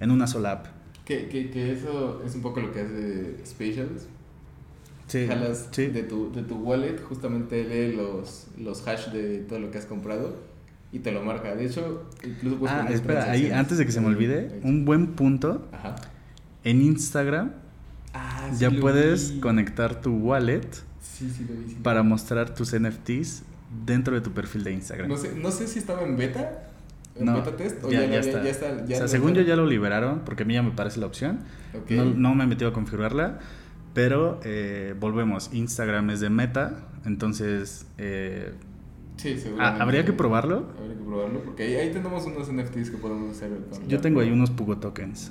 en 0.00 0.10
una 0.10 0.26
sola 0.26 0.52
app. 0.52 0.66
Que, 1.04 1.28
que, 1.28 1.50
que 1.50 1.72
eso 1.72 2.22
es 2.24 2.34
un 2.34 2.42
poco 2.42 2.60
lo 2.60 2.72
que 2.72 2.80
hace 2.80 3.36
Spatials. 3.44 4.06
Sí, 5.08 5.26
Jalas 5.26 5.68
sí. 5.72 5.88
de, 5.88 6.04
tu, 6.04 6.32
de 6.32 6.42
tu 6.42 6.54
wallet, 6.56 6.96
justamente 7.06 7.64
lee 7.64 7.94
los, 7.94 8.46
los 8.56 8.86
hash 8.88 9.08
de 9.08 9.38
todo 9.40 9.58
lo 9.58 9.70
que 9.70 9.78
has 9.78 9.84
comprado 9.84 10.36
y 10.92 11.00
te 11.00 11.12
lo 11.12 11.22
marca. 11.22 11.54
De 11.54 11.66
hecho, 11.66 12.08
incluso 12.24 12.56
puedes 12.58 12.74
Ah, 12.74 12.86
espera, 12.90 13.30
ahí 13.30 13.50
antes 13.50 13.76
de 13.78 13.84
que 13.84 13.92
se 13.92 14.00
me 14.00 14.06
olvide, 14.06 14.60
un 14.62 14.84
buen 14.86 15.08
punto 15.08 15.68
Ajá. 15.72 15.96
en 16.64 16.80
Instagram 16.80 17.52
Ah, 18.14 18.48
sí 18.52 18.60
ya 18.60 18.70
puedes 18.70 19.34
vi. 19.34 19.40
conectar 19.40 20.00
tu 20.00 20.14
wallet 20.16 20.66
Sí, 21.12 21.30
sí, 21.30 21.46
lo 21.48 21.54
vi. 21.54 21.74
para 21.82 22.02
mostrar 22.02 22.54
tus 22.54 22.72
NFTs 22.78 23.42
dentro 23.84 24.14
de 24.14 24.20
tu 24.20 24.32
perfil 24.32 24.64
de 24.64 24.72
Instagram. 24.72 25.08
No 25.08 25.16
sé, 25.16 25.34
no 25.34 25.50
sé 25.50 25.66
si 25.68 25.78
estaba 25.78 26.02
en 26.02 26.16
beta, 26.16 26.68
en 27.16 27.26
No, 27.26 27.34
beta 27.34 27.56
test, 27.56 27.84
o 27.84 27.90
ya, 27.90 28.00
ya, 28.00 28.06
ya 28.06 28.12
ya, 28.12 28.20
está. 28.20 28.42
ya 28.44 28.50
está. 28.50 28.86
ya 28.86 28.94
o 28.96 28.98
sea, 28.98 29.08
según 29.08 29.34
yo 29.34 29.42
ya 29.42 29.56
lo 29.56 29.66
liberaron, 29.66 30.20
porque 30.24 30.42
a 30.44 30.46
mí 30.46 30.54
ya 30.54 30.62
me 30.62 30.70
parece 30.72 31.00
la 31.00 31.06
opción. 31.06 31.40
Ok. 31.74 31.90
No, 31.92 32.04
no 32.06 32.34
me 32.34 32.44
he 32.44 32.46
metido 32.46 32.70
a 32.70 32.72
configurarla, 32.72 33.38
pero 33.94 34.40
eh, 34.44 34.94
volvemos. 34.98 35.50
Instagram 35.52 36.10
es 36.10 36.20
de 36.20 36.30
Meta, 36.30 36.88
entonces 37.04 37.86
eh, 37.98 38.52
Sí, 39.16 39.34
ah, 39.36 39.40
seguramente. 39.40 39.82
habría 39.82 40.04
que 40.04 40.12
probarlo. 40.14 40.66
Habría 40.78 40.96
que 40.96 41.04
probarlo, 41.04 41.42
porque 41.44 41.62
ahí, 41.64 41.74
ahí 41.76 41.92
tenemos 41.92 42.24
unos 42.26 42.50
NFTs 42.50 42.90
que 42.90 42.96
podemos 42.96 43.36
hacer 43.36 43.50
con 43.70 43.86
Yo 43.86 44.00
tengo 44.00 44.20
ahí 44.20 44.30
unos 44.30 44.50
Pugo 44.50 44.78
tokens. 44.78 45.30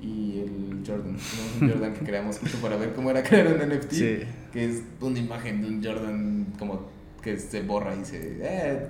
Y 0.00 0.40
el 0.40 0.82
Jordan, 0.86 1.12
¿no? 1.12 1.66
un 1.66 1.72
Jordan 1.72 1.94
que 1.94 2.04
creamos 2.04 2.38
justo 2.38 2.58
para 2.58 2.76
ver 2.76 2.92
cómo 2.92 3.10
era 3.10 3.22
crear 3.22 3.46
un 3.48 3.58
NFT, 3.68 3.92
Sí. 3.92 4.18
Que 4.52 4.66
es 4.66 4.82
una 5.00 5.18
imagen 5.18 5.62
de 5.62 5.68
un 5.68 5.82
Jordan 5.82 6.46
como 6.58 6.86
que 7.22 7.38
se 7.38 7.62
borra 7.62 7.94
y 7.94 8.04
se... 8.04 8.38
Eh, 8.40 8.88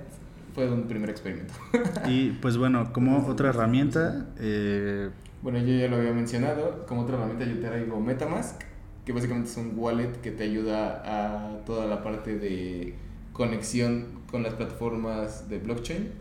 fue 0.53 0.69
un 0.69 0.83
primer 0.83 1.09
experimento. 1.09 1.53
Y 2.07 2.31
pues 2.31 2.57
bueno, 2.57 2.93
como 2.93 3.25
otra 3.27 3.49
herramienta, 3.49 4.27
eh, 4.39 5.09
Bueno, 5.41 5.59
yo 5.59 5.75
ya 5.75 5.87
lo 5.87 5.97
había 5.97 6.13
mencionado, 6.13 6.85
como 6.85 7.01
otra 7.01 7.15
herramienta 7.15 7.45
yo 7.45 7.55
te 7.59 7.67
traigo 7.67 7.99
Metamask, 7.99 8.61
que 9.05 9.11
básicamente 9.13 9.49
es 9.49 9.57
un 9.57 9.73
wallet 9.75 10.21
que 10.21 10.31
te 10.31 10.43
ayuda 10.43 11.01
a 11.05 11.65
toda 11.65 11.87
la 11.87 12.03
parte 12.03 12.37
de 12.37 12.93
conexión 13.33 14.07
con 14.29 14.43
las 14.43 14.53
plataformas 14.53 15.49
de 15.49 15.57
blockchain. 15.57 16.11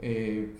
Eh, 0.00 0.52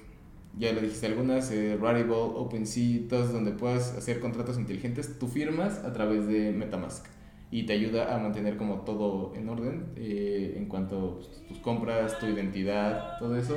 ya 0.58 0.72
lo 0.72 0.80
dijiste 0.80 1.06
algunas, 1.06 1.50
eh, 1.52 1.78
Rarible, 1.80 2.14
OpenSea, 2.14 3.08
todas 3.08 3.32
donde 3.32 3.52
puedas 3.52 3.92
hacer 3.96 4.20
contratos 4.20 4.58
inteligentes, 4.58 5.18
tú 5.18 5.28
firmas 5.28 5.78
a 5.84 5.92
través 5.92 6.26
de 6.26 6.50
Metamask 6.52 7.06
y 7.50 7.64
te 7.64 7.72
ayuda 7.72 8.14
a 8.14 8.18
mantener 8.18 8.56
como 8.56 8.80
todo 8.80 9.32
en 9.36 9.48
orden 9.48 9.86
eh, 9.96 10.54
en 10.56 10.66
cuanto 10.66 11.20
a 11.44 11.48
tus 11.48 11.58
compras, 11.58 12.18
tu 12.18 12.26
identidad, 12.26 13.18
todo 13.18 13.36
eso 13.36 13.56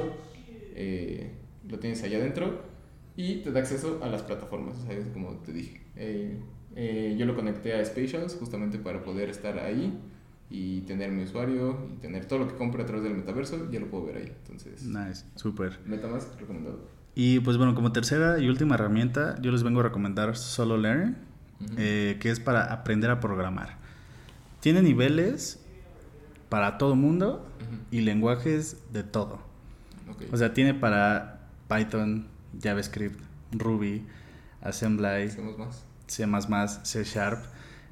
eh, 0.76 1.32
lo 1.68 1.80
tienes 1.80 2.04
allá 2.04 2.18
adentro 2.18 2.62
y 3.16 3.38
te 3.42 3.52
da 3.52 3.60
acceso 3.60 4.00
a 4.04 4.08
las 4.08 4.22
plataformas, 4.24 4.78
o 4.80 4.86
sea, 4.86 4.94
es 4.94 5.08
como 5.08 5.34
te 5.38 5.52
dije. 5.52 5.82
Eh, 5.96 6.40
eh, 6.76 7.16
yo 7.18 7.26
lo 7.26 7.36
conecté 7.36 7.74
a 7.74 7.84
Spatials 7.84 8.36
justamente 8.36 8.78
para 8.78 9.04
poder 9.04 9.30
estar 9.30 9.58
ahí 9.60 10.00
y 10.50 10.82
tener 10.82 11.12
mi 11.12 11.24
usuario 11.24 11.88
y 11.92 11.98
tener 12.00 12.26
todo 12.26 12.40
lo 12.40 12.48
que 12.48 12.56
compre 12.56 12.84
a 12.84 12.86
través 12.86 13.04
del 13.04 13.16
metaverso, 13.16 13.70
ya 13.72 13.80
lo 13.80 13.88
puedo 13.88 14.06
ver 14.06 14.18
ahí. 14.18 14.32
Entonces, 14.44 14.84
nice, 14.84 15.26
súper. 15.36 15.80
Metamask 15.86 16.40
recomendado. 16.40 16.88
Y 17.16 17.40
pues 17.42 17.58
bueno, 17.58 17.76
como 17.76 17.92
tercera 17.92 18.40
y 18.40 18.48
última 18.48 18.76
herramienta, 18.76 19.36
yo 19.42 19.52
les 19.52 19.64
vengo 19.64 19.82
a 19.82 19.84
recomendar 19.84 20.38
Solo 20.38 20.78
Learn, 20.78 21.18
Ujú. 21.60 21.74
eh, 21.78 22.18
que 22.22 22.30
es 22.30 22.40
para 22.40 22.72
aprender 22.72 23.12
a 23.12 23.20
programar. 23.20 23.79
Tiene 24.60 24.82
niveles 24.82 25.60
para 26.50 26.78
todo 26.78 26.96
mundo 26.96 27.46
y 27.92 28.02
lenguajes 28.02 28.78
de 28.92 29.04
todo. 29.04 29.40
O 30.32 30.38
sea, 30.38 30.54
tiene 30.54 30.74
para 30.74 31.48
Python, 31.70 32.28
JavaScript, 32.62 33.20
Ruby, 33.52 34.06
Assembly, 34.62 35.30
más. 35.58 35.86
C++, 36.08 37.04
C 37.04 37.04
Sharp. 37.04 37.44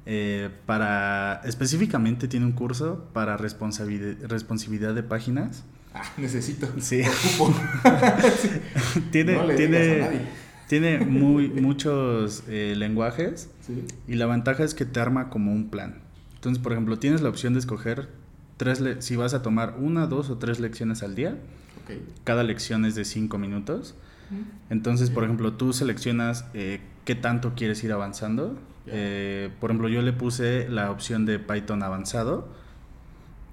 eh, 0.06 0.50
para 0.66 1.40
específicamente 1.44 2.26
tiene 2.28 2.46
un 2.46 2.52
curso 2.52 3.08
para 3.12 3.36
responsabilidad, 3.36 4.26
responsividad 4.28 4.94
de 4.94 5.02
páginas. 5.04 5.64
Ah, 5.94 6.02
necesito. 6.18 6.68
Sí. 6.80 7.02
Tiene 9.10 9.34
no 9.36 9.44
le 9.46 9.54
tiene 9.54 9.78
digas 9.80 10.08
a 10.08 10.10
nadie. 10.12 10.26
tiene 10.68 10.98
muy 11.00 11.48
muchos 11.48 12.44
eh, 12.48 12.74
lenguajes 12.76 13.50
Sí. 13.66 13.84
y 14.06 14.14
la 14.14 14.26
ventaja 14.26 14.64
es 14.64 14.74
que 14.74 14.84
te 14.84 15.00
arma 15.00 15.30
como 15.30 15.52
un 15.52 15.70
plan. 15.70 16.00
Entonces, 16.38 16.62
por 16.62 16.72
ejemplo, 16.72 16.98
tienes 16.98 17.20
la 17.20 17.28
opción 17.28 17.52
de 17.54 17.58
escoger 17.58 18.08
tres 18.56 18.80
le- 18.80 19.02
si 19.02 19.16
vas 19.16 19.34
a 19.34 19.42
tomar 19.42 19.74
una, 19.78 20.06
dos 20.06 20.30
o 20.30 20.38
tres 20.38 20.60
lecciones 20.60 21.02
al 21.02 21.14
día. 21.16 21.36
Cada 22.24 22.42
lección 22.44 22.84
es 22.84 22.94
de 22.94 23.04
cinco 23.04 23.38
minutos. 23.38 23.94
Entonces, 24.70 25.10
por 25.10 25.24
ejemplo, 25.24 25.54
tú 25.54 25.72
seleccionas 25.72 26.44
eh, 26.54 26.80
qué 27.04 27.14
tanto 27.14 27.54
quieres 27.56 27.82
ir 27.82 27.92
avanzando. 27.92 28.58
Eh, 28.86 29.50
por 29.60 29.70
ejemplo, 29.70 29.88
yo 29.88 30.02
le 30.02 30.12
puse 30.12 30.68
la 30.68 30.90
opción 30.90 31.24
de 31.26 31.38
Python 31.38 31.82
avanzado 31.82 32.48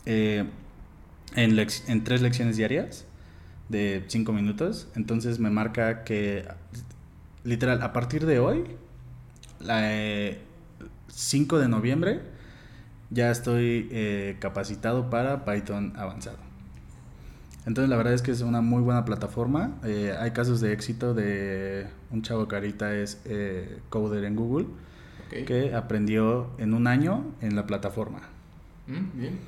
eh, 0.06 0.46
en, 1.36 1.58
en 1.60 2.04
tres 2.04 2.22
lecciones 2.22 2.58
diarias 2.58 3.06
de 3.70 4.04
cinco 4.08 4.32
minutos. 4.34 4.88
Entonces 4.96 5.40
me 5.40 5.50
marca 5.50 6.04
que, 6.04 6.46
literal, 7.44 7.82
a 7.82 7.94
partir 7.94 8.26
de 8.26 8.40
hoy, 8.40 8.64
la, 9.60 9.80
eh, 9.96 10.40
5 11.08 11.58
de 11.60 11.70
noviembre, 11.70 12.22
ya 13.10 13.32
estoy 13.32 13.88
eh, 13.92 14.38
capacitado 14.40 15.10
para 15.10 15.46
Python 15.46 15.94
avanzado. 15.96 16.38
Entonces 17.66 17.90
la 17.90 17.98
verdad 17.98 18.14
es 18.14 18.22
que 18.22 18.32
es 18.32 18.42
una 18.42 18.62
muy 18.62 18.82
buena 18.84 19.06
plataforma. 19.06 19.76
Eh, 19.84 20.14
hay 20.20 20.32
casos 20.32 20.62
de 20.62 20.72
éxito 20.74 21.14
de 21.14 21.88
un 22.12 22.22
chavo 22.22 22.48
que 22.48 22.56
ahorita 22.56 22.96
es 22.96 23.22
eh, 23.26 23.80
coder 23.90 24.24
en 24.26 24.36
Google 24.36 24.68
que 25.30 25.74
aprendió 25.74 26.52
en 26.60 26.74
un 26.74 26.88
año 26.88 27.26
en 27.42 27.56
la 27.56 27.66
plataforma. 27.66 28.22
Mm, 28.88 29.20
bien. 29.20 29.40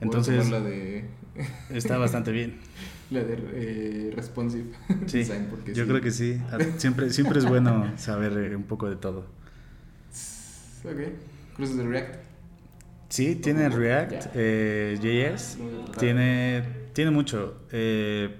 Entonces- 0.00 0.50
la 0.50 0.60
de, 0.60 1.04
Está 1.70 1.96
bastante 1.98 2.32
bien. 2.32 2.58
la 3.10 3.22
de 3.22 3.34
eh, 3.52 4.12
responsive 4.14 4.72
Sí. 5.06 5.24
Porque 5.48 5.72
yo 5.74 5.84
sí. 5.84 5.88
creo 5.88 6.00
que 6.02 6.10
sí. 6.10 6.40
A- 6.50 6.78
Siempre, 6.78 7.10
siempre 7.10 7.38
es 7.38 7.46
bueno 7.46 7.92
saber 7.96 8.56
un 8.56 8.64
poco 8.64 8.90
de 8.90 8.96
todo. 8.96 9.26
Ok. 10.84 11.00
Cruces 11.54 11.76
de 11.76 11.84
React. 11.84 12.16
Sí, 13.12 13.34
tiene 13.36 13.68
React, 13.68 14.28
eh, 14.34 14.96
JS, 14.98 15.58
tiene, 15.98 16.62
tiene 16.94 17.10
mucho. 17.10 17.58
Eh, 17.70 18.34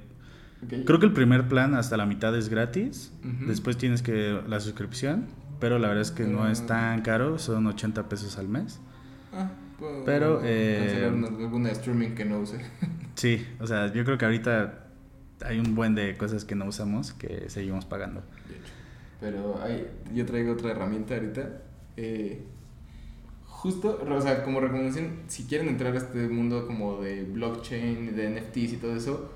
creo 0.87 0.99
que 0.99 1.05
el 1.05 1.13
primer 1.13 1.47
plan 1.47 1.75
hasta 1.75 1.99
la 1.99 2.07
mitad 2.07 2.35
es 2.35 2.49
gratis. 2.49 3.13
Después 3.47 3.77
tienes 3.77 4.01
que 4.01 4.41
la 4.49 4.61
suscripción, 4.61 5.27
pero 5.61 5.79
la 5.79 5.89
verdad 5.89 6.01
es 6.01 6.11
que 6.11 6.25
no 6.25 6.49
es 6.49 6.63
Ah. 6.63 6.67
tan 6.69 7.03
caro, 7.03 7.39
son 7.39 7.67
80 7.67 8.09
pesos 8.09 8.39
al 8.39 8.49
mes. 8.49 8.81
Ah, 9.35 9.51
puedo 9.79 10.05
Pero, 10.07 10.41
eh, 10.43 11.05
alguna 11.07 11.71
streaming 11.71 12.15
que 12.15 12.25
no 12.25 12.41
use. 12.41 12.57
Sí, 13.15 13.47
o 13.61 13.67
sea, 13.67 13.93
yo 13.93 14.07
creo 14.07 14.17
que 14.17 14.25
ahorita 14.25 14.87
hay 15.45 15.59
un 15.59 15.75
buen 15.75 15.95
de 15.95 16.17
cosas 16.17 16.47
que 16.47 16.55
no 16.55 16.65
usamos 16.65 17.13
que 17.13 17.51
seguimos 17.51 17.85
pagando. 17.85 18.23
Pero 19.21 19.61
hay, 19.63 19.87
yo 20.15 20.25
traigo 20.25 20.53
otra 20.55 20.71
herramienta 20.71 21.15
ahorita. 21.17 21.61
Eh, 21.99 22.43
justo, 23.63 24.05
o 24.11 24.21
sea, 24.21 24.43
como 24.43 24.59
recomendación, 24.59 25.21
si 25.29 25.45
quieren 25.45 25.69
entrar 25.69 25.95
a 25.95 25.99
este 25.99 26.27
mundo 26.27 26.67
como 26.67 27.01
de 27.01 27.23
blockchain, 27.23 28.17
de 28.17 28.31
NFTs 28.31 28.73
y 28.73 28.77
todo 28.79 28.97
eso, 28.97 29.31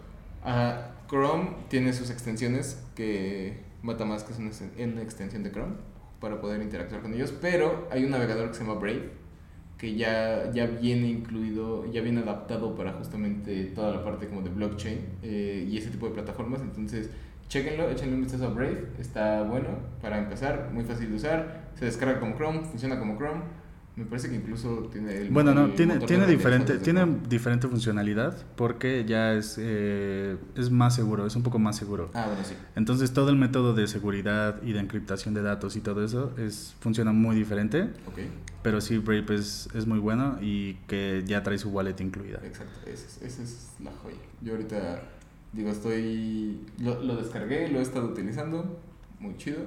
Chrome 1.09 1.51
tiene 1.69 1.93
sus 1.93 2.11
extensiones 2.11 2.83
que 2.97 3.61
MetaMask 3.85 4.29
es 4.29 4.39
una, 4.39 4.51
una 4.85 5.03
extensión 5.03 5.45
de 5.45 5.53
Chrome 5.53 5.75
para 6.21 6.41
poder 6.41 6.61
interactuar 6.61 7.03
con 7.03 7.15
ellos, 7.15 7.33
pero 7.41 7.87
hay 7.89 8.05
un 8.05 8.11
navegador 8.11 8.49
que 8.49 8.55
se 8.55 8.65
llama 8.65 8.81
Brave 8.81 9.11
que 9.79 9.95
ya, 9.95 10.51
ya 10.53 10.67
viene 10.67 11.07
incluido, 11.07 11.89
ya 11.93 12.01
viene 12.01 12.23
adaptado 12.23 12.75
para 12.75 12.95
justamente 12.95 13.67
toda 13.77 13.95
la 13.95 14.03
parte 14.03 14.27
como 14.27 14.43
de 14.43 14.51
blockchain 14.51 14.99
eh, 15.23 15.69
y 15.71 15.77
ese 15.77 15.91
tipo 15.91 16.09
de 16.09 16.15
plataformas. 16.15 16.63
Entonces, 16.63 17.11
chequenlo, 17.49 17.89
échenle 17.91 18.17
un 18.17 18.23
vistazo 18.23 18.47
a 18.47 18.49
Brave, 18.49 18.89
está 18.99 19.45
bueno 19.45 19.69
para 20.03 20.19
empezar, 20.19 20.71
muy 20.73 20.83
fácil 20.83 21.11
de 21.11 21.15
usar, 21.15 21.69
se 21.79 21.85
descarga 21.85 22.19
como 22.19 22.35
Chrome, 22.35 22.63
funciona 22.63 22.99
como 22.99 23.17
Chrome 23.17 23.66
me 23.97 24.05
parece 24.05 24.29
que 24.29 24.35
incluso 24.37 24.91
tiene 24.93 25.23
el 25.23 25.31
Bueno, 25.31 25.55
no, 25.55 25.71
tiene, 25.71 25.99
tiene 26.01 26.27
diferente, 26.27 26.79
tiene 26.79 27.07
diferente 27.29 27.67
funcionalidad 27.67 28.37
porque 28.55 29.07
ya 29.07 29.33
es, 29.33 29.57
eh, 29.59 30.37
es 30.55 30.71
más 30.71 30.95
seguro, 30.95 31.27
es 31.27 31.35
un 31.35 31.43
poco 31.43 31.59
más 31.59 31.77
seguro. 31.77 32.11
Ah, 32.13 32.27
bueno, 32.27 32.45
sí. 32.45 32.55
Entonces 32.75 33.15
todo 33.15 33.31
el 33.31 33.37
método 33.37 33.73
de 33.73 33.87
seguridad 33.87 34.63
y 34.63 34.73
de 34.73 34.81
encriptación 34.81 35.33
de 35.33 35.41
datos 35.41 35.77
y 35.77 35.81
todo 35.81 36.05
eso 36.05 36.35
es, 36.37 36.77
funciona 36.81 37.13
muy 37.13 37.37
diferente. 37.37 37.85
Ok. 38.07 38.19
Pero 38.63 38.83
sí, 38.83 38.99
Brave 38.99 39.35
es, 39.35 39.71
es 39.75 39.87
muy 39.87 39.99
bueno 39.99 40.39
y 40.43 40.75
que 40.89 41.25
ya 41.27 41.43
trae 41.43 41.57
su 41.57 41.71
wallet 41.71 41.99
incluida. 42.01 42.41
Exacto, 42.45 42.79
esa 42.87 43.25
es, 43.25 43.39
es 43.39 43.71
la 43.83 43.93
joya. 43.93 44.17
Yo 44.43 44.53
ahorita, 44.53 45.05
digo, 45.55 45.71
estoy, 45.71 46.61
lo, 46.81 47.03
lo 47.03 47.17
descargué, 47.17 47.69
lo 47.69 47.79
he 47.79 47.83
estado 47.83 48.09
utilizando, 48.09 48.79
muy 49.21 49.39
chido. 49.39 49.61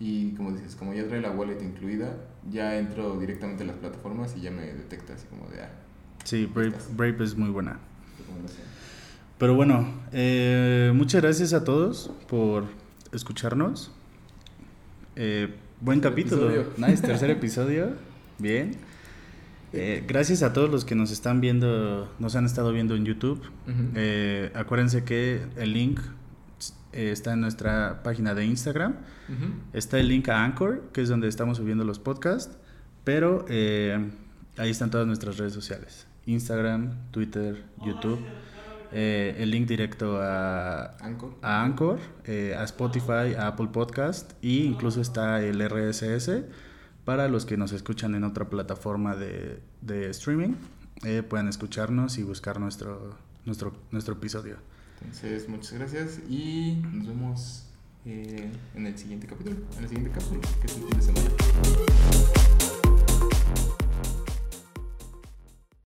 Y 0.00 0.32
como 0.32 0.52
dices, 0.52 0.74
como 0.76 0.94
ya 0.94 1.06
trae 1.06 1.20
la 1.20 1.30
wallet 1.30 1.62
incluida, 1.62 2.16
ya 2.50 2.78
entro 2.78 3.20
directamente 3.20 3.64
a 3.64 3.66
las 3.66 3.76
plataformas 3.76 4.34
y 4.34 4.40
ya 4.40 4.50
me 4.50 4.62
detecta 4.62 5.12
así 5.12 5.26
como 5.26 5.46
de... 5.50 5.60
Ah, 5.60 5.70
sí, 6.24 6.46
Brave, 6.46 7.22
es 7.22 7.36
muy 7.36 7.50
buena. 7.50 7.78
Pero 9.36 9.54
bueno, 9.54 9.86
eh, 10.12 10.90
muchas 10.94 11.20
gracias 11.20 11.52
a 11.52 11.64
todos 11.64 12.10
por 12.28 12.64
escucharnos. 13.12 13.92
Eh, 15.16 15.54
buen 15.82 16.00
capítulo. 16.00 16.50
Nice, 16.78 17.02
tercer 17.02 17.30
episodio. 17.30 17.92
Bien. 18.38 18.72
Eh, 19.74 20.02
gracias 20.08 20.42
a 20.42 20.54
todos 20.54 20.70
los 20.70 20.86
que 20.86 20.94
nos 20.94 21.10
están 21.10 21.42
viendo, 21.42 22.10
nos 22.18 22.36
han 22.36 22.46
estado 22.46 22.72
viendo 22.72 22.96
en 22.96 23.04
YouTube. 23.04 23.42
acuérdense 24.54 25.04
que 25.04 25.42
el 25.58 25.74
link 25.74 26.00
eh, 26.92 27.10
está 27.12 27.32
en 27.34 27.40
nuestra 27.40 28.02
página 28.02 28.34
de 28.34 28.44
Instagram. 28.44 28.96
Está 29.72 29.98
el 29.98 30.08
link 30.08 30.28
a 30.28 30.44
Anchor, 30.44 30.90
que 30.92 31.02
es 31.02 31.08
donde 31.08 31.28
estamos 31.28 31.58
subiendo 31.58 31.84
los 31.84 31.98
podcasts. 31.98 32.56
Pero 33.04 33.44
eh, 33.48 34.10
ahí 34.56 34.70
están 34.70 34.90
todas 34.90 35.06
nuestras 35.06 35.38
redes 35.38 35.52
sociales. 35.52 36.06
Instagram, 36.26 37.10
Twitter, 37.12 37.64
YouTube. 37.84 38.20
Eh, 38.92 39.36
el 39.38 39.52
link 39.52 39.68
directo 39.68 40.20
a 40.20 40.96
Anchor, 41.00 41.36
a, 41.42 41.62
Anchor, 41.62 42.00
a 42.26 42.64
Spotify, 42.64 43.34
a 43.38 43.46
Apple 43.46 43.68
Podcast 43.68 44.32
e 44.42 44.64
incluso 44.64 45.00
está 45.00 45.40
el 45.42 45.60
RSS 45.60 46.42
para 47.04 47.28
los 47.28 47.46
que 47.46 47.56
nos 47.56 47.70
escuchan 47.70 48.16
en 48.16 48.24
otra 48.24 48.50
plataforma 48.50 49.14
de, 49.14 49.62
de 49.80 50.10
streaming. 50.10 50.54
puedan 51.28 51.46
escucharnos 51.46 52.18
y 52.18 52.24
buscar 52.24 52.58
nuestro, 52.58 53.16
nuestro, 53.44 53.72
nuestro 53.92 54.14
episodio. 54.14 54.56
Entonces, 55.00 55.48
muchas 55.48 55.72
gracias 55.72 56.20
y 56.28 56.82
nos 56.92 57.06
vemos 57.06 57.66
eh, 58.06 58.50
en 58.74 58.86
el 58.86 58.96
siguiente 58.96 59.26
capítulo. 59.26 59.56
En 59.76 59.82
el 59.82 59.88
siguiente 59.88 60.10
capítulo, 60.10 60.40
que 60.60 60.66
es 60.66 60.76
el 60.76 60.82
fin 60.82 60.98
de 60.98 61.02
semana. 61.02 62.39